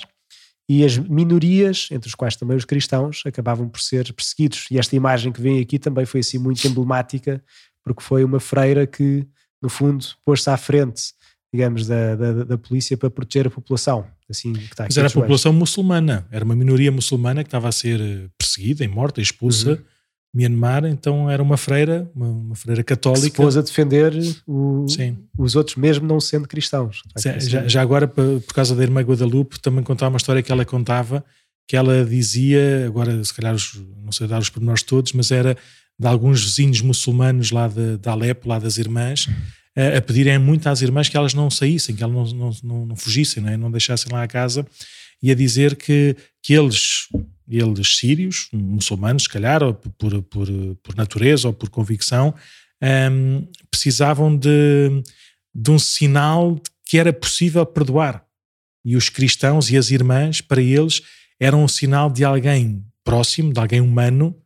e 0.69 0.85
as 0.85 0.97
minorias, 0.97 1.89
entre 1.91 2.09
os 2.09 2.15
quais 2.15 2.37
também 2.37 2.57
os 2.57 2.65
cristãos, 2.65 3.23
acabavam 3.27 3.69
por 3.69 3.81
ser 3.81 4.11
perseguidos. 4.13 4.67
E 4.71 4.79
esta 4.79 4.97
imagem 4.97 5.31
que 5.31 5.41
vem 5.41 5.61
aqui 5.61 5.79
também 5.79 6.07
foi 6.07 6.21
assim 6.21 6.39
muito 6.39 6.67
emblemática, 6.67 7.43
porque 7.83 8.03
foi 8.03 8.25
uma 8.25 8.41
freira 8.41 8.87
que, 8.87 9.27
no 9.61 9.69
fundo, 9.69 10.07
pôs-se 10.25 10.49
à 10.49 10.57
frente, 10.57 11.13
digamos, 11.53 11.87
da, 11.87 12.17
da, 12.17 12.33
da, 12.45 12.59
polícia 12.59 12.97
para 12.97 13.11
proteger 13.11 13.47
a 13.47 13.51
população. 13.51 14.07
Assim, 14.29 14.55
que 14.55 14.65
está 14.65 14.85
Mas 14.85 14.97
era 14.97 15.09
a 15.09 15.11
população 15.11 15.53
muçulmana, 15.53 16.27
era 16.31 16.45
uma 16.45 16.57
minoria 16.57 16.91
muçulmana 16.91 17.45
que 17.45 17.49
estava 17.49 17.69
a 17.69 17.73
ser 17.73 18.01
eh, 18.01 18.29
perseguida, 18.39 18.83
e 18.83 18.89
morta, 18.89 19.21
expulsa. 19.21 19.73
Uhum. 19.73 19.79
Myanmar, 20.35 20.85
então 20.85 21.31
era 21.31 21.41
uma 21.41 21.57
freira, 21.57 22.11
uma, 22.13 22.27
uma 22.27 22.55
freira 22.57 22.83
católica. 22.83 23.23
Que 23.23 23.31
se 23.31 23.37
pôs 23.37 23.57
a 23.57 23.63
defender 23.63 24.13
o, 24.45 24.85
os 25.39 25.55
outros, 25.55 25.77
mesmo 25.77 26.09
não 26.09 26.19
sendo 26.19 26.49
cristãos. 26.49 27.03
Sim, 27.17 27.39
já, 27.39 27.69
já, 27.69 27.81
agora, 27.81 28.09
por, 28.09 28.43
causa 28.53 28.75
da 28.75 28.83
irmã 28.83 29.01
Guadalupe, 29.01 29.61
também 29.61 29.85
contava 29.85 30.11
uma 30.11 30.17
história 30.17 30.43
que 30.43 30.51
ela 30.51 30.65
contava, 30.65 31.25
que 31.69 31.77
ela 31.77 32.05
dizia, 32.05 32.85
agora 32.85 33.23
se 33.23 33.33
calhar 33.33 33.55
não 34.03 34.11
sei 34.11 34.27
dar 34.27 34.41
os 34.41 34.51
pormenores 34.51 34.83
todos, 34.83 35.13
mas 35.13 35.31
era 35.31 35.57
de 35.97 36.07
alguns 36.09 36.43
vizinhos 36.43 36.81
muçulmanos 36.81 37.53
lá 37.53 37.69
de, 37.69 37.97
de 37.97 38.09
Alepo, 38.09 38.49
lá 38.49 38.59
das 38.59 38.77
irmãs, 38.77 39.29
a, 39.77 39.99
a 39.99 40.03
pedirem 40.03 40.37
muito 40.37 40.69
às 40.69 40.83
irmãs 40.83 41.09
que 41.09 41.17
elas 41.17 41.33
não 41.33 41.49
saíssem, 41.49 41.95
que 41.95 42.03
elas 42.03 42.33
não, 42.33 42.51
não, 42.51 42.51
não, 42.65 42.87
não 42.87 42.97
fugissem, 42.97 43.41
não, 43.41 43.51
é? 43.51 43.57
não 43.57 43.71
deixassem 43.71 44.13
lá 44.13 44.25
a 44.25 44.29
casa, 44.29 44.67
e 45.23 45.31
a 45.31 45.35
dizer 45.35 45.77
que, 45.77 46.17
que 46.43 46.53
eles 46.53 47.07
eles 47.49 47.97
sírios, 47.97 48.49
muçulmanos, 48.53 49.25
se 49.25 49.29
calhar, 49.29 49.63
ou 49.63 49.75
por, 49.75 50.23
por, 50.23 50.49
por 50.83 50.97
natureza 50.97 51.49
ou 51.49 51.55
por 51.55 51.69
convicção, 51.69 52.35
um, 52.83 53.47
precisavam 53.71 54.37
de, 54.37 55.03
de 55.55 55.71
um 55.71 55.79
sinal 55.79 56.55
de 56.55 56.75
que 56.87 56.99
era 56.99 57.13
possível 57.13 57.65
perdoar. 57.65 58.25
E 58.85 58.97
os 58.97 59.09
cristãos 59.09 59.71
e 59.71 59.77
as 59.77 59.91
irmãs, 59.91 60.41
para 60.41 60.61
eles, 60.61 61.01
eram 61.41 61.65
um 61.65 61.69
sinal 61.69 62.11
de 62.11 62.25
alguém 62.25 62.85
próximo, 63.03 63.53
de 63.53 63.59
alguém 63.59 63.81
humano, 63.81 64.37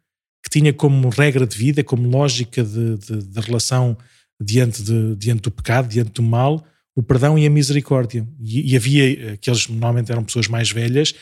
que 0.42 0.50
tinha 0.50 0.72
como 0.72 1.08
regra 1.08 1.46
de 1.46 1.56
vida, 1.56 1.82
como 1.82 2.08
lógica 2.08 2.62
de, 2.62 2.96
de, 2.96 3.22
de 3.24 3.40
relação 3.40 3.96
diante, 4.40 4.82
de, 4.82 5.16
diante 5.16 5.42
do 5.42 5.50
pecado, 5.50 5.88
diante 5.88 6.10
do 6.12 6.22
mal, 6.22 6.64
o 6.94 7.02
perdão 7.02 7.38
e 7.38 7.46
a 7.46 7.50
misericórdia. 7.50 8.26
E, 8.40 8.72
e 8.72 8.76
havia, 8.76 9.32
aqueles 9.34 9.68
normalmente 9.68 10.10
eram 10.10 10.24
pessoas 10.24 10.48
mais 10.48 10.70
velhas, 10.70 11.14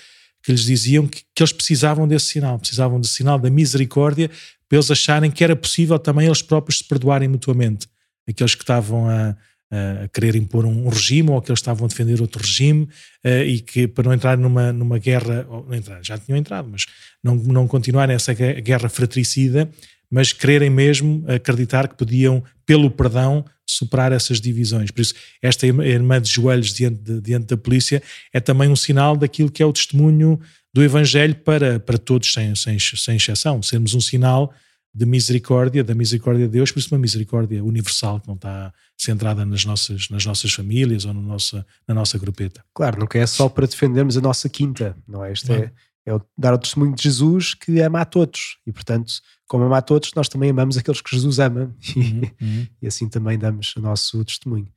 que 0.47 0.53
lhes 0.53 0.65
diziam 0.65 1.09
que, 1.09 1.23
que 1.35 1.43
eles 1.43 1.53
precisavam 1.53 2.07
desse 2.07 2.27
sinal, 2.27 2.57
precisavam 2.57 3.01
do 3.01 3.07
sinal 3.07 3.37
da 3.37 3.51
misericórdia 3.51 4.31
para 4.69 4.79
eles 4.79 4.89
acharem 4.93 5.29
que 5.29 5.43
era 5.43 5.57
possível 5.57 5.99
também 5.99 6.27
eles 6.27 6.41
próprios 6.41 6.79
se 6.79 6.85
perdoarem 6.85 7.29
mutuamente. 7.29 7.89
Aqueles 8.29 8.55
que 8.55 8.63
estavam 8.63 9.09
a, 9.09 9.31
a 9.71 10.09
querer 10.09 10.37
impor 10.37 10.65
um, 10.65 10.89
regime 10.89 11.31
ou 11.31 11.43
que 11.43 11.53
estavam 11.53 11.87
a 11.87 11.89
defender 11.89 12.21
outro 12.21 12.41
regime 12.41 12.85
uh, 13.25 13.43
e 13.45 13.59
que 13.59 13.89
para 13.89 14.05
não 14.05 14.15
entrar 14.15 14.39
numa, 14.39 14.73
numa 14.73 15.01
guerra, 15.01 15.45
ou, 15.49 15.75
entrar, 15.75 16.01
já 16.01 16.17
tinham 16.17 16.39
entrado, 16.39 16.69
mas 16.71 16.87
não, 17.25 17.35
não 17.35 17.67
continuarem 17.67 18.15
essa 18.15 18.33
guerra 18.33 18.89
fratricida, 18.89 19.69
mas 20.11 20.33
quererem 20.33 20.71
mesmo 20.71 21.25
acreditar 21.27 21.89
que 21.89 21.97
podiam, 21.97 22.43
pelo 22.65 22.91
perdão, 22.91 23.45
superar 23.67 24.13
essas 24.13 24.41
divisões. 24.41 24.91
Por 24.91 25.01
isso, 25.01 25.15
esta 25.43 25.67
irmã 25.67 26.21
de 26.21 26.31
joelhos 26.31 26.73
diante, 26.73 27.01
de, 27.01 27.21
diante 27.21 27.47
da 27.47 27.57
polícia 27.57 28.03
é 28.33 28.41
também 28.41 28.69
um 28.69 28.77
sinal 28.77 29.17
daquilo 29.17 29.51
que 29.51 29.63
é 29.63 29.67
o 29.67 29.73
testemunho 29.73 30.41
do 30.73 30.83
Evangelho 30.83 31.35
para, 31.37 31.81
para 31.81 31.99
todos, 31.99 32.33
sem, 32.33 32.55
sem, 32.55 32.79
sem 32.79 33.17
exceção. 33.17 33.63
Sermos 33.63 33.95
um 33.95 34.01
sinal 34.01 34.53
de 34.95 35.05
misericórdia, 35.05 35.85
da 35.85 35.95
misericórdia 35.95 36.47
de 36.47 36.53
Deus, 36.53 36.73
por 36.73 36.79
isso 36.79 36.95
uma 36.95 36.99
misericórdia 36.99 37.63
universal 37.63 38.19
que 38.19 38.29
não 38.29 38.35
está 38.35 38.73
centrada 38.97 39.45
nas 39.45 39.63
nossas, 39.63 40.09
nas 40.09 40.25
nossas 40.25 40.51
famílias 40.53 41.05
ou 41.05 41.13
no 41.13 41.21
nossa, 41.21 41.67
na 41.87 41.95
nossa 41.95 42.19
grupeta. 42.19 42.65
Claro, 42.73 43.01
nunca 43.01 43.19
é 43.19 43.27
só 43.27 43.47
para 43.49 43.67
defendermos 43.67 44.17
a 44.17 44.23
nossa 44.23 44.49
quinta, 44.49 44.97
não 45.07 45.23
é? 45.23 45.33
Isto 45.33 45.53
é, 45.53 45.71
é 46.07 46.21
dar 46.39 46.55
o 46.55 46.59
testemunho 46.59 46.95
de 46.95 47.03
Jesus 47.03 47.53
que 47.53 47.81
ama 47.81 48.01
a 48.01 48.05
todos 48.05 48.59
e, 48.65 48.73
portanto, 48.73 49.13
como 49.49 49.65
ama 49.65 49.79
a 49.79 49.83
todos, 49.83 50.13
nós 50.15 50.29
também 50.29 50.51
amamos 50.51 50.77
aqueles 50.77 51.01
que 51.01 51.15
Jesus 51.15 51.39
ama 51.41 51.75
uhum, 51.97 52.23
uhum. 52.41 52.67
e 52.81 52.87
assim 52.87 53.09
também 53.09 53.37
damos 53.37 53.75
o 53.77 53.81
nosso 53.81 54.25
testemunho. 54.25 54.69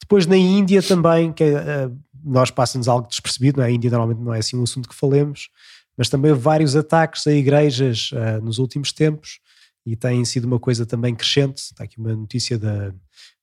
Depois 0.00 0.26
na 0.26 0.36
Índia 0.36 0.80
também, 0.80 1.32
que 1.32 1.44
uh, 1.44 1.98
nós 2.24 2.50
passa-nos 2.50 2.86
algo 2.86 3.08
despercebido, 3.08 3.58
não 3.58 3.64
é? 3.64 3.68
a 3.68 3.70
Índia 3.70 3.90
normalmente 3.90 4.20
não 4.20 4.32
é 4.32 4.38
assim 4.38 4.56
um 4.56 4.62
assunto 4.62 4.88
que 4.88 4.94
falemos, 4.94 5.50
mas 5.96 6.08
também 6.08 6.32
vários 6.32 6.76
ataques 6.76 7.26
a 7.26 7.32
igrejas 7.32 8.10
uh, 8.12 8.42
nos 8.42 8.58
últimos 8.58 8.92
tempos 8.92 9.40
e 9.84 9.96
tem 9.96 10.24
sido 10.24 10.44
uma 10.44 10.60
coisa 10.60 10.86
também 10.86 11.14
crescente. 11.14 11.58
Está 11.58 11.84
aqui 11.84 11.98
uma 11.98 12.14
notícia 12.14 12.56
da, 12.56 12.94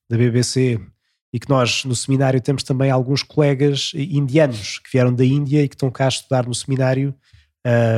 da 0.08 0.16
BBC 0.16 0.80
e 1.36 1.38
que 1.38 1.50
nós 1.50 1.84
no 1.84 1.94
seminário 1.94 2.40
temos 2.40 2.62
também 2.62 2.90
alguns 2.90 3.22
colegas 3.22 3.92
indianos 3.94 4.78
que 4.78 4.90
vieram 4.90 5.12
da 5.12 5.22
Índia 5.22 5.62
e 5.62 5.68
que 5.68 5.74
estão 5.74 5.90
cá 5.90 6.06
a 6.06 6.08
estudar 6.08 6.46
no 6.46 6.54
seminário, 6.54 7.14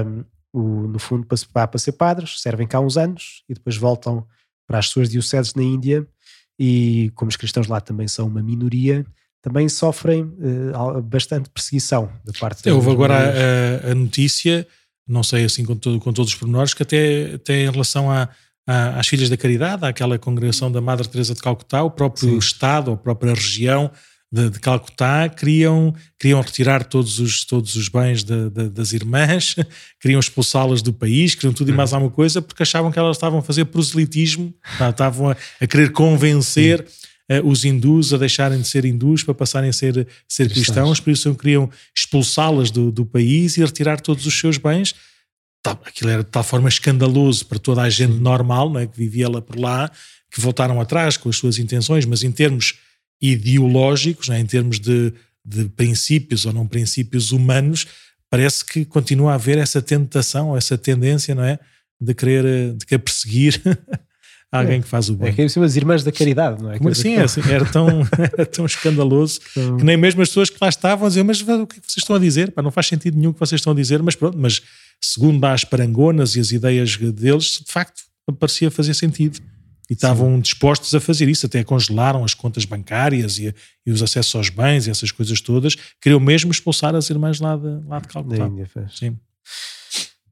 um, 0.04 0.24
o, 0.52 0.88
no 0.88 0.98
fundo 0.98 1.24
para, 1.24 1.68
para 1.68 1.78
ser 1.78 1.92
padres, 1.92 2.42
servem 2.42 2.66
cá 2.66 2.80
uns 2.80 2.96
anos 2.96 3.44
e 3.48 3.54
depois 3.54 3.76
voltam 3.76 4.26
para 4.66 4.80
as 4.80 4.88
suas 4.88 5.08
dioceses 5.08 5.54
na 5.54 5.62
Índia. 5.62 6.04
E 6.58 7.12
como 7.14 7.28
os 7.28 7.36
cristãos 7.36 7.68
lá 7.68 7.80
também 7.80 8.08
são 8.08 8.26
uma 8.26 8.42
minoria, 8.42 9.06
também 9.40 9.68
sofrem 9.68 10.24
uh, 10.24 11.00
bastante 11.00 11.48
perseguição 11.48 12.10
da 12.24 12.32
parte 12.32 12.68
Eu 12.68 12.74
Houve 12.74 12.90
agora 12.90 13.14
a, 13.14 13.92
a, 13.92 13.94
notícia 13.94 14.66
não 15.06 15.22
sei 15.22 15.44
assim 15.44 15.64
com, 15.64 15.76
todo, 15.76 16.00
com 16.00 16.12
todos 16.12 16.32
os 16.32 16.36
pormenores, 16.36 16.74
que 16.74 16.82
até, 16.82 17.34
até 17.36 17.62
em 17.62 17.70
relação 17.70 18.10
a, 18.10 18.28
às 18.68 19.08
Filhas 19.08 19.30
da 19.30 19.36
Caridade, 19.36 19.86
àquela 19.86 20.18
congregação 20.18 20.70
da 20.70 20.80
Madre 20.80 21.08
Teresa 21.08 21.32
de 21.32 21.40
Calcutá, 21.40 21.82
o 21.82 21.90
próprio 21.90 22.28
Sim. 22.28 22.38
Estado, 22.38 22.90
a 22.90 22.96
própria 22.96 23.32
região 23.32 23.90
de, 24.30 24.50
de, 24.50 24.60
Calcutá 24.60 25.26
queriam, 25.30 25.94
queriam 26.18 26.42
retirar 26.42 26.84
todos 26.84 27.18
os, 27.18 27.46
todos 27.46 27.74
os 27.76 27.88
bens 27.88 28.22
de, 28.22 28.50
de, 28.50 28.68
das 28.68 28.92
irmãs, 28.92 29.56
queriam 29.98 30.20
expulsá-las 30.20 30.82
do 30.82 30.92
país, 30.92 31.34
queriam 31.34 31.54
tudo 31.54 31.70
e 31.70 31.74
mais 31.74 31.94
alguma 31.94 32.12
coisa, 32.12 32.42
porque 32.42 32.62
achavam 32.62 32.92
que 32.92 32.98
elas 32.98 33.16
estavam 33.16 33.38
a 33.38 33.42
fazer 33.42 33.64
proselitismo, 33.64 34.52
estavam 34.90 35.30
a, 35.30 35.36
a 35.58 35.66
querer 35.66 35.90
convencer 35.92 36.84
uh, 37.30 37.48
os 37.48 37.64
hindus 37.64 38.12
a 38.12 38.18
deixarem 38.18 38.60
de 38.60 38.68
ser 38.68 38.84
hindus 38.84 39.24
para 39.24 39.32
passarem 39.32 39.70
a 39.70 39.72
ser, 39.72 40.06
ser 40.28 40.50
cristãos, 40.50 41.00
por 41.00 41.10
isso 41.10 41.34
queriam 41.34 41.70
expulsá-las 41.96 42.70
do, 42.70 42.92
do 42.92 43.06
país 43.06 43.56
e 43.56 43.64
retirar 43.64 43.98
todos 43.98 44.26
os 44.26 44.38
seus 44.38 44.58
bens. 44.58 44.94
Aquilo 45.64 46.10
era 46.10 46.24
de 46.24 46.30
tal 46.30 46.42
forma 46.42 46.68
escandaloso 46.68 47.44
para 47.46 47.58
toda 47.58 47.82
a 47.82 47.90
gente 47.90 48.14
normal, 48.14 48.70
não 48.70 48.80
é, 48.80 48.86
que 48.86 48.96
vivia 48.96 49.28
lá 49.28 49.42
por 49.42 49.58
lá, 49.58 49.90
que 50.30 50.40
voltaram 50.40 50.80
atrás 50.80 51.16
com 51.16 51.28
as 51.28 51.36
suas 51.36 51.58
intenções, 51.58 52.04
mas 52.04 52.22
em 52.22 52.32
termos 52.32 52.74
ideológicos, 53.20 54.28
é, 54.30 54.38
em 54.38 54.46
termos 54.46 54.78
de, 54.78 55.12
de 55.44 55.68
princípios 55.70 56.46
ou 56.46 56.52
não 56.52 56.66
princípios 56.66 57.32
humanos, 57.32 57.86
parece 58.30 58.64
que 58.64 58.84
continua 58.84 59.32
a 59.32 59.34
haver 59.34 59.58
essa 59.58 59.82
tentação, 59.82 60.56
essa 60.56 60.78
tendência, 60.78 61.34
não 61.34 61.44
é? 61.44 61.58
De 62.00 62.14
querer, 62.14 62.74
de 62.74 62.86
querer 62.86 63.02
perseguir 63.02 63.60
alguém 64.50 64.78
é. 64.78 64.82
que 64.82 64.88
faz 64.88 65.08
o 65.08 65.14
bem. 65.14 65.28
É 65.28 65.32
que 65.32 65.42
é 65.42 65.44
as 65.44 65.76
irmãs 65.76 66.02
da 66.02 66.10
caridade, 66.10 66.62
não 66.62 66.72
é? 66.72 66.78
Como 66.78 66.88
assim? 66.88 67.14
É, 67.14 67.22
assim, 67.22 67.40
era, 67.50 67.64
tão, 67.64 67.88
era 68.18 68.46
tão 68.46 68.64
escandaloso 68.66 69.40
então... 69.50 69.76
que 69.76 69.84
nem 69.84 69.96
mesmo 69.96 70.22
as 70.22 70.28
pessoas 70.28 70.50
que 70.50 70.56
lá 70.60 70.68
estavam 70.68 71.08
diziam, 71.08 71.24
mas 71.24 71.40
o 71.40 71.66
que, 71.66 71.78
é 71.78 71.80
que 71.80 71.86
vocês 71.86 71.98
estão 71.98 72.16
a 72.16 72.18
dizer? 72.18 72.52
Pá, 72.52 72.62
não 72.62 72.70
faz 72.70 72.86
sentido 72.86 73.16
nenhum 73.16 73.30
o 73.30 73.34
que 73.34 73.40
vocês 73.40 73.60
estão 73.60 73.72
a 73.72 73.76
dizer, 73.76 74.02
mas 74.02 74.14
pronto, 74.14 74.38
mas 74.38 74.62
segundo 75.00 75.44
as 75.44 75.64
parangonas 75.64 76.34
e 76.36 76.40
as 76.40 76.50
ideias 76.50 76.96
deles, 76.96 77.62
de 77.64 77.72
facto, 77.72 78.02
parecia 78.38 78.70
fazer 78.70 78.94
sentido. 78.94 79.40
E 79.90 79.94
estavam 79.94 80.34
Sim. 80.34 80.40
dispostos 80.40 80.94
a 80.94 81.00
fazer 81.00 81.28
isso, 81.30 81.46
até 81.46 81.64
congelaram 81.64 82.22
as 82.22 82.34
contas 82.34 82.66
bancárias 82.66 83.38
e, 83.38 83.54
e, 83.86 83.90
os 83.90 84.02
acessos 84.02 84.34
aos 84.34 84.50
bens 84.50 84.86
e 84.86 84.90
essas 84.90 85.10
coisas 85.10 85.40
todas. 85.40 85.76
Queriam 85.98 86.20
mesmo 86.20 86.50
expulsar 86.50 86.94
as 86.94 87.08
irmãs 87.08 87.40
lá 87.40 87.56
de, 87.56 87.86
lá 87.86 87.98
de 87.98 88.08
Calcutá. 88.08 88.50
Sim. 88.94 89.18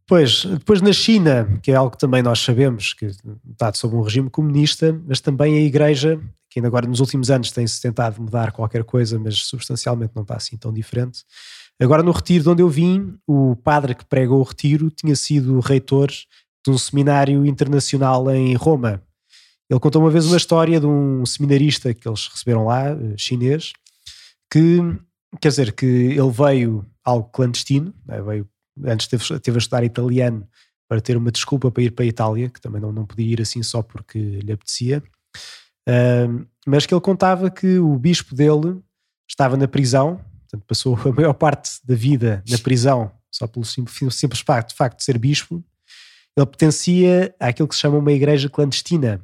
Pois, 0.09 0.45
depois 0.45 0.81
na 0.81 0.93
China, 0.93 1.59
que 1.61 1.73
é 1.73 1.75
algo 1.75 1.91
que 1.91 1.99
também 1.99 2.23
nós 2.23 2.39
sabemos, 2.39 2.95
que 2.95 3.07
está 3.51 3.73
sob 3.73 3.97
um 3.97 4.03
regime 4.03 4.31
comunista, 4.31 4.97
mas 5.05 5.21
também 5.21 5.57
a 5.57 5.61
Igreja, 5.61 6.21
que 6.49 6.61
ainda 6.61 6.69
agora 6.69 6.87
nos 6.87 7.01
últimos 7.01 7.29
anos 7.29 7.51
tem-se 7.51 7.83
tentado 7.83 8.23
mudar 8.23 8.53
qualquer 8.53 8.85
coisa, 8.85 9.19
mas 9.19 9.37
substancialmente 9.39 10.13
não 10.15 10.23
está 10.23 10.37
assim 10.37 10.57
tão 10.57 10.73
diferente. 10.73 11.25
Agora 11.81 12.05
no 12.05 12.13
retiro 12.13 12.45
de 12.45 12.51
onde 12.51 12.63
eu 12.63 12.69
vim, 12.69 13.19
o 13.27 13.57
padre 13.57 13.97
que 13.97 14.05
pregou 14.05 14.39
o 14.39 14.45
retiro 14.45 14.91
tinha 14.91 15.17
sido 15.17 15.59
reitor 15.59 16.09
de 16.09 16.71
um 16.71 16.79
seminário 16.79 17.45
internacional 17.45 18.31
em 18.31 18.55
Roma. 18.55 19.03
Ele 19.69 19.81
contou 19.81 20.01
uma 20.01 20.11
vez 20.11 20.25
uma 20.27 20.37
história 20.37 20.79
de 20.79 20.87
um 20.87 21.27
seminarista 21.27 21.93
que 21.93 22.09
eles 22.09 22.29
receberam 22.29 22.65
lá, 22.65 22.91
eh, 22.91 23.15
chinês, 23.17 23.73
que, 24.51 24.79
quer 25.41 25.49
dizer, 25.49 25.73
que 25.73 25.85
ele 25.85 26.31
veio 26.31 26.87
algo 27.05 27.29
clandestino, 27.29 27.93
né, 28.07 28.23
veio 28.23 28.49
antes 28.85 29.07
teve, 29.07 29.25
teve 29.41 29.57
a 29.57 29.59
estudar 29.59 29.85
italiano 29.85 30.47
para 30.89 31.01
ter 31.01 31.17
uma 31.17 31.33
desculpa 31.33 31.71
para 31.71 31.83
ir 31.83 31.91
para 31.91 32.05
a 32.05 32.09
Itália, 32.09 32.49
que 32.49 32.61
também 32.61 32.81
não, 32.81 32.93
não 32.93 33.05
podia 33.05 33.27
ir 33.27 33.41
assim 33.41 33.63
só 33.63 33.83
porque 33.83 34.19
lhe 34.19 34.53
apetecia. 34.53 35.03
Uh, 35.89 36.47
mas 36.67 36.87
que 36.87 36.95
ele 36.95 37.01
contava 37.01 37.51
que 37.51 37.79
o 37.79 37.97
bispo 37.99 38.35
dele 38.35 38.81
estava 39.29 39.57
na 39.57 39.69
prisão, 39.69 40.21
portanto, 40.41 40.65
passou 40.67 40.97
a 41.05 41.13
maior 41.13 41.35
parte 41.35 41.81
da 41.85 41.95
vida 41.95 42.43
na 42.49 42.59
prisão, 42.59 43.11
só 43.31 43.47
pelo 43.47 43.65
simples, 43.65 44.15
simples 44.15 44.41
facto, 44.41 44.75
facto 44.75 44.99
de 44.99 45.05
ser 45.05 45.19
bispo. 45.19 45.63
Ele 46.37 46.47
pertencia 46.47 47.35
àquilo 47.41 47.69
que 47.69 47.75
se 47.75 47.81
chama 47.81 47.99
uma 47.99 48.13
igreja 48.13 48.49
clandestina, 48.49 49.21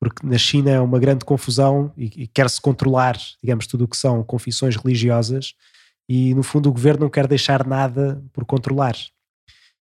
porque 0.00 0.26
na 0.26 0.36
China 0.36 0.70
é 0.70 0.80
uma 0.80 0.98
grande 0.98 1.24
confusão 1.24 1.92
e, 1.96 2.24
e 2.24 2.26
quer-se 2.26 2.60
controlar, 2.60 3.16
digamos, 3.42 3.66
tudo 3.66 3.84
o 3.84 3.88
que 3.88 3.96
são 3.96 4.22
confissões 4.22 4.76
religiosas 4.76 5.54
e 6.08 6.34
no 6.34 6.42
fundo 6.42 6.68
o 6.68 6.72
governo 6.72 7.02
não 7.02 7.10
quer 7.10 7.26
deixar 7.26 7.66
nada 7.66 8.22
por 8.32 8.44
controlar. 8.44 8.96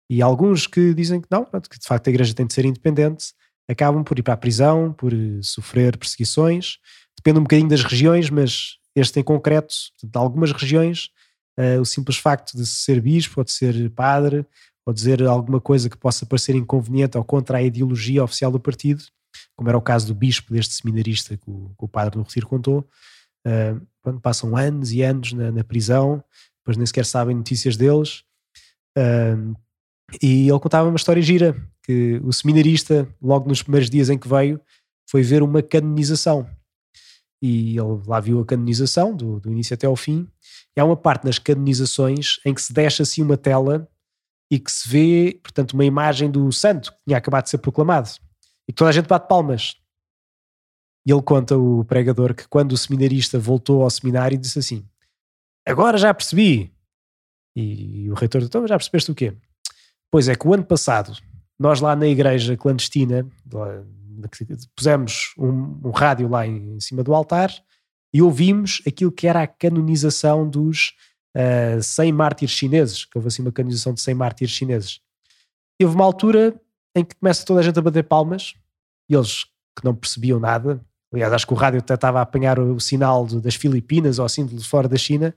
E 0.10 0.22
alguns 0.22 0.68
que 0.68 0.94
dizem 0.94 1.22
que 1.22 1.28
não, 1.32 1.46
que 1.46 1.80
de 1.80 1.88
facto 1.88 2.08
a 2.08 2.10
igreja 2.10 2.34
tem 2.34 2.46
de 2.46 2.54
ser 2.54 2.66
independente, 2.66 3.34
acabam 3.70 4.04
por 4.04 4.20
ir 4.20 4.24
para 4.24 4.34
a 4.34 4.38
prisão, 4.38 4.92
por 4.92 5.14
eh, 5.14 5.40
sofrer 5.42 5.98
perseguições. 5.98 6.78
Depende 7.18 7.40
um 7.40 7.44
bocadinho 7.44 7.70
das 7.70 7.84
regiões, 7.84 8.30
mas 8.30 8.78
este 8.96 9.20
em 9.20 9.24
concreto, 9.24 9.74
de 10.04 10.18
algumas 10.18 10.52
regiões, 10.52 11.10
uh, 11.58 11.80
o 11.80 11.86
simples 11.86 12.18
facto 12.18 12.58
de 12.58 12.66
ser 12.66 13.00
bispo 13.00 13.40
ou 13.40 13.44
de 13.44 13.52
ser 13.52 13.90
padre 13.92 14.46
ou 14.86 14.94
dizer 14.94 15.24
alguma 15.24 15.62
coisa 15.62 15.90
que 15.90 15.98
possa 15.98 16.26
parecer 16.26 16.56
inconveniente 16.56 17.18
ou 17.18 17.24
contra 17.24 17.60
a 17.60 17.62
ideologia 17.62 18.24
oficial 18.24 18.52
do 18.52 18.60
partido, 18.60 19.04
como 19.56 19.70
era 19.70 19.78
o 19.78 19.82
caso 19.82 20.08
do 20.08 20.16
bispo 20.16 20.54
deste 20.54 20.74
seminarista 20.74 21.38
que 21.38 21.50
o, 21.50 21.70
que 21.78 21.86
o 21.86 21.88
padre 21.88 22.18
do 22.18 22.24
Retiro 22.24 22.48
contou, 22.48 22.86
uh, 23.48 24.20
passam 24.20 24.56
anos 24.56 24.92
e 24.92 25.02
anos 25.02 25.34
na, 25.34 25.52
na, 25.52 25.64
prisão, 25.64 26.24
depois 26.60 26.78
nem 26.78 26.86
sequer 26.86 27.06
sabem 27.06 27.36
notícias 27.36 27.78
deles. 27.78 28.24
Uh, 28.98 29.56
e 30.22 30.50
ele 30.50 30.60
contava 30.60 30.90
uma 30.90 30.98
história 30.98 31.22
gira, 31.22 31.56
que 31.84 32.20
o 32.24 32.32
seminarista, 32.34 33.08
logo 33.22 33.48
nos 33.48 33.62
primeiros 33.62 33.90
dias 33.90 34.10
em 34.10 34.18
que 34.18 34.28
veio, 34.28 34.60
foi 35.10 35.22
ver 35.22 35.42
uma 35.44 35.62
canonização. 35.62 36.50
E 37.42 37.72
ele 37.78 38.02
lá 38.06 38.20
viu 38.20 38.40
a 38.40 38.46
canonização, 38.46 39.16
do, 39.16 39.40
do 39.40 39.52
início 39.52 39.74
até 39.74 39.88
ao 39.88 39.96
fim. 39.96 40.28
E 40.76 40.80
há 40.80 40.86
uma 40.86 40.96
parte 40.96 41.26
nas 41.26 41.40
canonizações 41.40 42.40
em 42.46 42.54
que 42.54 42.62
se 42.62 42.72
deixa 42.72 43.04
assim 43.04 43.22
uma 43.22 43.38
tela 43.38 43.88
e 44.50 44.60
que 44.60 44.72
se 44.72 44.88
vê, 44.88 45.40
portanto, 45.42 45.74
uma 45.74 45.86
imagem 45.86 46.30
do 46.30 46.52
santo 46.52 46.92
que 46.92 46.98
tinha 47.08 47.18
acabado 47.18 47.46
de 47.46 47.50
ser 47.50 47.58
proclamado. 47.58 48.10
E 48.68 48.72
que 48.72 48.76
toda 48.76 48.90
a 48.90 48.94
gente 48.94 49.08
bate 49.08 49.28
palmas. 49.28 49.81
E 51.06 51.12
ele 51.12 51.22
conta, 51.22 51.58
o 51.58 51.84
pregador, 51.84 52.36
que 52.36 52.48
quando 52.48 52.74
o 52.74 52.78
seminarista 52.78 53.40
voltou 53.40 53.84
ao 53.84 53.90
seminário 53.90 54.38
disse 54.38 54.60
assim: 54.60 54.86
Agora 55.66 55.98
já 55.98 56.14
percebi. 56.14 56.72
E, 57.56 58.10
o 58.10 58.14
reitor 58.14 58.42
então 58.44 58.66
já 58.68 58.78
percebeste 58.78 59.12
o 59.12 59.16
quê? 59.16 59.36
Pois 60.10 60.28
é 60.28 60.36
que 60.36 60.48
o 60.48 60.54
ano 60.54 60.64
passado, 60.64 61.16
nós 61.60 61.82
lá 61.82 61.96
na 61.96 62.08
igreja 62.08 62.56
clandestina, 62.56 63.28
pusemos 64.76 65.34
um, 65.38 65.80
um 65.84 65.92
rádio 65.92 66.28
lá 66.28 66.46
em, 66.46 66.76
em, 66.76 66.80
cima 66.80 67.04
do 67.04 67.14
altar 67.14 67.52
e 68.14 68.22
ouvimos 68.22 68.82
aquilo 68.88 69.12
que 69.12 69.28
era 69.28 69.42
a 69.42 69.48
canonização 69.48 70.48
dos 70.48 70.90
uh, 71.36 71.80
eh, 71.80 71.82
100 71.82 72.12
mártires 72.12 72.54
chineses, 72.54 73.06
que 73.06 73.18
houve 73.18 73.30
assim 73.30 73.42
uma 73.42 73.52
canonização 73.52 73.94
de 73.94 74.02
100 74.02 74.14
mártires 74.16 74.54
chineses. 74.54 75.00
E 75.80 75.86
houve 75.86 75.96
uma 75.96 76.06
altura 76.06 76.60
em 76.96 77.06
que 77.06 77.16
começa 77.16 77.46
toda 77.46 77.62
a 77.62 77.64
gente 77.64 77.80
a 77.80 77.82
bater 77.82 78.04
palmas 78.04 78.54
e 79.10 79.16
eles 79.16 79.46
que 79.78 79.86
não 79.86 79.96
percebiam 79.96 80.40
nada 80.40 80.86
aliás, 81.14 81.34
acho 81.34 81.48
que 81.48 81.54
o 81.54 81.56
rádio 81.56 81.80
até 81.80 81.94
estava 81.94 82.20
a 82.20 82.22
apanhar 82.22 82.60
o, 82.60 82.80
sinal 82.80 83.26
de, 83.26 83.40
das 83.40 83.56
Filipinas 83.56 84.20
ou 84.20 84.26
assim 84.26 84.46
de 84.46 84.64
fora 84.68 84.88
da 84.88 84.98
China, 84.98 85.34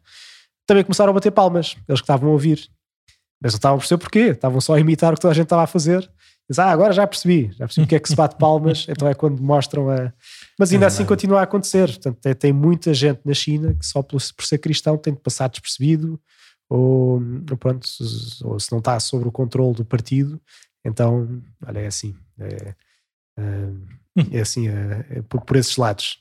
também 0.66 0.84
começaram 0.84 1.10
a 1.10 1.14
bater 1.14 1.30
palmas, 1.30 1.76
eles 1.88 2.00
que 2.00 2.04
estavam 2.04 2.28
a 2.30 2.32
ouvir. 2.32 2.68
Mas 3.42 3.52
não 3.52 3.58
estavam 3.58 3.76
a 3.76 3.78
perceber 3.78 4.00
porquê, 4.00 4.18
estavam 4.30 4.60
só 4.60 4.74
a 4.74 4.80
imitar 4.80 5.12
o 5.12 5.16
que 5.16 5.20
toda 5.20 5.32
a 5.32 5.34
gente 5.34 5.44
estava 5.44 5.62
a 5.62 5.66
fazer 5.66 6.08
Diz, 6.48 6.58
ah, 6.58 6.70
agora 6.70 6.92
já 6.92 7.06
percebi, 7.06 7.50
já 7.52 7.66
percebi 7.66 7.86
o 7.86 7.88
que 7.88 7.94
é 7.94 8.00
que 8.00 8.08
se 8.08 8.14
bate 8.14 8.36
palmas, 8.36 8.86
então 8.88 9.08
é 9.08 9.14
quando 9.14 9.42
mostram 9.42 9.88
a. 9.88 10.12
Mas 10.58 10.72
ainda 10.72 10.84
é 10.84 10.88
assim 10.88 11.04
continua 11.06 11.40
a 11.40 11.44
acontecer. 11.44 11.88
Portanto, 11.88 12.18
tem, 12.20 12.34
tem, 12.34 12.52
muita 12.52 12.92
gente 12.92 13.20
na 13.24 13.32
China 13.32 13.74
que 13.74 13.86
só 13.86 14.02
por, 14.02 14.20
por 14.36 14.44
ser 14.44 14.58
cristão 14.58 14.98
tem 14.98 15.14
de 15.14 15.20
passar 15.20 15.48
despercebido, 15.48 16.20
ou, 16.68 17.20
pronto, 17.58 17.88
ou 18.44 18.60
se 18.60 18.70
não 18.70 18.78
está 18.78 19.00
sob 19.00 19.26
o 19.26 19.32
controle 19.32 19.74
do 19.74 19.84
partido, 19.84 20.40
então, 20.84 21.42
olha, 21.66 21.78
é 21.78 21.86
assim. 21.86 22.14
É, 22.38 22.74
é, 23.38 23.70
é 24.32 24.40
assim, 24.40 24.68
é, 24.68 25.06
é 25.10 25.22
por, 25.22 25.40
por, 25.42 25.56
esses 25.56 25.76
lados. 25.76 26.18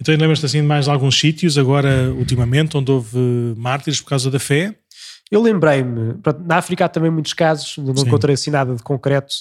então, 0.00 0.14
lembras-te 0.16 0.46
assim 0.46 0.60
de 0.60 0.66
mais 0.66 0.88
alguns 0.88 1.18
sítios, 1.18 1.58
agora, 1.58 2.12
ultimamente, 2.12 2.76
onde 2.76 2.90
houve 2.90 3.18
mártires 3.56 4.00
por 4.00 4.08
causa 4.08 4.30
da 4.30 4.38
fé? 4.38 4.74
Eu 5.30 5.40
lembrei-me, 5.40 6.16
na 6.44 6.56
África 6.56 6.84
há 6.84 6.88
também 6.88 7.10
muitos 7.10 7.32
casos, 7.32 7.78
não 7.78 7.96
Sim. 7.96 8.06
encontrei 8.06 8.34
assim 8.34 8.50
nada 8.50 8.74
de 8.74 8.82
concreto. 8.82 9.32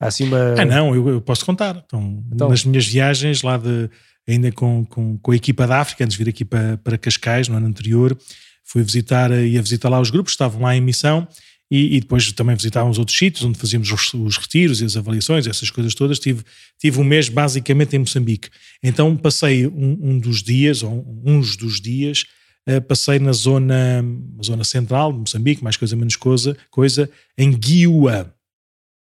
Há 0.00 0.08
assim 0.08 0.24
uma... 0.24 0.54
Ah, 0.60 0.64
não, 0.64 0.94
eu, 0.94 1.08
eu 1.08 1.20
posso 1.20 1.46
contar. 1.46 1.82
Então, 1.86 2.22
então, 2.32 2.48
nas 2.48 2.64
minhas 2.64 2.86
viagens 2.86 3.42
lá 3.42 3.56
de, 3.56 3.88
ainda 4.28 4.50
com, 4.50 4.84
com, 4.84 5.16
com 5.18 5.30
a 5.30 5.36
equipa 5.36 5.66
da 5.66 5.80
África, 5.80 6.04
antes 6.04 6.16
de 6.16 6.24
vir 6.24 6.30
aqui 6.30 6.44
para, 6.44 6.76
para 6.78 6.98
Cascais, 6.98 7.48
no 7.48 7.56
ano 7.56 7.66
anterior, 7.66 8.16
fui 8.64 8.82
visitar, 8.82 9.30
ia 9.30 9.62
visitar 9.62 9.88
lá 9.88 10.00
os 10.00 10.10
grupos, 10.10 10.32
estavam 10.32 10.62
lá 10.62 10.74
em 10.76 10.80
missão, 10.80 11.26
e, 11.70 11.96
e, 11.96 12.00
depois 12.00 12.30
também 12.32 12.54
visitávamos 12.54 12.98
outros 12.98 13.18
sítios 13.18 13.44
onde 13.44 13.58
fazíamos 13.58 13.90
os, 13.90 14.14
os, 14.14 14.36
retiros 14.36 14.80
e 14.80 14.84
as 14.84 14.96
avaliações, 14.96 15.46
essas 15.46 15.68
coisas 15.68 15.94
todas. 15.94 16.18
Tive, 16.18 16.44
tive 16.78 17.00
um 17.00 17.04
mês 17.04 17.28
basicamente 17.28 17.96
em 17.96 17.98
Moçambique. 17.98 18.48
Então 18.82 19.16
passei 19.16 19.66
um, 19.66 19.98
um 20.00 20.18
dos 20.18 20.42
dias, 20.42 20.84
ou 20.84 21.04
uns 21.24 21.56
dos 21.56 21.80
dias, 21.80 22.24
uh, 22.68 22.80
passei 22.82 23.18
na 23.18 23.32
zona, 23.32 24.00
na 24.00 24.42
zona 24.44 24.62
central 24.62 25.12
de 25.12 25.18
Moçambique, 25.18 25.64
mais 25.64 25.76
coisa 25.76 25.96
menos 25.96 26.14
coisa, 26.14 26.56
coisa 26.70 27.10
em 27.36 27.50
Guiua. 27.50 28.32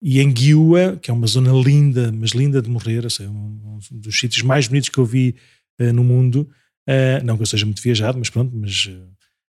E 0.00 0.20
em 0.20 0.32
Guiua, 0.32 0.96
que 1.02 1.10
é 1.10 1.14
uma 1.14 1.26
zona 1.26 1.52
linda, 1.52 2.10
mas 2.12 2.30
linda 2.30 2.62
de 2.62 2.70
morrer, 2.70 3.04
assim, 3.04 3.26
um, 3.26 3.78
um 3.92 3.98
dos 3.98 4.18
sítios 4.18 4.42
mais 4.42 4.68
bonitos 4.68 4.88
que 4.88 4.98
eu 4.98 5.04
vi 5.04 5.34
uh, 5.78 5.92
no 5.92 6.02
mundo. 6.02 6.48
Uh, 6.88 7.22
não 7.22 7.36
que 7.36 7.42
eu 7.42 7.46
seja 7.46 7.66
muito 7.66 7.82
viajado, 7.82 8.16
mas 8.18 8.30
pronto, 8.30 8.56
mas 8.56 8.88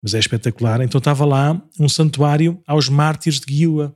mas 0.02 0.14
é 0.14 0.20
espetacular. 0.20 0.82
Então 0.82 1.00
estava 1.00 1.26
lá 1.26 1.62
um 1.80 1.90
santuário 1.90 2.62
aos 2.66 2.90
mártires 2.90 3.40
de 3.40 3.46
Guiua, 3.46 3.96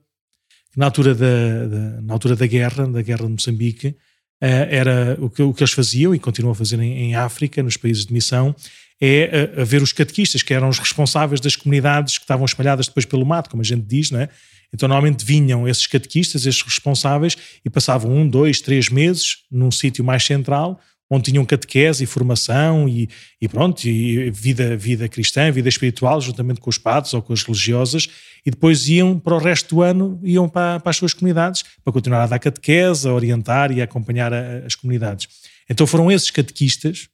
na 0.76 0.86
altura 0.86 1.14
da, 1.14 1.68
da, 1.68 2.02
na 2.02 2.14
altura 2.14 2.36
da 2.36 2.48
guerra, 2.48 2.88
da 2.88 3.02
guerra 3.02 3.26
de 3.26 3.32
Moçambique, 3.32 3.96
eh, 4.42 4.68
era 4.72 5.18
o 5.22 5.30
que, 5.30 5.42
o 5.42 5.54
que 5.54 5.62
eles 5.62 5.72
faziam 5.72 6.14
e 6.14 6.20
continuam 6.20 6.52
a 6.52 6.56
fazer 6.56 6.80
em, 6.80 6.92
em 6.92 7.16
África, 7.16 7.62
nos 7.62 7.78
países 7.78 8.06
de 8.06 8.14
missão, 8.14 8.56
é 9.00 9.54
a, 9.58 9.62
a, 9.62 9.64
ver 9.64 9.82
os 9.82 9.94
catequistas, 9.94 10.42
que 10.42 10.54
eram 10.54 10.70
os 10.70 10.80
responsáveis 10.80 11.40
das 11.40 11.56
comunidades 11.56 12.18
que 12.18 12.24
estavam 12.24 12.46
espalhadas 12.46 12.88
depois 12.88 13.06
pelo 13.06 13.26
mato, 13.26 13.50
como 13.50 13.62
a 13.62 13.66
gente 13.66 13.84
diz, 13.84 14.12
não 14.12 14.20
é? 14.20 14.30
Então, 14.74 14.90
normalmente 14.90 15.24
vinham 15.24 15.68
esses 15.68 15.86
catequistas, 15.86 16.48
esses 16.48 16.62
responsáveis, 16.62 17.38
e 17.64 17.70
passavam 17.70 18.12
um, 18.12 18.28
dois, 18.28 18.60
três 18.60 18.90
meses 18.90 19.38
num 19.52 19.70
sítio 19.70 20.04
mais 20.04 20.24
central, 20.24 20.80
onde 21.14 21.32
tinham 21.32 21.46
catequese 21.46 22.04
e 22.04 22.08
formação 22.08 22.90
e, 22.90 23.08
e 23.40 23.48
pronto, 23.48 23.86
e 23.86 24.32
vida, 24.32 24.76
vida 24.76 25.08
cristã, 25.08 25.52
vida 25.52 25.70
espiritual, 25.70 26.20
juntamente 26.20 26.60
com 26.60 26.72
os 26.72 26.80
padres 26.80 27.14
ou 27.14 27.22
com 27.22 27.32
as 27.34 27.44
religiosas, 27.44 28.10
e 28.44 28.50
depois 28.50 28.90
iam 28.90 29.20
para 29.20 29.36
o 29.36 29.38
resto 29.38 29.76
do 29.76 29.82
ano, 29.84 30.20
iam 30.24 30.50
para, 30.50 30.80
para 30.80 30.90
as 30.90 30.98
suas 30.98 31.14
comunidades, 31.14 31.64
para 31.84 31.94
continuar 31.94 32.24
a 32.24 32.28
dar 32.28 32.40
catequese, 32.40 33.08
a 33.08 33.14
orientar 33.14 33.72
e 33.72 33.80
a 33.80 33.84
acompanhar 33.84 34.34
a, 34.34 34.66
as 34.66 34.74
comunidades. 34.74 35.28
Então 35.70 35.86
foram 35.86 36.12
esses 36.12 36.32
catequistas, 36.32 37.08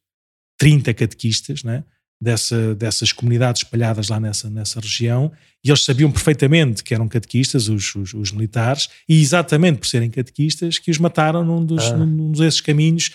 30 0.57 0.93
catequistas, 0.93 1.63
né? 1.63 1.83
Dessa, 2.21 2.75
dessas 2.75 3.13
comunidades 3.13 3.61
espalhadas 3.61 4.09
lá 4.09 4.19
nessa, 4.19 4.49
nessa 4.49 4.81
região, 4.81 5.31
e 5.63 5.69
eles 5.69 5.85
sabiam 5.85 6.11
perfeitamente 6.11 6.83
que 6.83 6.93
eram 6.93 7.07
catequistas, 7.07 7.69
os, 7.69 7.95
os, 7.95 8.13
os 8.13 8.31
militares, 8.33 8.89
e 9.07 9.21
exatamente 9.21 9.79
por 9.79 9.87
serem 9.87 10.09
catequistas, 10.09 10.77
que 10.77 10.91
os 10.91 10.97
mataram 10.97 11.45
num, 11.45 11.65
dos, 11.65 11.85
ah. 11.85 11.95
num 11.95 12.33
desses 12.33 12.59
caminhos 12.59 13.11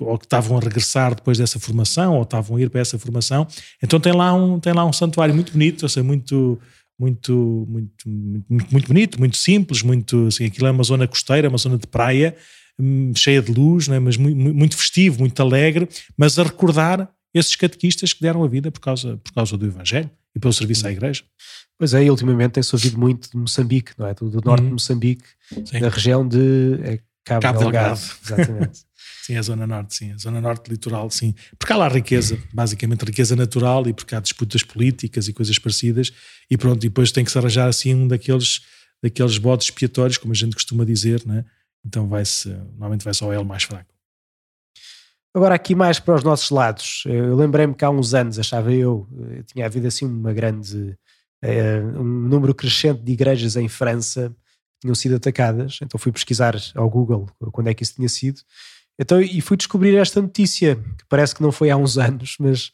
ou 0.00 0.18
que 0.18 0.26
estavam 0.26 0.58
a 0.58 0.60
regressar 0.60 1.14
depois 1.14 1.38
dessa 1.38 1.58
formação, 1.58 2.16
ou 2.16 2.22
estavam 2.22 2.56
a 2.56 2.60
ir 2.60 2.70
para 2.70 2.80
essa 2.80 2.98
formação. 2.98 3.46
Então 3.82 3.98
tem 3.98 4.12
lá 4.12 4.32
um, 4.34 4.60
tem 4.60 4.72
lá 4.72 4.84
um 4.84 4.92
santuário 4.92 5.34
muito 5.34 5.52
bonito, 5.52 5.86
assim, 5.86 6.02
muito, 6.02 6.60
muito, 6.98 7.66
muito, 7.68 8.08
muito, 8.08 8.72
muito 8.72 8.86
bonito, 8.86 9.18
muito 9.18 9.36
simples, 9.36 9.82
muito, 9.82 10.26
assim, 10.26 10.46
aquilo 10.46 10.66
é 10.66 10.70
uma 10.70 10.84
zona 10.84 11.08
costeira, 11.08 11.48
uma 11.48 11.58
zona 11.58 11.78
de 11.78 11.86
praia, 11.86 12.36
hum, 12.78 13.12
cheia 13.16 13.40
de 13.40 13.52
luz, 13.52 13.88
né, 13.88 13.98
mas 13.98 14.16
muito, 14.16 14.36
muito 14.36 14.76
festivo, 14.76 15.20
muito 15.20 15.40
alegre, 15.40 15.88
mas 16.16 16.38
a 16.38 16.42
recordar 16.42 17.10
esses 17.34 17.56
catequistas 17.56 18.12
que 18.12 18.20
deram 18.20 18.44
a 18.44 18.48
vida 18.48 18.70
por 18.70 18.80
causa, 18.80 19.16
por 19.16 19.32
causa 19.32 19.56
do 19.56 19.66
Evangelho 19.66 20.10
e 20.34 20.38
pelo 20.38 20.52
serviço 20.52 20.86
à 20.86 20.92
Igreja. 20.92 21.24
Pois 21.78 21.94
é, 21.94 22.04
e 22.04 22.10
ultimamente 22.10 22.52
tem-se 22.52 22.74
ouvido 22.74 22.98
muito 22.98 23.30
de 23.30 23.36
Moçambique, 23.36 23.92
não 23.98 24.06
é? 24.06 24.14
Do, 24.14 24.28
do 24.28 24.40
norte 24.44 24.60
uhum. 24.60 24.68
de 24.68 24.72
Moçambique, 24.74 25.24
Sim. 25.64 25.80
da 25.80 25.88
região 25.88 26.26
de 26.26 26.78
é, 26.82 27.00
Cabo, 27.24 27.40
Cabo 27.40 27.58
Delgado. 27.60 27.98
Delgado. 27.98 28.40
Exatamente. 28.42 28.92
Sim, 29.22 29.36
a 29.36 29.42
Zona 29.42 29.66
Norte, 29.66 29.94
sim. 29.94 30.12
A 30.12 30.18
Zona 30.18 30.40
Norte 30.40 30.68
litoral, 30.68 31.08
sim. 31.10 31.32
Porque 31.56 31.72
há 31.72 31.76
lá 31.76 31.88
riqueza, 31.88 32.36
basicamente 32.52 33.04
riqueza 33.04 33.36
natural 33.36 33.86
e 33.86 33.92
porque 33.92 34.16
há 34.16 34.20
disputas 34.20 34.64
políticas 34.64 35.28
e 35.28 35.32
coisas 35.32 35.58
parecidas 35.58 36.12
e 36.50 36.58
pronto, 36.58 36.84
e 36.84 36.88
depois 36.88 37.12
tem 37.12 37.24
que 37.24 37.30
se 37.30 37.38
arranjar 37.38 37.68
assim 37.68 37.94
um 37.94 38.08
daqueles, 38.08 38.62
daqueles 39.00 39.38
bodes 39.38 39.66
expiatórios, 39.66 40.18
como 40.18 40.32
a 40.32 40.36
gente 40.36 40.54
costuma 40.54 40.84
dizer, 40.84 41.24
né? 41.24 41.44
Então 41.84 42.08
vai-se, 42.08 42.48
normalmente 42.48 43.04
vai-se 43.04 43.22
ao 43.22 43.32
L 43.32 43.44
mais 43.44 43.62
fraco. 43.62 43.92
Agora 45.34 45.54
aqui 45.54 45.74
mais 45.74 46.00
para 46.00 46.16
os 46.16 46.24
nossos 46.24 46.50
lados. 46.50 47.04
Eu 47.06 47.36
lembrei-me 47.36 47.74
que 47.74 47.84
há 47.84 47.90
uns 47.90 48.14
anos, 48.14 48.38
achava 48.38 48.72
eu, 48.72 49.08
eh, 49.30 49.42
tinha 49.44 49.64
havido 49.64 49.86
assim 49.86 50.04
uma 50.04 50.32
grande, 50.32 50.98
eh, 51.40 51.80
um 51.80 52.04
número 52.04 52.54
crescente 52.54 53.02
de 53.02 53.12
igrejas 53.12 53.56
em 53.56 53.68
França 53.68 54.34
tinham 54.82 54.94
sido 54.94 55.16
atacadas. 55.16 55.78
Então 55.82 55.98
fui 55.98 56.12
pesquisar 56.12 56.54
ao 56.74 56.90
Google 56.90 57.26
quando 57.50 57.68
é 57.68 57.74
que 57.74 57.82
isso 57.82 57.94
tinha 57.94 58.08
sido 58.08 58.42
então, 58.98 59.20
e 59.20 59.40
fui 59.40 59.56
descobrir 59.56 59.96
esta 59.96 60.20
notícia, 60.20 60.76
que 60.76 61.04
parece 61.08 61.34
que 61.34 61.42
não 61.42 61.50
foi 61.50 61.70
há 61.70 61.76
uns 61.76 61.96
anos, 61.98 62.36
mas 62.38 62.72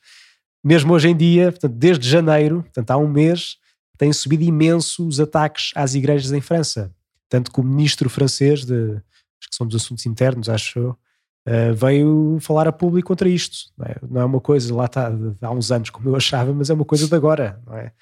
mesmo 0.63 0.93
hoje 0.93 1.09
em 1.09 1.17
dia, 1.17 1.53
portanto, 1.53 1.75
desde 1.75 2.09
janeiro, 2.09 2.63
portanto, 2.63 2.91
há 2.91 2.97
um 2.97 3.09
mês, 3.09 3.57
têm 3.97 4.13
subido 4.13 4.43
imenso 4.43 5.07
os 5.07 5.21
ataques 5.21 5.71
às 5.75 5.95
igrejas 5.95 6.33
em 6.33 6.41
França. 6.41 6.93
Tanto 7.29 7.53
que 7.53 7.61
o 7.61 7.65
ministro 7.65 8.11
francês, 8.11 8.65
de, 8.65 8.75
acho 8.75 9.49
que 9.51 9.57
são 9.57 9.67
dos 9.67 9.83
assuntos 9.83 10.07
internos, 10.07 10.49
acho 10.49 10.79
eu, 10.79 10.91
uh, 10.91 11.75
veio 11.75 12.39
falar 12.41 12.67
a 12.67 12.73
público 12.73 13.09
contra 13.09 13.29
isto. 13.29 13.71
Não 13.77 13.87
é, 13.87 13.97
não 14.11 14.21
é 14.21 14.25
uma 14.25 14.41
coisa, 14.41 14.75
lá 14.75 14.87
está, 14.87 15.11
há 15.41 15.51
uns 15.51 15.71
anos, 15.71 15.91
como 15.91 16.09
eu 16.09 16.17
achava, 16.17 16.53
mas 16.53 16.69
é 16.69 16.75
uma 16.75 16.85
coisa 16.85 17.07
de 17.07 17.15
agora. 17.15 17.61
Não 17.67 17.77
é? 17.77 17.93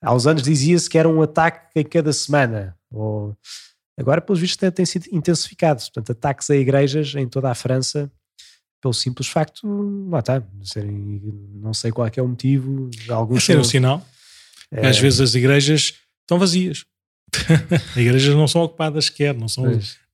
Há 0.00 0.14
uns 0.14 0.26
anos 0.26 0.42
dizia-se 0.42 0.88
que 0.88 0.98
era 0.98 1.08
um 1.08 1.20
ataque 1.20 1.78
em 1.78 1.84
cada 1.84 2.12
semana, 2.12 2.76
ou 2.96 3.36
Agora, 3.98 4.20
pelos 4.20 4.40
vistos, 4.40 4.70
tem 4.74 4.84
sido 4.84 5.06
intensificado. 5.10 5.80
Portanto, 5.80 6.12
ataques 6.12 6.50
a 6.50 6.56
igrejas 6.56 7.14
em 7.14 7.26
toda 7.26 7.50
a 7.50 7.54
França, 7.54 8.12
pelo 8.80 8.92
simples 8.92 9.26
facto, 9.26 9.66
lá 10.10 10.18
está, 10.18 10.42
serem, 10.62 11.20
não 11.54 11.72
sei 11.72 11.90
qual 11.90 12.06
é, 12.06 12.10
é 12.14 12.22
o 12.22 12.28
motivo. 12.28 12.90
Alguns 13.08 13.42
é 13.44 13.46
ser 13.46 13.58
um 13.58 13.64
sinal. 13.64 14.06
É... 14.70 14.86
Às 14.86 14.98
vezes 14.98 15.20
as 15.20 15.34
igrejas 15.34 15.94
estão 16.20 16.38
vazias. 16.38 16.84
as 17.90 17.96
igrejas 17.96 18.34
não 18.34 18.46
são 18.46 18.62
ocupadas 18.62 19.06
sequer, 19.06 19.34
não 19.34 19.48
são, 19.48 19.64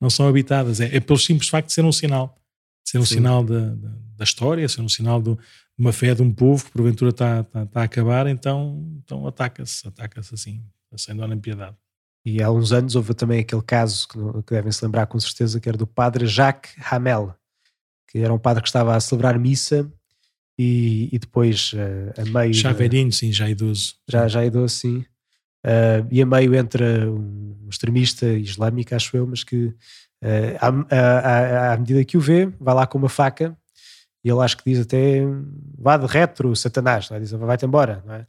não 0.00 0.08
são 0.08 0.28
habitadas. 0.28 0.80
É, 0.80 0.96
é 0.96 1.00
pelo 1.00 1.18
simples 1.18 1.48
facto 1.48 1.66
de 1.66 1.74
ser 1.74 1.84
um 1.84 1.92
sinal. 1.92 2.38
Ser 2.84 2.98
um 2.98 3.04
Sim. 3.04 3.16
sinal 3.16 3.42
da, 3.42 3.74
da, 3.74 3.92
da, 4.16 4.24
história, 4.24 4.68
ser 4.68 4.80
um 4.80 4.88
sinal 4.88 5.20
de 5.20 5.36
uma 5.76 5.92
fé 5.92 6.14
de 6.14 6.22
um 6.22 6.32
povo 6.32 6.64
que 6.64 6.70
porventura 6.70 7.10
está, 7.10 7.40
está, 7.40 7.62
está 7.62 7.80
a 7.80 7.84
acabar, 7.84 8.26
então, 8.26 9.00
então 9.02 9.26
ataca-se, 9.26 9.86
ataca-se 9.88 10.34
assim, 10.34 10.62
dó 11.16 11.26
nem 11.26 11.38
piedade. 11.38 11.76
E 12.24 12.42
há 12.42 12.50
uns 12.50 12.72
anos 12.72 12.94
houve 12.94 13.14
também 13.14 13.40
aquele 13.40 13.62
caso 13.62 14.06
que, 14.08 14.18
que 14.44 14.54
devem 14.54 14.70
se 14.70 14.84
lembrar 14.84 15.06
com 15.06 15.18
certeza, 15.18 15.58
que 15.58 15.68
era 15.68 15.76
do 15.76 15.86
padre 15.86 16.26
Jacques 16.26 16.72
Hamel, 16.90 17.34
que 18.08 18.18
era 18.18 18.32
um 18.32 18.38
padre 18.38 18.62
que 18.62 18.68
estava 18.68 18.94
a 18.94 19.00
celebrar 19.00 19.38
missa 19.38 19.90
e, 20.58 21.08
e 21.12 21.18
depois 21.18 21.72
uh, 21.72 22.20
a 22.20 22.24
meio. 22.24 22.54
Já 22.54 22.72
velhinho, 22.72 23.12
sim, 23.12 23.32
já 23.32 23.48
idoso. 23.48 23.96
Já, 24.08 24.28
já 24.28 24.44
idoso, 24.44 24.76
sim. 24.76 24.98
Uh, 25.64 26.06
e 26.10 26.22
a 26.22 26.26
meio 26.26 26.54
entra 26.54 27.10
um 27.10 27.66
extremista 27.68 28.26
islâmico, 28.26 28.94
acho 28.94 29.16
eu, 29.16 29.26
mas 29.26 29.42
que 29.42 29.74
à, 30.60 30.68
à, 30.68 31.72
à, 31.72 31.76
medida 31.76 32.04
que 32.04 32.16
o 32.16 32.20
vê, 32.20 32.46
vai 32.60 32.74
lá 32.74 32.86
com 32.86 32.96
uma 32.96 33.08
faca 33.08 33.56
e 34.24 34.30
ele 34.30 34.40
acho 34.40 34.56
que 34.56 34.64
diz 34.64 34.80
até 34.80 35.20
vá 35.76 35.96
de 35.96 36.06
retro, 36.06 36.54
Satanás, 36.54 37.10
não 37.10 37.16
é? 37.16 37.20
diz 37.20 37.32
vai-te 37.32 37.66
embora, 37.66 38.02
não 38.06 38.14
é? 38.14 38.26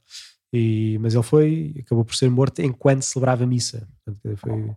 E, 0.54 1.00
mas 1.00 1.16
ele 1.16 1.24
foi, 1.24 1.74
acabou 1.80 2.06
por 2.06 2.16
ser 2.16 2.30
morto 2.30 2.62
enquanto 2.62 3.02
celebrava 3.02 3.44
a 3.44 3.48
missa. 3.48 3.88
Portanto, 4.06 4.38
foi, 4.38 4.76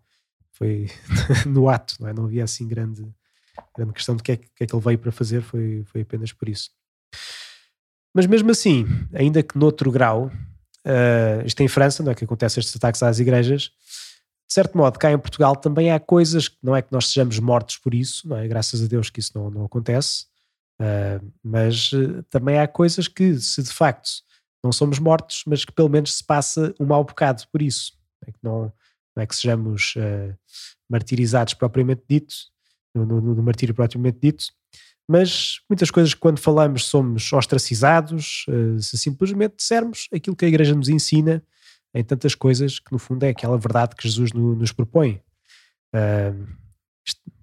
foi 0.52 0.90
no 1.46 1.68
ato, 1.68 1.96
não, 2.00 2.08
é? 2.08 2.14
não 2.14 2.24
havia 2.24 2.44
assim 2.44 2.66
grande, 2.66 3.06
grande 3.76 3.92
questão 3.92 4.16
de 4.16 4.22
que 4.22 4.32
é, 4.32 4.36
que 4.38 4.64
é 4.64 4.66
que 4.66 4.74
ele 4.74 4.82
veio 4.82 4.98
para 4.98 5.12
fazer, 5.12 5.42
foi, 5.42 5.84
foi 5.84 6.00
apenas 6.00 6.32
por 6.32 6.48
isso. 6.48 6.70
Mas 8.14 8.24
mesmo 8.24 8.50
assim, 8.50 8.86
ainda 9.12 9.42
que 9.42 9.58
noutro 9.58 9.90
grau, 9.90 10.28
uh, 10.86 11.44
isto 11.44 11.60
em 11.60 11.68
França, 11.68 12.02
não 12.02 12.10
é 12.10 12.14
que 12.14 12.24
acontece 12.24 12.58
estes 12.58 12.74
ataques 12.74 13.02
às 13.02 13.18
igrejas, 13.18 13.70
de 14.48 14.54
certo 14.54 14.78
modo, 14.78 14.98
cá 14.98 15.12
em 15.12 15.18
Portugal 15.18 15.54
também 15.54 15.90
há 15.90 16.00
coisas 16.00 16.48
que 16.48 16.56
não 16.62 16.74
é 16.74 16.80
que 16.80 16.90
nós 16.90 17.08
sejamos 17.08 17.38
mortos 17.38 17.76
por 17.76 17.92
isso, 17.92 18.26
não 18.26 18.38
é? 18.38 18.48
Graças 18.48 18.82
a 18.82 18.86
Deus 18.86 19.10
que 19.10 19.20
isso 19.20 19.32
não, 19.34 19.50
não 19.50 19.64
acontece, 19.66 20.24
uh, 20.80 21.32
mas 21.44 21.92
uh, 21.92 22.22
também 22.30 22.58
há 22.58 22.66
coisas 22.66 23.06
que, 23.06 23.38
se 23.38 23.62
de 23.62 23.70
facto 23.70 24.24
não 24.62 24.72
somos 24.72 24.98
mortos, 24.98 25.42
mas 25.46 25.64
que 25.64 25.72
pelo 25.72 25.88
menos 25.88 26.16
se 26.16 26.24
passa 26.24 26.74
um 26.80 26.86
mau 26.86 27.04
bocado 27.04 27.42
por 27.52 27.62
isso. 27.62 27.92
É 28.26 28.32
não, 28.42 28.72
não 29.14 29.22
é 29.22 29.26
que 29.26 29.36
sejamos 29.36 29.94
uh, 29.96 30.36
martirizados 30.88 31.54
propriamente 31.54 32.02
dito, 32.08 32.34
no, 32.94 33.04
no, 33.04 33.20
no 33.20 33.42
martírio 33.42 33.74
propriamente 33.74 34.18
dito, 34.20 34.44
mas 35.08 35.60
muitas 35.68 35.90
coisas 35.90 36.14
que 36.14 36.20
quando 36.20 36.38
falamos 36.38 36.84
somos 36.84 37.32
ostracizados, 37.32 38.44
uh, 38.48 38.80
se 38.80 38.98
simplesmente 38.98 39.56
dissermos 39.56 40.08
aquilo 40.12 40.34
que 40.34 40.44
a 40.44 40.48
Igreja 40.48 40.74
nos 40.74 40.88
ensina 40.88 41.42
em 41.94 42.04
tantas 42.04 42.34
coisas 42.34 42.78
que 42.78 42.92
no 42.92 42.98
fundo 42.98 43.24
é 43.24 43.30
aquela 43.30 43.56
verdade 43.56 43.94
que 43.96 44.08
Jesus 44.08 44.32
no, 44.32 44.54
nos 44.54 44.72
propõe. 44.72 45.20
Uh, 45.94 46.46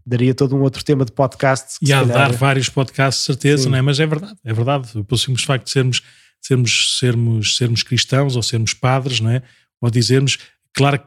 daria 0.06 0.36
todo 0.36 0.56
um 0.56 0.62
outro 0.62 0.84
tema 0.84 1.06
de 1.06 1.12
podcast. 1.12 1.78
E 1.82 1.94
há 1.94 2.04
de 2.04 2.10
dar 2.10 2.32
vários 2.34 2.70
podcasts, 2.70 3.24
certeza, 3.24 3.70
não 3.70 3.78
é? 3.78 3.82
Mas 3.82 4.00
é 4.00 4.06
verdade, 4.06 4.38
é 4.44 4.54
verdade. 4.54 5.04
Pelo 5.04 5.18
simples 5.18 5.46
facto 5.46 5.66
de 5.66 5.72
sermos, 5.72 6.02
sermos, 6.44 6.98
sermos, 7.00 7.58
sermos 7.58 7.84
cristãos 7.84 8.36
ou 8.36 8.44
sermos 8.44 8.74
padres, 8.74 9.20
não 9.20 9.32
é? 9.32 9.42
Ou 9.82 9.90
dizermos, 9.90 10.38
claro 10.74 11.00
que 11.00 11.06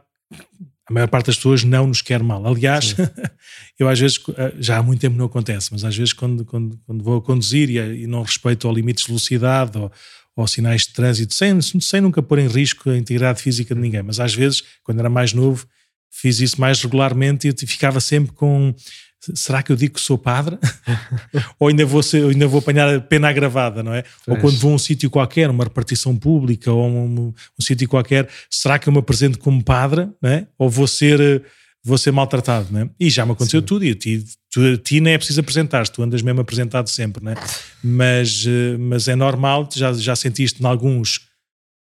a 0.88 0.92
maior 0.92 1.08
parte 1.08 1.26
das 1.26 1.36
pessoas 1.36 1.64
não 1.64 1.86
nos 1.86 2.00
quer 2.00 2.22
mal. 2.22 2.46
Aliás, 2.46 2.94
eu 3.78 3.88
às 3.88 3.98
vezes, 3.98 4.18
eh, 4.36 4.54
já 4.58 4.78
há 4.78 4.82
muito 4.82 5.00
tempo 5.00 5.16
não 5.16 5.26
acontece, 5.26 5.70
mas 5.72 5.84
às 5.84 5.96
vezes 5.96 6.12
quando, 6.12 6.44
quando, 6.44 6.78
quando 6.86 7.04
vou 7.04 7.18
a 7.18 7.22
conduzir 7.22 7.68
e, 7.68 8.02
e 8.02 8.06
não 8.06 8.22
respeito 8.22 8.66
ao 8.66 8.74
limites 8.74 9.04
de 9.04 9.08
velocidade 9.08 9.76
ou, 9.76 9.92
ou 10.34 10.46
sinais 10.46 10.82
de 10.82 10.92
trânsito, 10.92 11.34
sem, 11.34 11.60
sem 11.60 12.00
nunca 12.00 12.22
pôr 12.22 12.38
em 12.38 12.48
risco 12.48 12.88
a 12.88 12.96
integridade 12.96 13.42
física 13.42 13.74
de 13.74 13.80
ninguém, 13.80 14.02
mas 14.02 14.20
às 14.20 14.34
vezes, 14.34 14.62
quando 14.82 15.00
era 15.00 15.10
mais 15.10 15.32
novo, 15.32 15.66
fiz 16.08 16.40
isso 16.40 16.60
mais 16.60 16.80
regularmente 16.80 17.48
e 17.48 17.66
ficava 17.66 18.00
sempre 18.00 18.32
com 18.32 18.74
será 19.34 19.62
que 19.62 19.72
eu 19.72 19.76
digo 19.76 19.94
que 19.94 20.00
sou 20.00 20.16
padre? 20.16 20.58
ou 21.58 21.68
ainda 21.68 21.84
vou, 21.84 22.02
ser, 22.02 22.24
ainda 22.24 22.46
vou 22.46 22.60
apanhar 22.60 22.94
a 22.94 23.00
pena 23.00 23.28
agravada, 23.28 23.82
não 23.82 23.92
é? 23.92 24.02
Pois. 24.02 24.36
Ou 24.36 24.36
quando 24.36 24.58
vou 24.58 24.72
a 24.72 24.74
um 24.74 24.78
sítio 24.78 25.10
qualquer, 25.10 25.50
uma 25.50 25.64
repartição 25.64 26.16
pública 26.16 26.72
ou 26.72 26.86
um, 26.86 27.28
um 27.28 27.62
sítio 27.62 27.88
qualquer, 27.88 28.28
será 28.50 28.78
que 28.78 28.88
eu 28.88 28.92
me 28.92 28.98
apresento 28.98 29.38
como 29.38 29.62
padre, 29.62 30.08
não 30.20 30.30
é? 30.30 30.46
Ou 30.58 30.68
vou 30.68 30.86
ser, 30.86 31.42
vou 31.82 31.98
ser 31.98 32.12
maltratado, 32.12 32.68
não 32.70 32.80
é? 32.80 32.90
E 32.98 33.10
já 33.10 33.24
me 33.24 33.32
aconteceu 33.32 33.60
Sim. 33.60 33.66
tudo 33.66 33.84
e 33.84 33.90
a 33.90 33.94
ti, 33.94 34.24
tu, 34.50 34.60
a 34.60 34.76
ti 34.76 35.00
nem 35.00 35.14
é 35.14 35.18
preciso 35.18 35.40
apresentar 35.40 35.86
tu 35.88 36.02
andas 36.02 36.22
mesmo 36.22 36.40
apresentado 36.40 36.88
sempre, 36.88 37.22
não 37.24 37.32
é? 37.32 37.36
Mas, 37.82 38.44
eh, 38.46 38.76
mas 38.78 39.08
é 39.08 39.16
normal, 39.16 39.68
já, 39.74 39.92
já 39.92 40.16
sentiste 40.16 40.62
em 40.62 40.66
alguns 40.66 41.25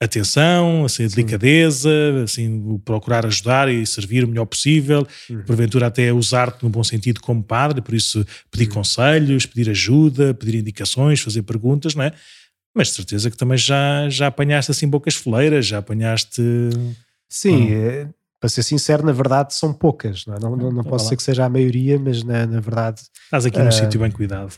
atenção, 0.02 0.84
assim, 0.84 1.06
delicadeza, 1.06 1.90
assim, 2.24 2.80
procurar 2.84 3.24
ajudar 3.24 3.68
e 3.72 3.86
servir 3.86 4.24
o 4.24 4.28
melhor 4.28 4.46
possível, 4.46 5.06
uhum. 5.30 5.42
porventura 5.44 5.86
até 5.86 6.12
usar-te 6.12 6.62
no 6.62 6.68
bom 6.68 6.82
sentido 6.82 7.20
como 7.20 7.42
padre, 7.42 7.80
por 7.80 7.94
isso 7.94 8.24
pedir 8.50 8.68
uhum. 8.68 8.74
conselhos, 8.74 9.46
pedir 9.46 9.70
ajuda, 9.70 10.34
pedir 10.34 10.58
indicações, 10.58 11.20
fazer 11.20 11.42
perguntas, 11.42 11.94
não 11.94 12.04
é? 12.04 12.12
Mas 12.74 12.88
de 12.88 12.94
certeza 12.94 13.30
que 13.30 13.36
também 13.36 13.58
já, 13.58 14.08
já 14.08 14.26
apanhaste 14.26 14.70
assim 14.70 14.88
bocas 14.88 15.14
foleiras, 15.14 15.66
já 15.66 15.78
apanhaste... 15.78 16.42
Sim, 17.28 17.74
hum. 17.74 18.08
para 18.40 18.48
ser 18.48 18.62
sincero, 18.62 19.06
na 19.06 19.12
verdade 19.12 19.54
são 19.54 19.72
poucas, 19.72 20.26
não, 20.26 20.34
é? 20.34 20.38
não, 20.40 20.50
não, 20.50 20.56
não 20.56 20.80
então 20.80 20.84
posso 20.84 21.04
dizer 21.04 21.16
que 21.16 21.22
seja 21.22 21.44
a 21.44 21.48
maioria, 21.48 21.98
mas 21.98 22.22
na, 22.22 22.46
na 22.46 22.60
verdade... 22.60 23.02
Estás 23.24 23.46
aqui 23.46 23.58
num 23.58 23.68
uh, 23.68 23.72
sítio 23.72 24.00
bem 24.00 24.10
cuidado. 24.10 24.52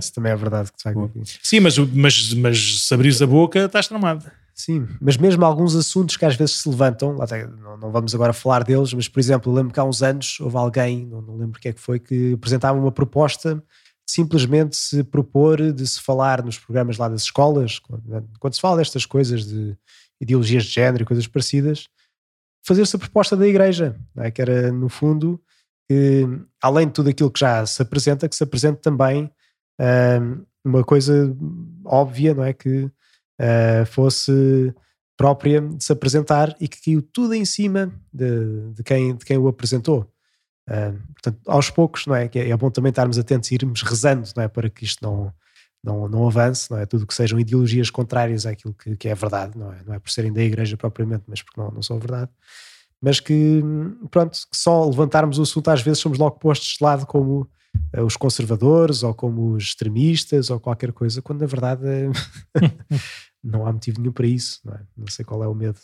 Isso 0.00 0.12
também 0.14 0.32
é 0.32 0.36
verdade. 0.36 0.70
Que 0.72 1.38
Sim, 1.42 1.60
mas, 1.60 1.76
mas, 1.78 2.32
mas 2.32 2.86
se 2.86 2.94
abrires 2.94 3.20
a 3.20 3.26
boca 3.26 3.66
estás 3.66 3.86
tramado. 3.86 4.24
Sim, 4.58 4.88
mas 5.00 5.16
mesmo 5.16 5.44
alguns 5.44 5.76
assuntos 5.76 6.16
que 6.16 6.24
às 6.24 6.34
vezes 6.34 6.56
se 6.56 6.68
levantam, 6.68 7.16
não, 7.60 7.76
não, 7.76 7.92
vamos 7.92 8.12
agora 8.12 8.32
falar 8.32 8.64
deles, 8.64 8.92
mas 8.92 9.06
por 9.06 9.20
exemplo, 9.20 9.52
lembro 9.52 9.72
que 9.72 9.78
há 9.78 9.84
uns 9.84 10.02
anos 10.02 10.40
houve 10.40 10.56
alguém, 10.56 11.06
não, 11.06 11.22
não 11.22 11.36
lembro 11.36 11.60
quem 11.60 11.70
é 11.70 11.72
que 11.72 11.80
foi, 11.80 12.00
que 12.00 12.32
apresentava 12.32 12.76
uma 12.76 12.90
proposta 12.90 13.62
simplesmente 14.08 14.74
se 14.74 15.04
propor 15.04 15.72
de 15.72 15.86
se 15.86 16.00
falar 16.00 16.42
nos 16.42 16.58
programas 16.58 16.96
lá 16.96 17.08
das 17.08 17.22
escolas, 17.22 17.78
quando, 17.78 18.28
quando 18.40 18.54
se 18.54 18.60
fala 18.60 18.78
destas 18.78 19.06
coisas 19.06 19.44
de 19.46 19.76
ideologias 20.20 20.64
de 20.64 20.70
género 20.70 21.02
e 21.04 21.06
coisas 21.06 21.26
parecidas, 21.26 21.88
fazer-se 22.66 22.96
a 22.96 22.98
proposta 22.98 23.36
da 23.36 23.46
igreja, 23.46 23.96
é? 24.16 24.30
que 24.30 24.42
era 24.42 24.72
no 24.72 24.88
fundo 24.88 25.40
que, 25.88 26.26
além 26.60 26.86
de 26.86 26.94
tudo 26.94 27.10
aquilo 27.10 27.30
que 27.30 27.40
já 27.40 27.64
se 27.64 27.80
apresenta, 27.80 28.28
que 28.28 28.34
se 28.34 28.42
apresente 28.42 28.80
também 28.80 29.30
hum, 29.80 30.44
uma 30.64 30.82
coisa 30.82 31.36
óbvia, 31.84 32.34
não 32.34 32.44
é? 32.44 32.52
Que 32.52 32.90
uh, 33.40 33.86
fosse 33.86 34.74
própria 35.16 35.60
de 35.60 35.82
se 35.82 35.92
apresentar 35.92 36.54
e 36.60 36.68
que 36.68 36.80
caiu 36.82 37.02
tudo 37.02 37.34
em 37.34 37.44
cima 37.44 37.92
de, 38.12 38.70
de, 38.72 38.82
quem, 38.84 39.16
de 39.16 39.24
quem 39.24 39.36
o 39.36 39.48
apresentou. 39.48 40.08
Uh, 40.68 40.96
portanto, 41.14 41.40
aos 41.46 41.70
poucos, 41.70 42.06
não 42.06 42.14
é? 42.14 42.30
É, 42.34 42.50
é 42.50 42.56
bom 42.56 42.70
também 42.70 42.90
estarmos 42.90 43.18
atentos 43.18 43.50
e 43.50 43.54
irmos 43.54 43.82
rezando, 43.82 44.28
não 44.36 44.44
é? 44.44 44.48
Para 44.48 44.70
que 44.70 44.84
isto 44.84 45.02
não, 45.02 45.32
não, 45.82 46.08
não 46.08 46.26
avance, 46.26 46.70
não 46.70 46.78
é? 46.78 46.86
Tudo 46.86 47.06
que 47.06 47.14
sejam 47.14 47.40
ideologias 47.40 47.90
contrárias 47.90 48.46
àquilo 48.46 48.74
que, 48.74 48.96
que 48.96 49.08
é 49.08 49.14
verdade, 49.14 49.58
não 49.58 49.72
é? 49.72 49.78
Não 49.84 49.94
é 49.94 49.98
por 49.98 50.10
serem 50.10 50.32
da 50.32 50.42
igreja 50.42 50.76
propriamente, 50.76 51.24
mas 51.26 51.42
porque 51.42 51.60
não, 51.60 51.70
não 51.70 51.82
são 51.82 51.98
verdade. 51.98 52.30
Mas 53.00 53.20
que, 53.20 53.62
pronto, 54.10 54.32
que 54.32 54.56
só 54.56 54.84
levantarmos 54.84 55.38
o 55.38 55.42
assunto 55.42 55.68
às 55.68 55.80
vezes 55.80 56.00
somos 56.00 56.18
logo 56.18 56.38
postos 56.38 56.76
de 56.78 56.84
lado 56.84 57.06
como 57.06 57.48
uh, 57.96 58.02
os 58.02 58.16
conservadores 58.16 59.02
ou 59.02 59.14
como 59.14 59.52
os 59.52 59.64
extremistas 59.64 60.50
ou 60.50 60.58
qualquer 60.58 60.92
coisa, 60.92 61.22
quando 61.22 61.40
na 61.40 61.46
verdade 61.46 61.82
não 63.42 63.66
há 63.66 63.72
motivo 63.72 64.00
nenhum 64.00 64.12
para 64.12 64.26
isso, 64.26 64.60
não, 64.64 64.74
é? 64.74 64.80
não 64.96 65.06
sei 65.08 65.24
qual 65.24 65.42
é 65.42 65.48
o 65.48 65.54
medo. 65.54 65.78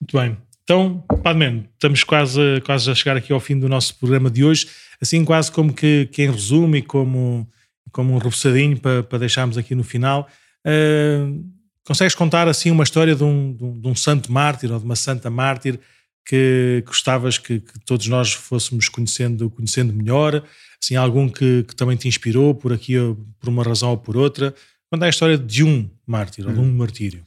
Muito 0.00 0.16
bem. 0.16 0.36
Então, 0.62 1.02
Padman, 1.22 1.66
estamos 1.72 2.04
quase, 2.04 2.60
quase 2.64 2.90
a 2.90 2.94
chegar 2.94 3.16
aqui 3.16 3.32
ao 3.32 3.40
fim 3.40 3.58
do 3.58 3.68
nosso 3.68 3.98
programa 3.98 4.30
de 4.30 4.44
hoje, 4.44 4.68
assim 5.00 5.24
quase 5.24 5.50
como 5.50 5.72
que, 5.72 6.06
que 6.12 6.22
em 6.22 6.30
resumo 6.30 6.76
e 6.76 6.82
como, 6.82 7.48
como 7.90 8.12
um 8.12 8.18
repousadinho 8.18 8.78
para, 8.78 9.02
para 9.02 9.18
deixarmos 9.18 9.56
aqui 9.56 9.74
no 9.74 9.82
final. 9.82 10.28
Uh, 10.66 11.42
consegues 11.86 12.14
contar 12.14 12.48
assim 12.48 12.70
uma 12.70 12.84
história 12.84 13.14
de 13.14 13.24
um, 13.24 13.54
de 13.54 13.64
um, 13.64 13.80
de 13.80 13.88
um, 13.88 13.94
santo 13.94 14.30
mártir 14.30 14.70
ou 14.70 14.78
de 14.78 14.84
uma 14.84 14.94
santa 14.94 15.30
mártir 15.30 15.80
que 16.26 16.84
gostavas 16.86 17.38
que, 17.38 17.60
que, 17.60 17.80
todos 17.86 18.06
nós 18.06 18.34
fôssemos 18.34 18.90
conhecendo, 18.90 19.48
conhecendo 19.48 19.94
melhor? 19.94 20.44
Assim, 20.82 20.96
algum 20.96 21.30
que, 21.30 21.62
que 21.62 21.74
também 21.74 21.96
te 21.96 22.06
inspirou 22.06 22.54
por 22.54 22.74
aqui, 22.74 22.94
por 23.40 23.48
uma 23.48 23.62
razão 23.62 23.88
ou 23.88 23.96
por 23.96 24.18
outra? 24.18 24.54
Conta 24.90 25.06
a 25.06 25.08
história 25.08 25.36
de 25.36 25.64
um 25.64 25.88
mártir, 26.06 26.46
ou 26.46 26.52
de 26.52 26.58
um 26.58 26.64
hum. 26.64 26.76
martírio. 26.76 27.24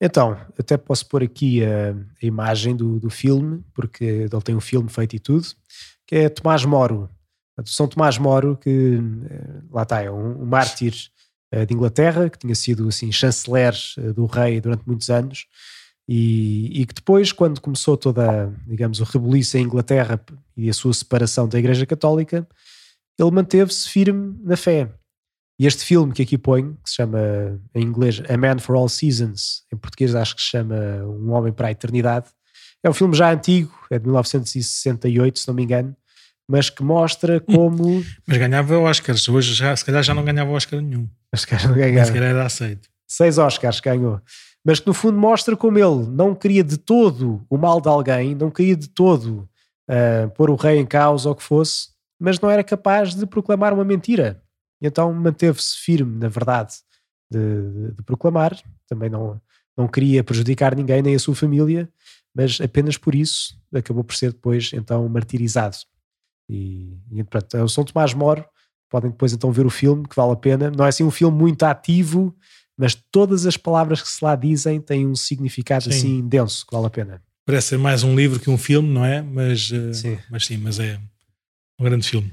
Então, 0.00 0.38
até 0.58 0.76
posso 0.76 1.06
pôr 1.06 1.22
aqui 1.22 1.64
a, 1.64 1.92
a 2.22 2.26
imagem 2.26 2.76
do, 2.76 3.00
do, 3.00 3.08
filme, 3.08 3.64
porque 3.72 4.04
ele 4.04 4.42
tem 4.42 4.54
um 4.54 4.60
filme 4.60 4.88
feito 4.90 5.16
e 5.16 5.18
tudo, 5.18 5.46
que 6.06 6.16
é 6.16 6.28
Tomás 6.28 6.64
Moro. 6.64 7.08
São 7.64 7.88
Tomás 7.88 8.18
Moro, 8.18 8.56
que 8.56 9.00
eh, 9.30 9.62
lá 9.70 9.82
está, 9.82 10.02
é 10.02 10.10
um, 10.10 10.42
um 10.42 10.44
mártir 10.44 10.94
eh, 11.50 11.64
de 11.64 11.72
Inglaterra, 11.72 12.28
que 12.28 12.38
tinha 12.38 12.54
sido 12.54 12.88
assim 12.88 13.10
chanceler 13.10 13.74
eh, 13.96 14.12
do 14.12 14.26
rei 14.26 14.60
durante 14.60 14.86
muitos 14.86 15.08
anos, 15.08 15.46
e, 16.06 16.82
e, 16.82 16.86
que 16.86 16.94
depois, 16.94 17.32
quando 17.32 17.60
começou 17.60 17.96
toda, 17.96 18.52
digamos, 18.66 19.00
o 19.00 19.04
rebuliço 19.04 19.56
em 19.56 19.62
Inglaterra 19.62 20.20
e 20.56 20.68
a 20.68 20.72
sua 20.72 20.92
separação 20.92 21.48
da 21.48 21.58
Igreja 21.58 21.84
Católica, 21.86 22.46
ele 23.18 23.30
manteve-se 23.30 23.88
firme 23.88 24.38
na 24.44 24.56
fé. 24.56 24.90
E 25.58 25.66
este 25.66 25.84
filme 25.84 26.12
que 26.12 26.22
aqui 26.22 26.36
ponho, 26.36 26.76
que 26.84 26.90
se 26.90 26.96
chama 26.96 27.18
em 27.74 27.82
inglês 27.82 28.22
A 28.28 28.36
Man 28.36 28.58
for 28.58 28.76
All 28.76 28.88
Seasons, 28.88 29.62
em 29.72 29.76
português 29.76 30.14
acho 30.14 30.36
que 30.36 30.42
se 30.42 30.48
chama 30.48 30.76
Um 31.04 31.32
Homem 31.32 31.52
para 31.52 31.68
a 31.68 31.70
Eternidade, 31.70 32.28
é 32.82 32.90
um 32.90 32.92
filme 32.92 33.16
já 33.16 33.32
antigo, 33.32 33.72
é 33.90 33.98
de 33.98 34.04
1968, 34.04 35.38
se 35.38 35.48
não 35.48 35.54
me 35.54 35.62
engano, 35.62 35.96
mas 36.48 36.70
que 36.70 36.82
mostra 36.82 37.40
como. 37.42 38.04
Mas 38.26 38.38
ganhava 38.38 38.78
Oscars, 38.78 39.28
hoje 39.28 39.54
já, 39.54 39.74
se 39.74 39.84
calhar 39.84 40.02
já 40.02 40.14
não 40.14 40.24
ganhava 40.24 40.50
Oscar 40.50 40.80
nenhum. 40.80 41.08
Mas 41.32 41.40
se 41.40 41.46
calhar 41.46 41.68
não 41.68 41.74
ganhava. 41.74 42.04
Se 42.04 42.12
calhar 42.12 42.30
era 42.30 42.44
aceito. 42.44 42.88
Seis 43.08 43.38
Oscars 43.38 43.80
ganhou. 43.80 44.20
Mas 44.64 44.80
que 44.80 44.86
no 44.86 44.94
fundo 44.94 45.18
mostra 45.18 45.56
como 45.56 45.78
ele 45.78 46.06
não 46.08 46.34
queria 46.34 46.62
de 46.62 46.76
todo 46.76 47.44
o 47.48 47.56
mal 47.56 47.80
de 47.80 47.88
alguém, 47.88 48.34
não 48.34 48.50
queria 48.50 48.76
de 48.76 48.88
todo 48.88 49.48
uh, 49.88 50.28
pôr 50.34 50.50
o 50.50 50.56
rei 50.56 50.78
em 50.78 50.86
causa 50.86 51.28
ou 51.28 51.34
o 51.34 51.36
que 51.36 51.42
fosse, 51.42 51.88
mas 52.20 52.40
não 52.40 52.50
era 52.50 52.64
capaz 52.64 53.14
de 53.14 53.26
proclamar 53.26 53.72
uma 53.72 53.84
mentira. 53.84 54.42
E 54.80 54.86
então 54.86 55.12
manteve-se 55.12 55.76
firme 55.78 56.18
na 56.18 56.28
verdade 56.28 56.74
de, 57.30 57.38
de, 57.38 57.92
de, 57.92 58.02
proclamar, 58.02 58.56
também 58.86 59.10
não, 59.10 59.40
não 59.76 59.88
queria 59.88 60.22
prejudicar 60.22 60.74
ninguém, 60.74 61.02
nem 61.02 61.14
a 61.14 61.18
sua 61.18 61.34
família, 61.34 61.88
mas 62.34 62.60
apenas 62.60 62.96
por 62.96 63.14
isso 63.14 63.58
acabou 63.74 64.04
por 64.04 64.14
ser 64.14 64.32
depois 64.32 64.70
então 64.72 65.08
martirizado. 65.08 65.76
E, 66.48 66.96
e 67.10 67.24
pronto, 67.24 67.56
é 67.56 67.62
o 67.62 67.68
São 67.68 67.84
Tomás 67.84 68.14
Moro, 68.14 68.44
podem 68.88 69.10
depois 69.10 69.32
então 69.32 69.50
ver 69.50 69.66
o 69.66 69.70
filme, 69.70 70.06
que 70.06 70.14
vale 70.14 70.32
a 70.32 70.36
pena. 70.36 70.70
Não 70.70 70.84
é 70.84 70.88
assim 70.88 71.02
um 71.02 71.10
filme 71.10 71.36
muito 71.36 71.64
ativo, 71.64 72.34
mas 72.76 72.94
todas 72.94 73.46
as 73.46 73.56
palavras 73.56 74.02
que 74.02 74.08
se 74.08 74.24
lá 74.24 74.36
dizem 74.36 74.80
têm 74.80 75.06
um 75.06 75.16
significado 75.16 75.84
sim. 75.84 75.90
assim 75.90 76.28
denso, 76.28 76.66
que 76.66 76.74
vale 76.74 76.86
a 76.86 76.90
pena. 76.90 77.22
Parece 77.44 77.68
ser 77.68 77.78
mais 77.78 78.02
um 78.02 78.14
livro 78.14 78.40
que 78.40 78.50
um 78.50 78.58
filme, 78.58 78.88
não 78.88 79.04
é? 79.04 79.22
Mas, 79.22 79.70
eh, 79.72 79.92
sim. 79.92 80.18
mas 80.30 80.46
sim, 80.46 80.56
mas 80.56 80.78
é 80.78 81.00
um 81.78 81.84
grande 81.84 82.06
filme. 82.06 82.32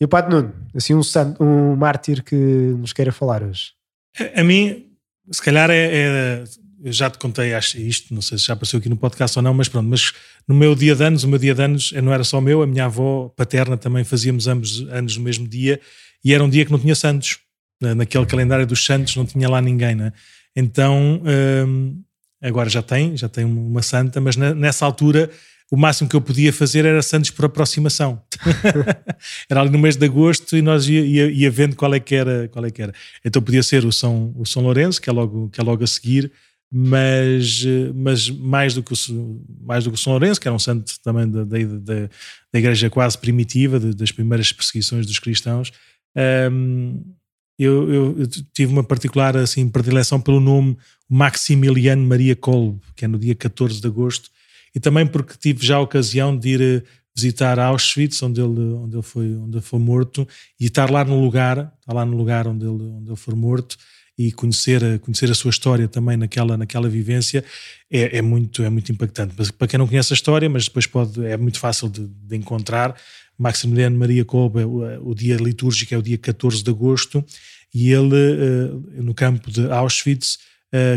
E 0.00 0.04
o 0.04 0.08
Pato 0.08 0.30
Nuno, 0.30 0.52
assim 0.74 0.94
um, 0.94 1.02
santo, 1.02 1.42
um 1.42 1.76
mártir 1.76 2.22
que 2.22 2.34
nos 2.34 2.92
queira 2.92 3.12
falar 3.12 3.42
hoje. 3.42 3.72
A, 4.18 4.40
a 4.40 4.44
mim, 4.44 4.86
se 5.30 5.42
calhar 5.42 5.70
é, 5.70 5.86
é, 5.92 6.44
Eu 6.82 6.92
já 6.92 7.08
te 7.08 7.18
contei 7.18 7.54
acho, 7.54 7.78
isto, 7.78 8.12
não 8.12 8.20
sei 8.20 8.36
se 8.38 8.44
já 8.44 8.52
apareceu 8.52 8.78
aqui 8.78 8.88
no 8.88 8.96
podcast 8.96 9.38
ou 9.38 9.42
não, 9.42 9.54
mas 9.54 9.68
pronto. 9.68 9.88
Mas 9.88 10.12
no 10.46 10.54
meu 10.54 10.74
dia 10.74 10.94
de 10.94 11.02
anos, 11.02 11.24
o 11.24 11.28
meu 11.28 11.38
dia 11.38 11.54
de 11.54 11.62
anos 11.62 11.92
não 11.92 12.12
era 12.12 12.24
só 12.24 12.38
o 12.38 12.42
meu, 12.42 12.62
a 12.62 12.66
minha 12.66 12.86
avó 12.86 13.28
paterna 13.36 13.76
também 13.76 14.04
fazíamos 14.04 14.46
ambos 14.48 14.80
anos 14.90 15.16
no 15.16 15.22
mesmo 15.22 15.48
dia 15.48 15.80
e 16.24 16.34
era 16.34 16.42
um 16.42 16.48
dia 16.48 16.64
que 16.64 16.72
não 16.72 16.78
tinha 16.78 16.94
santos. 16.94 17.38
Naquele 17.80 18.24
calendário 18.24 18.66
dos 18.66 18.84
santos 18.84 19.14
não 19.16 19.26
tinha 19.26 19.48
lá 19.48 19.60
ninguém, 19.60 19.94
né? 19.94 20.12
Então, 20.56 21.20
hum, 21.66 22.02
agora 22.42 22.70
já 22.70 22.82
tem, 22.82 23.16
já 23.16 23.28
tem 23.28 23.44
uma 23.44 23.82
santa, 23.82 24.20
mas 24.20 24.36
nessa 24.36 24.86
altura 24.86 25.30
o 25.70 25.76
máximo 25.76 26.08
que 26.08 26.14
eu 26.14 26.20
podia 26.20 26.52
fazer 26.52 26.84
era 26.84 27.02
Santos 27.02 27.30
por 27.30 27.46
aproximação. 27.46 28.22
era 29.48 29.60
ali 29.60 29.70
no 29.70 29.78
mês 29.78 29.96
de 29.96 30.04
agosto 30.04 30.56
e 30.56 30.62
nós 30.62 30.88
ia, 30.88 31.00
ia, 31.00 31.30
ia, 31.30 31.50
vendo 31.50 31.74
qual 31.74 31.92
é, 31.94 32.00
que 32.00 32.14
era, 32.14 32.48
qual 32.48 32.64
é 32.64 32.70
que 32.70 32.82
era. 32.82 32.92
Então 33.24 33.42
podia 33.42 33.62
ser 33.62 33.84
o 33.84 33.92
São, 33.92 34.32
o 34.36 34.44
São 34.44 34.62
Lourenço, 34.62 35.00
que 35.00 35.08
é, 35.08 35.12
logo, 35.12 35.48
que 35.50 35.60
é 35.60 35.64
logo 35.64 35.82
a 35.82 35.86
seguir, 35.86 36.30
mas, 36.70 37.64
mas 37.94 38.28
mais, 38.30 38.74
do 38.74 38.82
que 38.82 38.92
o, 38.92 38.96
mais 39.62 39.84
do 39.84 39.90
que 39.90 39.96
o 39.96 40.00
São 40.00 40.12
Lourenço, 40.12 40.40
que 40.40 40.48
era 40.48 40.54
um 40.54 40.58
santo 40.58 40.92
também 41.02 41.28
da, 41.28 41.44
da, 41.44 41.58
da, 41.58 42.08
da 42.52 42.58
igreja 42.58 42.90
quase 42.90 43.16
primitiva, 43.16 43.80
de, 43.80 43.94
das 43.94 44.12
primeiras 44.12 44.52
perseguições 44.52 45.06
dos 45.06 45.18
cristãos, 45.18 45.72
um, 46.52 47.02
eu, 47.58 48.18
eu, 48.18 48.26
tive 48.52 48.72
uma 48.72 48.82
particular 48.82 49.36
assim, 49.36 49.68
predileção 49.68 50.20
pelo 50.20 50.40
nome 50.40 50.76
Maximiliano 51.08 52.04
Maria 52.04 52.34
Kolb, 52.34 52.80
que 52.96 53.04
é 53.04 53.08
no 53.08 53.18
dia 53.18 53.34
14 53.34 53.80
de 53.80 53.86
agosto, 53.86 54.30
e 54.74 54.80
também 54.80 55.06
porque 55.06 55.34
tive 55.38 55.64
já 55.64 55.76
a 55.76 55.80
ocasião 55.80 56.36
de 56.36 56.48
ir 56.48 56.60
eh, 56.60 56.82
visitar 57.16 57.58
Auschwitz, 57.60 58.20
onde 58.22 58.40
ele, 58.40 58.60
onde 58.60 58.96
ele, 58.96 59.02
foi, 59.02 59.36
onde 59.36 59.56
ele 59.56 59.64
foi 59.64 59.78
morto, 59.78 60.26
e 60.58 60.66
estar 60.66 60.90
lá 60.90 61.04
no 61.04 61.20
lugar, 61.20 61.72
lá 61.86 62.04
no 62.04 62.16
lugar 62.16 62.48
onde 62.48 62.64
ele, 62.64 62.82
onde 62.82 63.08
ele 63.08 63.16
foi 63.16 63.34
morto, 63.34 63.76
e 64.16 64.32
conhecer, 64.32 64.98
conhecer 65.00 65.30
a 65.30 65.34
sua 65.34 65.50
história 65.50 65.88
também 65.88 66.16
naquela, 66.16 66.56
naquela 66.56 66.88
vivência 66.88 67.44
é, 67.90 68.18
é, 68.18 68.22
muito, 68.22 68.62
é 68.62 68.70
muito 68.70 68.90
impactante. 68.90 69.34
Mas 69.36 69.50
para 69.50 69.66
quem 69.66 69.78
não 69.78 69.88
conhece 69.88 70.12
a 70.12 70.14
história, 70.16 70.48
mas 70.48 70.64
depois 70.64 70.86
pode, 70.86 71.24
é 71.24 71.36
muito 71.36 71.58
fácil 71.58 71.88
de, 71.88 72.06
de 72.06 72.36
encontrar, 72.36 72.96
Maximiliano 73.36 73.98
Maria 73.98 74.24
Kolbe, 74.24 74.62
o, 74.62 75.10
o, 75.10 75.14
dia 75.14 75.36
litúrgico 75.36 75.94
é 75.94 75.98
o 75.98 76.02
dia 76.02 76.18
14 76.18 76.62
de 76.62 76.70
agosto, 76.70 77.24
e 77.72 77.90
ele, 77.90 78.14
uh, 78.14 79.02
no 79.02 79.12
campo 79.14 79.50
de 79.50 79.68
Auschwitz, 79.70 80.38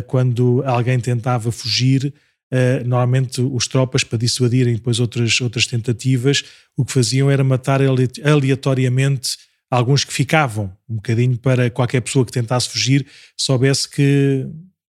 quando 0.07 0.63
alguém 0.65 0.99
tentava 0.99 1.51
fugir, 1.51 2.11
uh, 2.53 2.87
normalmente 2.87 3.41
os 3.41 3.67
tropas, 3.67 4.03
para 4.03 4.17
dissuadirem 4.17 4.75
depois 4.75 4.99
outras, 4.99 5.39
outras 5.41 5.67
tentativas, 5.67 6.43
o 6.75 6.85
que 6.85 6.91
faziam 6.91 7.29
era 7.29 7.43
matar 7.43 7.81
aleatoriamente 7.81 9.37
alguns 9.69 10.03
que 10.03 10.13
ficavam, 10.13 10.71
um 10.87 10.95
bocadinho 10.95 11.37
para 11.37 11.69
qualquer 11.69 12.01
pessoa 12.01 12.25
que 12.25 12.31
tentasse 12.31 12.69
fugir 12.69 13.05
soubesse 13.37 13.89
que, 13.89 14.47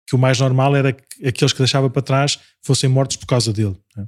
que 0.07 0.17
o 0.17 0.19
mais 0.19 0.41
normal 0.41 0.75
era 0.75 0.93
que 0.93 1.27
aqueles 1.27 1.53
que 1.53 1.59
deixava 1.59 1.89
para 1.89 2.03
trás 2.03 2.39
fossem 2.63 2.89
mortos 2.89 3.17
por 3.17 3.27
causa 3.27 3.53
dele. 3.53 3.77
Né? 3.97 4.07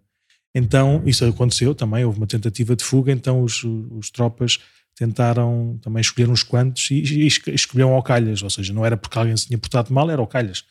Então, 0.55 1.03
isso 1.07 1.25
aconteceu 1.25 1.75
também, 1.75 2.05
houve 2.05 2.19
uma 2.19 2.27
tentativa 2.27 2.75
de 2.75 2.83
fuga, 2.83 3.13
então 3.13 3.43
os, 3.43 3.63
os 3.63 4.11
tropas 4.11 4.59
tentaram 4.97 5.79
também 5.83 6.01
escolher 6.01 6.29
uns 6.31 6.43
quantos 6.43 6.91
e, 6.91 7.03
e 7.03 7.27
escolheram 7.27 7.93
ao 7.93 8.03
calhas, 8.03 8.43
ou 8.43 8.49
seja, 8.49 8.73
não 8.73 8.85
era 8.85 8.97
porque 8.97 9.19
alguém 9.19 9.37
se 9.37 9.47
tinha 9.47 9.59
portado 9.59 9.93
mal, 9.93 10.11
era 10.11 10.21
ao 10.21 10.27
calhas. 10.27 10.65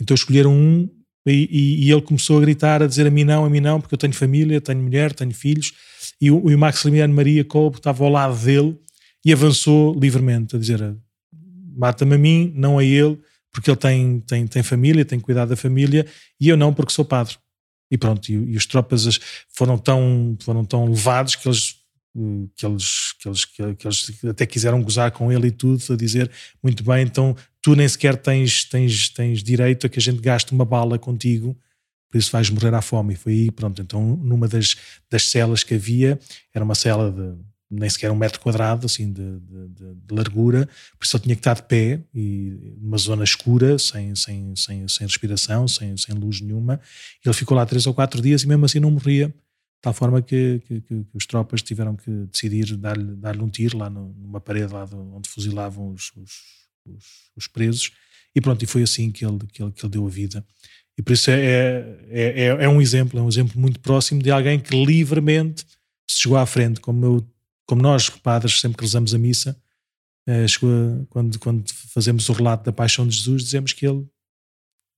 Então 0.00 0.14
escolheram 0.14 0.52
um 0.52 0.90
e, 1.30 1.48
e, 1.50 1.86
e, 1.86 1.92
ele 1.92 2.02
começou 2.02 2.38
a 2.38 2.40
gritar, 2.40 2.82
a 2.82 2.86
dizer 2.86 3.06
a 3.06 3.10
mim 3.10 3.24
não, 3.24 3.44
a 3.44 3.50
mim 3.50 3.60
não, 3.60 3.80
porque 3.80 3.94
eu 3.94 3.98
tenho 3.98 4.12
família, 4.12 4.60
tenho 4.60 4.82
mulher, 4.82 5.12
tenho 5.12 5.32
filhos, 5.32 5.72
e 6.20 6.30
o, 6.30 6.38
o 6.38 6.58
Maximiliano 6.58 7.14
Maria 7.14 7.44
Kolbe 7.44 7.76
estava 7.76 8.04
ao 8.04 8.10
lado 8.10 8.36
dele 8.36 8.76
e 9.24 9.32
avançou 9.32 9.98
livremente, 9.98 10.56
a 10.56 10.58
dizer 10.58 10.96
mata-me 11.76 12.14
a 12.14 12.18
mim, 12.18 12.52
não 12.56 12.78
a 12.78 12.84
ele, 12.84 13.18
porque 13.52 13.70
ele 13.70 13.76
tem, 13.76 14.20
tem, 14.20 14.46
tem 14.46 14.62
família, 14.62 15.04
tem 15.04 15.20
cuidado 15.20 15.50
da 15.50 15.56
família, 15.56 16.06
e 16.40 16.48
eu 16.48 16.56
não 16.56 16.74
porque 16.74 16.92
sou 16.92 17.04
padre. 17.04 17.36
E 17.90 17.96
pronto, 17.96 18.28
e, 18.28 18.34
e 18.34 18.56
os 18.56 18.66
tropas 18.66 19.18
foram 19.48 19.78
tão, 19.78 20.36
foram 20.40 20.64
tão 20.64 20.86
levados 20.86 21.36
que 21.36 21.48
eles, 21.48 21.76
que, 22.56 22.66
eles, 22.66 23.12
que, 23.18 23.28
eles, 23.28 23.44
que 23.44 23.86
eles 23.86 24.24
até 24.28 24.44
quiseram 24.44 24.82
gozar 24.82 25.10
com 25.12 25.32
ele 25.32 25.48
e 25.48 25.50
tudo, 25.50 25.80
a 25.92 25.96
dizer, 25.96 26.30
muito 26.62 26.82
bem, 26.82 27.04
então 27.04 27.36
tu 27.68 27.76
nem 27.76 27.86
sequer 27.86 28.16
tens, 28.16 28.64
tens, 28.64 29.10
tens 29.10 29.42
direito 29.42 29.86
a 29.86 29.90
que 29.90 29.98
a 29.98 30.02
gente 30.02 30.22
gaste 30.22 30.52
uma 30.52 30.64
bala 30.64 30.98
contigo, 30.98 31.54
por 32.10 32.16
isso 32.16 32.32
vais 32.32 32.48
morrer 32.48 32.72
à 32.72 32.80
fome. 32.80 33.12
E 33.12 33.16
foi 33.16 33.32
aí, 33.32 33.50
pronto, 33.50 33.82
então 33.82 34.16
numa 34.16 34.48
das, 34.48 34.74
das 35.10 35.28
celas 35.28 35.62
que 35.62 35.74
havia, 35.74 36.18
era 36.54 36.64
uma 36.64 36.74
cela 36.74 37.12
de 37.12 37.36
nem 37.70 37.90
sequer 37.90 38.10
um 38.10 38.16
metro 38.16 38.40
quadrado 38.40 38.86
assim 38.86 39.12
de, 39.12 39.38
de, 39.40 39.68
de, 39.68 40.14
largura, 40.14 40.66
por 40.98 41.04
isso 41.04 41.14
ele 41.18 41.24
tinha 41.24 41.34
que 41.34 41.40
estar 41.40 41.56
de 41.56 41.64
pé 41.64 42.00
e 42.14 42.74
numa 42.80 42.96
zona 42.96 43.22
escura, 43.22 43.78
sem, 43.78 44.14
sem, 44.14 44.56
sem, 44.56 44.88
sem 44.88 45.06
respiração, 45.06 45.68
sem, 45.68 45.94
sem 45.98 46.14
luz 46.14 46.40
nenhuma. 46.40 46.80
Ele 47.22 47.34
ficou 47.34 47.54
lá 47.54 47.66
três 47.66 47.86
ou 47.86 47.92
quatro 47.92 48.22
dias 48.22 48.44
e 48.44 48.48
mesmo 48.48 48.64
assim 48.64 48.80
não 48.80 48.90
morria, 48.90 49.28
de 49.28 49.82
tal 49.82 49.92
forma 49.92 50.22
que, 50.22 50.62
que, 50.66 50.80
que, 50.80 51.04
que 51.04 51.16
os 51.16 51.26
tropas 51.26 51.60
tiveram 51.60 51.94
que 51.94 52.10
decidir 52.32 52.74
dar-lhe 52.78 53.14
dar 53.16 53.36
um 53.36 53.50
tiro 53.50 53.76
lá 53.76 53.90
no, 53.90 54.14
numa 54.14 54.40
parede 54.40 54.72
lá 54.72 54.88
onde 55.14 55.28
fuzilavam 55.28 55.92
os, 55.92 56.10
os, 56.16 56.57
os, 56.96 57.04
os, 57.36 57.46
presos 57.46 57.92
e 58.34 58.40
pronto, 58.40 58.62
e 58.62 58.66
foi 58.66 58.82
assim 58.82 59.10
que 59.10 59.24
ele, 59.24 59.38
que 59.52 59.62
ele, 59.62 59.72
que 59.72 59.84
ele 59.84 59.92
deu 59.92 60.06
a 60.06 60.10
vida. 60.10 60.44
E 60.96 61.02
por 61.02 61.12
isso 61.12 61.30
é, 61.30 61.40
é, 62.08 62.40
é, 62.40 62.46
é 62.46 62.68
um 62.68 62.80
exemplo, 62.80 63.18
é 63.18 63.22
um 63.22 63.28
exemplo 63.28 63.60
muito 63.60 63.80
próximo 63.80 64.22
de 64.22 64.30
alguém 64.30 64.58
que 64.58 64.74
livremente 64.84 65.64
se 66.08 66.22
chegou 66.22 66.38
à 66.38 66.46
frente, 66.46 66.80
como 66.80 67.04
eu 67.04 67.28
como 67.68 67.82
nós, 67.82 68.08
padres, 68.08 68.60
sempre 68.60 68.78
que 68.78 68.84
rezamos 68.84 69.14
a 69.14 69.18
missa, 69.18 69.54
eh, 70.26 70.46
quando, 71.10 71.38
quando 71.38 71.70
fazemos 71.70 72.26
o 72.30 72.32
relato 72.32 72.64
da 72.64 72.72
paixão 72.72 73.06
de 73.06 73.14
Jesus, 73.14 73.44
dizemos 73.44 73.74
que 73.74 73.86
ele 73.86 74.06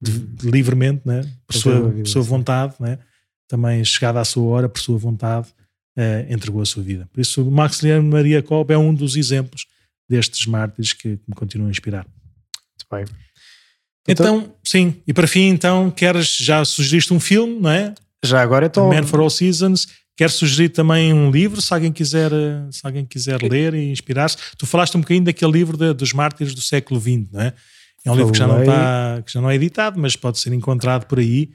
de, 0.00 0.48
livremente, 0.48 1.02
né, 1.04 1.28
por, 1.46 1.56
sua, 1.56 1.90
por 1.90 2.06
sua 2.06 2.22
vontade, 2.22 2.74
né, 2.78 3.00
também 3.48 3.84
chegada 3.84 4.20
à 4.20 4.24
sua 4.24 4.44
hora, 4.44 4.68
por 4.68 4.80
sua 4.80 4.96
vontade, 4.96 5.48
eh, 5.96 6.28
entregou 6.30 6.62
a 6.62 6.64
sua 6.64 6.82
vida. 6.82 7.08
Por 7.12 7.20
isso, 7.20 7.44
Maximiliano 7.50 8.08
Maria 8.08 8.40
Kolbe 8.40 8.72
é 8.72 8.78
um 8.78 8.94
dos 8.94 9.16
exemplos 9.16 9.66
destes 10.10 10.44
mártires 10.46 10.92
que, 10.92 11.16
que 11.16 11.24
me 11.28 11.34
continuam 11.34 11.68
a 11.68 11.70
inspirar. 11.70 12.04
Muito 12.04 12.86
bem. 12.90 13.16
Então, 14.08 14.40
então, 14.40 14.56
sim, 14.64 15.00
e 15.06 15.12
para 15.12 15.28
fim, 15.28 15.48
então, 15.48 15.90
queres, 15.90 16.36
já 16.36 16.64
sugeriste 16.64 17.14
um 17.14 17.20
filme, 17.20 17.60
não 17.60 17.70
é? 17.70 17.94
Já 18.24 18.42
agora 18.42 18.66
então. 18.66 18.88
Man 18.88 19.04
for 19.04 19.20
All 19.20 19.30
Seasons. 19.30 19.86
Quero 20.16 20.32
sugerir 20.32 20.70
também 20.70 21.14
um 21.14 21.30
livro, 21.30 21.62
se 21.62 21.72
alguém 21.72 21.92
quiser, 21.92 22.30
se 22.70 22.80
alguém 22.82 23.06
quiser 23.06 23.40
ler 23.42 23.72
e 23.72 23.90
inspirar-se. 23.90 24.36
Tu 24.58 24.66
falaste 24.66 24.94
um 24.96 25.00
bocadinho 25.00 25.24
daquele 25.24 25.52
livro 25.52 25.78
de, 25.78 25.94
dos 25.94 26.12
mártires 26.12 26.54
do 26.54 26.60
século 26.60 27.00
XX, 27.00 27.30
não 27.32 27.40
é? 27.40 27.54
É 28.04 28.10
um 28.10 28.16
livro 28.16 28.32
que 28.32 28.38
já, 28.38 28.46
não 28.46 28.60
está, 28.60 29.22
que 29.24 29.32
já 29.32 29.40
não 29.40 29.50
é 29.50 29.54
editado, 29.54 29.98
mas 29.98 30.16
pode 30.16 30.38
ser 30.38 30.52
encontrado 30.52 31.06
por 31.06 31.18
aí. 31.18 31.50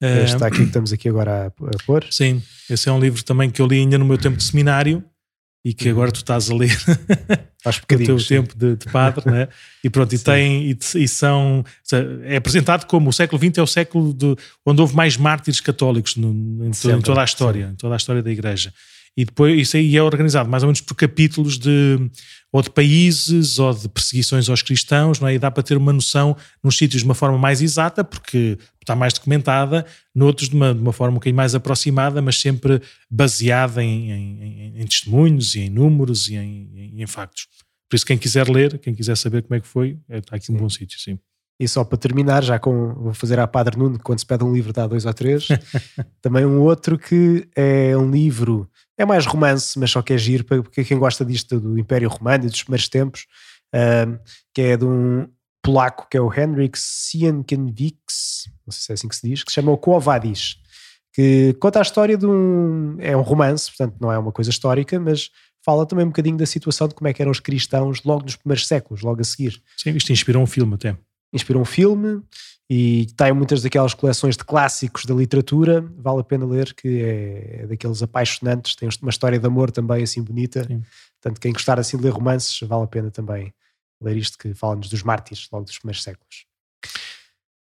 Este 0.00 0.34
está 0.34 0.46
aqui 0.46 0.58
que 0.58 0.62
estamos 0.64 0.92
aqui 0.92 1.08
agora 1.08 1.46
a, 1.46 1.46
a 1.46 1.84
pôr. 1.84 2.04
Sim, 2.10 2.42
esse 2.70 2.88
é 2.88 2.92
um 2.92 3.00
livro 3.00 3.22
também 3.22 3.50
que 3.50 3.60
eu 3.60 3.66
li 3.66 3.78
ainda 3.80 3.98
no 3.98 4.04
meu 4.04 4.16
tempo 4.16 4.36
de 4.36 4.44
seminário 4.44 5.04
e 5.68 5.74
que 5.74 5.86
agora 5.90 6.10
tu 6.10 6.16
estás 6.16 6.50
a 6.50 6.54
ler 6.54 6.74
o 7.92 7.98
teu 7.98 8.16
tempo 8.16 8.56
de, 8.56 8.76
de 8.76 8.86
padre, 8.90 9.30
né? 9.30 9.48
E 9.84 9.90
pronto, 9.90 10.14
e 10.14 10.18
tem 10.18 10.70
e, 10.70 10.78
e, 10.94 11.06
são 11.06 11.62
é 12.24 12.36
apresentado 12.36 12.86
como 12.86 13.10
o 13.10 13.12
século 13.12 13.38
XX 13.38 13.58
é 13.58 13.62
o 13.62 13.66
século 13.66 14.14
de, 14.14 14.34
onde 14.64 14.80
houve 14.80 14.96
mais 14.96 15.18
mártires 15.18 15.60
católicos 15.60 16.16
no, 16.16 16.30
em, 16.64 16.70
em, 16.70 17.00
toda 17.02 17.20
a 17.20 17.24
história, 17.24 17.68
em 17.70 17.76
toda 17.76 17.94
a 17.94 17.98
história 17.98 18.22
da 18.22 18.30
Igreja. 18.30 18.72
E 19.14 19.26
depois 19.26 19.60
isso 19.60 19.76
aí 19.76 19.94
é 19.94 20.02
organizado 20.02 20.48
mais 20.48 20.62
ou 20.62 20.68
menos 20.68 20.80
por 20.80 20.94
capítulos 20.94 21.58
de 21.58 21.98
ou 22.50 22.62
de 22.62 22.70
países 22.70 23.58
ou 23.58 23.74
de 23.74 23.88
perseguições 23.88 24.48
aos 24.48 24.62
cristãos, 24.62 25.20
não 25.20 25.28
é? 25.28 25.34
E 25.34 25.38
dá 25.38 25.50
para 25.50 25.62
ter 25.62 25.76
uma 25.76 25.92
noção 25.92 26.36
nos 26.62 26.76
sítios 26.78 27.02
de 27.02 27.08
uma 27.08 27.14
forma 27.14 27.36
mais 27.36 27.60
exata, 27.60 28.02
porque 28.02 28.58
está 28.80 28.96
mais 28.96 29.12
documentada, 29.12 29.84
noutros 30.14 30.48
de 30.48 30.54
uma, 30.54 30.74
de 30.74 30.80
uma 30.80 30.92
forma 30.92 31.12
um 31.12 31.14
bocadinho 31.14 31.36
mais 31.36 31.54
aproximada, 31.54 32.22
mas 32.22 32.40
sempre 32.40 32.80
baseada 33.10 33.84
em, 33.84 34.10
em, 34.10 34.80
em 34.80 34.86
testemunhos 34.86 35.54
e 35.54 35.60
em 35.60 35.70
números 35.70 36.28
e 36.28 36.36
em, 36.36 36.94
em, 36.96 37.06
factos. 37.06 37.46
Por 37.88 37.96
isso, 37.96 38.06
quem 38.06 38.16
quiser 38.16 38.48
ler, 38.48 38.78
quem 38.78 38.94
quiser 38.94 39.16
saber 39.16 39.42
como 39.42 39.54
é 39.54 39.60
que 39.60 39.68
foi, 39.68 39.98
é, 40.08 40.18
está 40.18 40.36
aqui 40.36 40.46
sim. 40.46 40.54
um 40.54 40.56
bom 40.56 40.68
sítio, 40.68 40.98
sim. 40.98 41.18
E 41.60 41.66
só 41.66 41.82
para 41.82 41.98
terminar, 41.98 42.44
já 42.44 42.58
com 42.58 42.94
vou 42.94 43.12
fazer 43.12 43.40
à 43.40 43.46
Padre 43.46 43.76
Nuno, 43.76 43.98
quando 43.98 44.20
se 44.20 44.26
pede 44.26 44.44
um 44.44 44.52
livro 44.52 44.72
dá 44.72 44.86
dois 44.86 45.04
ou 45.04 45.12
três, 45.12 45.48
também 46.22 46.46
um 46.46 46.60
outro 46.60 46.96
que 46.96 47.48
é 47.56 47.96
um 47.96 48.10
livro, 48.10 48.70
é 48.96 49.04
mais 49.04 49.26
romance, 49.26 49.78
mas 49.78 49.90
só 49.90 50.00
que 50.00 50.12
é 50.12 50.18
giro, 50.18 50.44
porque 50.44 50.84
quem 50.84 50.98
gosta 50.98 51.24
disto 51.24 51.58
do 51.58 51.78
Império 51.78 52.08
Romano 52.08 52.44
e 52.44 52.48
dos 52.48 52.62
primeiros 52.62 52.88
tempos, 52.88 53.26
que 54.54 54.62
é 54.62 54.76
de 54.76 54.84
um 54.84 55.28
polaco 55.60 56.06
que 56.08 56.16
é 56.16 56.20
o 56.20 56.32
Henrik 56.32 56.78
Sienkiewicz, 56.78 58.48
não 58.64 58.72
sei 58.72 58.80
se 58.80 58.92
é 58.92 58.94
assim 58.94 59.08
que 59.08 59.16
se 59.16 59.28
diz, 59.28 59.42
que 59.42 59.50
se 59.50 59.56
chama 59.56 59.72
o 59.72 59.78
Quo 59.78 59.98
Vadis, 59.98 60.58
que 61.12 61.56
conta 61.60 61.80
a 61.80 61.82
história 61.82 62.16
de 62.16 62.26
um. 62.26 62.96
É 63.00 63.16
um 63.16 63.22
romance, 63.22 63.68
portanto 63.68 63.96
não 64.00 64.12
é 64.12 64.18
uma 64.18 64.30
coisa 64.30 64.50
histórica, 64.50 65.00
mas 65.00 65.30
fala 65.64 65.84
também 65.84 66.04
um 66.04 66.08
bocadinho 66.08 66.36
da 66.36 66.46
situação 66.46 66.86
de 66.86 66.94
como 66.94 67.08
é 67.08 67.12
que 67.12 67.20
eram 67.20 67.32
os 67.32 67.40
cristãos 67.40 68.04
logo 68.04 68.22
nos 68.22 68.36
primeiros 68.36 68.66
séculos, 68.66 69.02
logo 69.02 69.20
a 69.20 69.24
seguir. 69.24 69.60
Sim, 69.76 69.90
isto 69.90 70.12
inspirou 70.12 70.40
um 70.40 70.46
filme 70.46 70.74
até 70.74 70.96
inspirou 71.32 71.62
um 71.62 71.64
filme 71.64 72.22
e 72.70 73.06
tem 73.16 73.32
muitas 73.32 73.62
daquelas 73.62 73.94
coleções 73.94 74.36
de 74.36 74.44
clássicos 74.44 75.06
da 75.06 75.14
literatura, 75.14 75.82
vale 75.96 76.20
a 76.20 76.24
pena 76.24 76.44
ler, 76.44 76.74
que 76.74 77.02
é, 77.02 77.66
daqueles 77.66 78.02
apaixonantes, 78.02 78.74
tem 78.74 78.88
uma 79.00 79.10
história 79.10 79.38
de 79.38 79.46
amor 79.46 79.70
também 79.70 80.02
assim 80.02 80.22
bonita, 80.22 80.64
Sim. 80.64 80.82
portanto 81.20 81.40
quem 81.40 81.52
gostar 81.52 81.78
assim 81.78 81.96
de 81.96 82.02
ler 82.02 82.10
romances, 82.10 82.60
vale 82.60 82.84
a 82.84 82.86
pena 82.86 83.10
também 83.10 83.52
ler 84.02 84.16
isto 84.16 84.36
que 84.36 84.52
fala-nos 84.54 84.88
dos 84.88 85.02
mártires, 85.02 85.48
logo 85.50 85.64
dos 85.64 85.78
primeiros 85.78 86.02
séculos. 86.02 86.44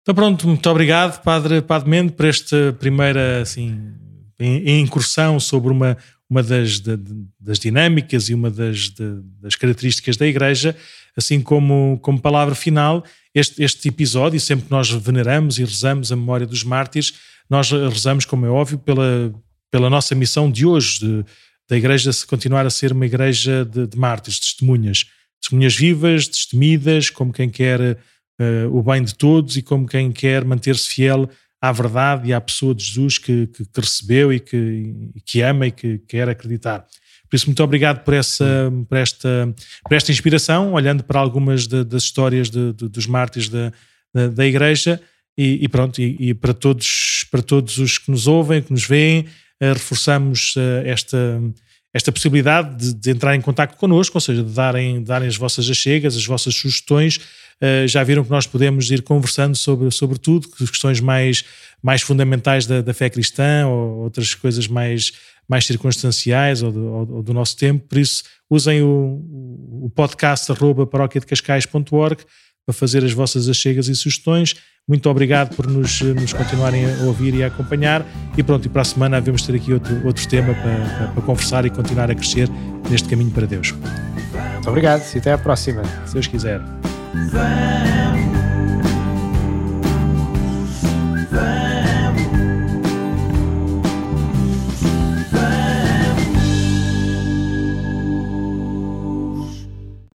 Então 0.01 0.15
pronto, 0.15 0.47
muito 0.47 0.69
obrigado 0.69 1.21
Padre, 1.21 1.61
Padre 1.61 1.89
Mendo 1.89 2.13
por 2.13 2.25
esta 2.25 2.73
primeira 2.79 3.41
assim, 3.41 3.93
incursão 4.39 5.39
sobre 5.39 5.71
uma, 5.71 5.95
uma 6.29 6.41
das, 6.41 6.79
de, 6.79 6.97
das 7.39 7.59
dinâmicas 7.59 8.29
e 8.29 8.33
uma 8.33 8.49
das, 8.49 8.89
de, 8.89 9.21
das 9.39 9.55
características 9.55 10.17
da 10.17 10.25
Igreja, 10.25 10.75
assim 11.17 11.41
como, 11.41 11.99
como 12.01 12.21
palavra 12.21 12.53
final, 12.53 13.03
este, 13.33 13.63
este 13.63 13.87
episódio, 13.89 14.39
sempre 14.39 14.65
que 14.65 14.71
nós 14.71 14.89
veneramos 14.89 15.57
e 15.57 15.63
rezamos 15.63 16.11
a 16.11 16.15
memória 16.15 16.45
dos 16.45 16.63
mártires, 16.63 17.13
nós 17.49 17.71
rezamos, 17.71 18.23
como 18.23 18.45
é 18.45 18.49
óbvio, 18.49 18.77
pela, 18.77 19.33
pela 19.71 19.89
nossa 19.89 20.13
missão 20.13 20.51
de 20.51 20.65
hoje, 20.65 20.99
de, 20.99 21.25
da 21.67 21.75
igreja 21.75 22.13
se 22.13 22.25
continuar 22.25 22.65
a 22.65 22.69
ser 22.69 22.91
uma 22.91 23.05
igreja 23.05 23.65
de, 23.65 23.87
de 23.87 23.97
mártires, 23.97 24.39
testemunhas, 24.39 25.05
testemunhas 25.41 25.75
vivas, 25.75 26.27
destemidas, 26.27 27.09
como 27.09 27.33
quem 27.33 27.49
quer 27.49 27.97
uh, 28.39 28.77
o 28.77 28.83
bem 28.83 29.03
de 29.03 29.15
todos 29.15 29.57
e 29.57 29.61
como 29.61 29.87
quem 29.87 30.11
quer 30.11 30.45
manter-se 30.45 30.87
fiel 30.87 31.29
à 31.59 31.71
verdade 31.71 32.29
e 32.29 32.33
à 32.33 32.39
pessoa 32.39 32.75
de 32.75 32.83
Jesus 32.83 33.17
que, 33.17 33.47
que, 33.47 33.65
que 33.65 33.81
recebeu 33.81 34.31
e 34.31 34.39
que, 34.39 35.11
que 35.25 35.41
ama 35.41 35.67
e 35.67 35.71
que 35.71 35.97
quer 35.99 36.29
acreditar. 36.29 36.85
Por 37.29 37.35
isso, 37.35 37.47
muito 37.47 37.63
obrigado 37.63 38.03
por, 38.03 38.13
essa, 38.13 38.71
por, 38.87 38.97
esta, 38.97 39.53
por 39.83 39.95
esta 39.95 40.11
inspiração, 40.11 40.73
olhando 40.73 41.03
para 41.03 41.19
algumas 41.19 41.67
de, 41.67 41.83
das 41.83 42.03
histórias 42.03 42.49
de, 42.49 42.73
de, 42.73 42.87
dos 42.87 43.05
mártires 43.05 43.49
da, 43.49 43.71
da, 44.13 44.27
da 44.27 44.45
Igreja. 44.45 45.01
E, 45.37 45.59
e 45.61 45.67
pronto, 45.67 46.01
e, 46.01 46.15
e, 46.19 46.33
para, 46.33 46.53
todos, 46.53 47.25
para 47.29 47.43
todos 47.43 47.77
os 47.77 47.99
que 47.99 48.09
nos 48.09 48.25
ouvem, 48.27 48.61
que 48.61 48.71
nos 48.71 48.85
veem, 48.85 49.21
uh, 49.61 49.73
reforçamos 49.73 50.55
uh, 50.55 50.81
esta, 50.83 51.39
esta 51.93 52.11
possibilidade 52.11 52.75
de, 52.75 52.93
de, 52.93 53.11
entrar 53.11 53.35
em 53.35 53.41
contato 53.41 53.77
connosco, 53.77 54.17
ou 54.17 54.21
seja, 54.21 54.41
de 54.41 54.51
darem, 54.51 55.03
darem 55.03 55.27
as 55.27 55.37
vossas 55.37 55.69
achegas, 55.69 56.15
as 56.15 56.25
vossas 56.25 56.55
sugestões. 56.55 57.17
Uh, 57.61 57.87
já 57.87 58.03
viram 58.03 58.23
que 58.23 58.31
nós 58.31 58.47
podemos 58.47 58.89
ir 58.89 59.03
conversando 59.03 59.55
sobre, 59.55 59.91
sobre 59.91 60.17
tudo, 60.17 60.47
questões 60.49 60.99
mais, 60.99 61.45
mais 61.83 62.01
fundamentais 62.01 62.65
da, 62.65 62.81
da 62.81 62.93
fé 62.93 63.07
cristã 63.07 63.67
ou 63.67 64.03
outras 64.05 64.33
coisas 64.33 64.67
mais 64.67 65.11
mais 65.47 65.65
circunstanciais 65.65 66.61
ou 66.61 66.71
do, 66.71 66.85
ou 66.85 67.23
do 67.23 67.33
nosso 67.33 67.55
tempo, 67.55 67.87
por 67.87 67.97
isso 67.97 68.23
usem 68.49 68.81
o, 68.81 69.21
o 69.83 69.91
podcast 69.95 70.51
arroba 70.51 70.85
paróquiadecascais.org 70.85 72.23
para 72.65 72.73
fazer 72.73 73.03
as 73.03 73.13
vossas 73.13 73.47
achegas 73.47 73.87
e 73.87 73.95
sugestões. 73.95 74.55
Muito 74.87 75.09
obrigado 75.09 75.55
por 75.55 75.67
nos, 75.67 76.01
nos 76.01 76.33
continuarem 76.33 76.85
a 76.85 77.03
ouvir 77.03 77.33
e 77.33 77.43
a 77.43 77.47
acompanhar. 77.47 78.05
E 78.37 78.43
pronto, 78.43 78.65
e 78.65 78.69
para 78.69 78.81
a 78.81 78.85
semana 78.85 79.19
devemos 79.19 79.41
ter 79.41 79.55
aqui 79.55 79.73
outro, 79.73 80.05
outro 80.05 80.27
tema 80.27 80.53
para, 80.53 80.97
para, 80.97 81.07
para 81.07 81.21
conversar 81.23 81.65
e 81.65 81.69
continuar 81.69 82.11
a 82.11 82.15
crescer 82.15 82.49
neste 82.89 83.07
caminho 83.07 83.31
para 83.31 83.45
Deus. 83.45 83.71
Muito 83.71 84.69
obrigado 84.69 85.03
e 85.13 85.17
até 85.17 85.33
à 85.33 85.37
próxima. 85.37 85.81
Se 86.05 86.13
Deus 86.13 86.27
quiser. 86.27 86.61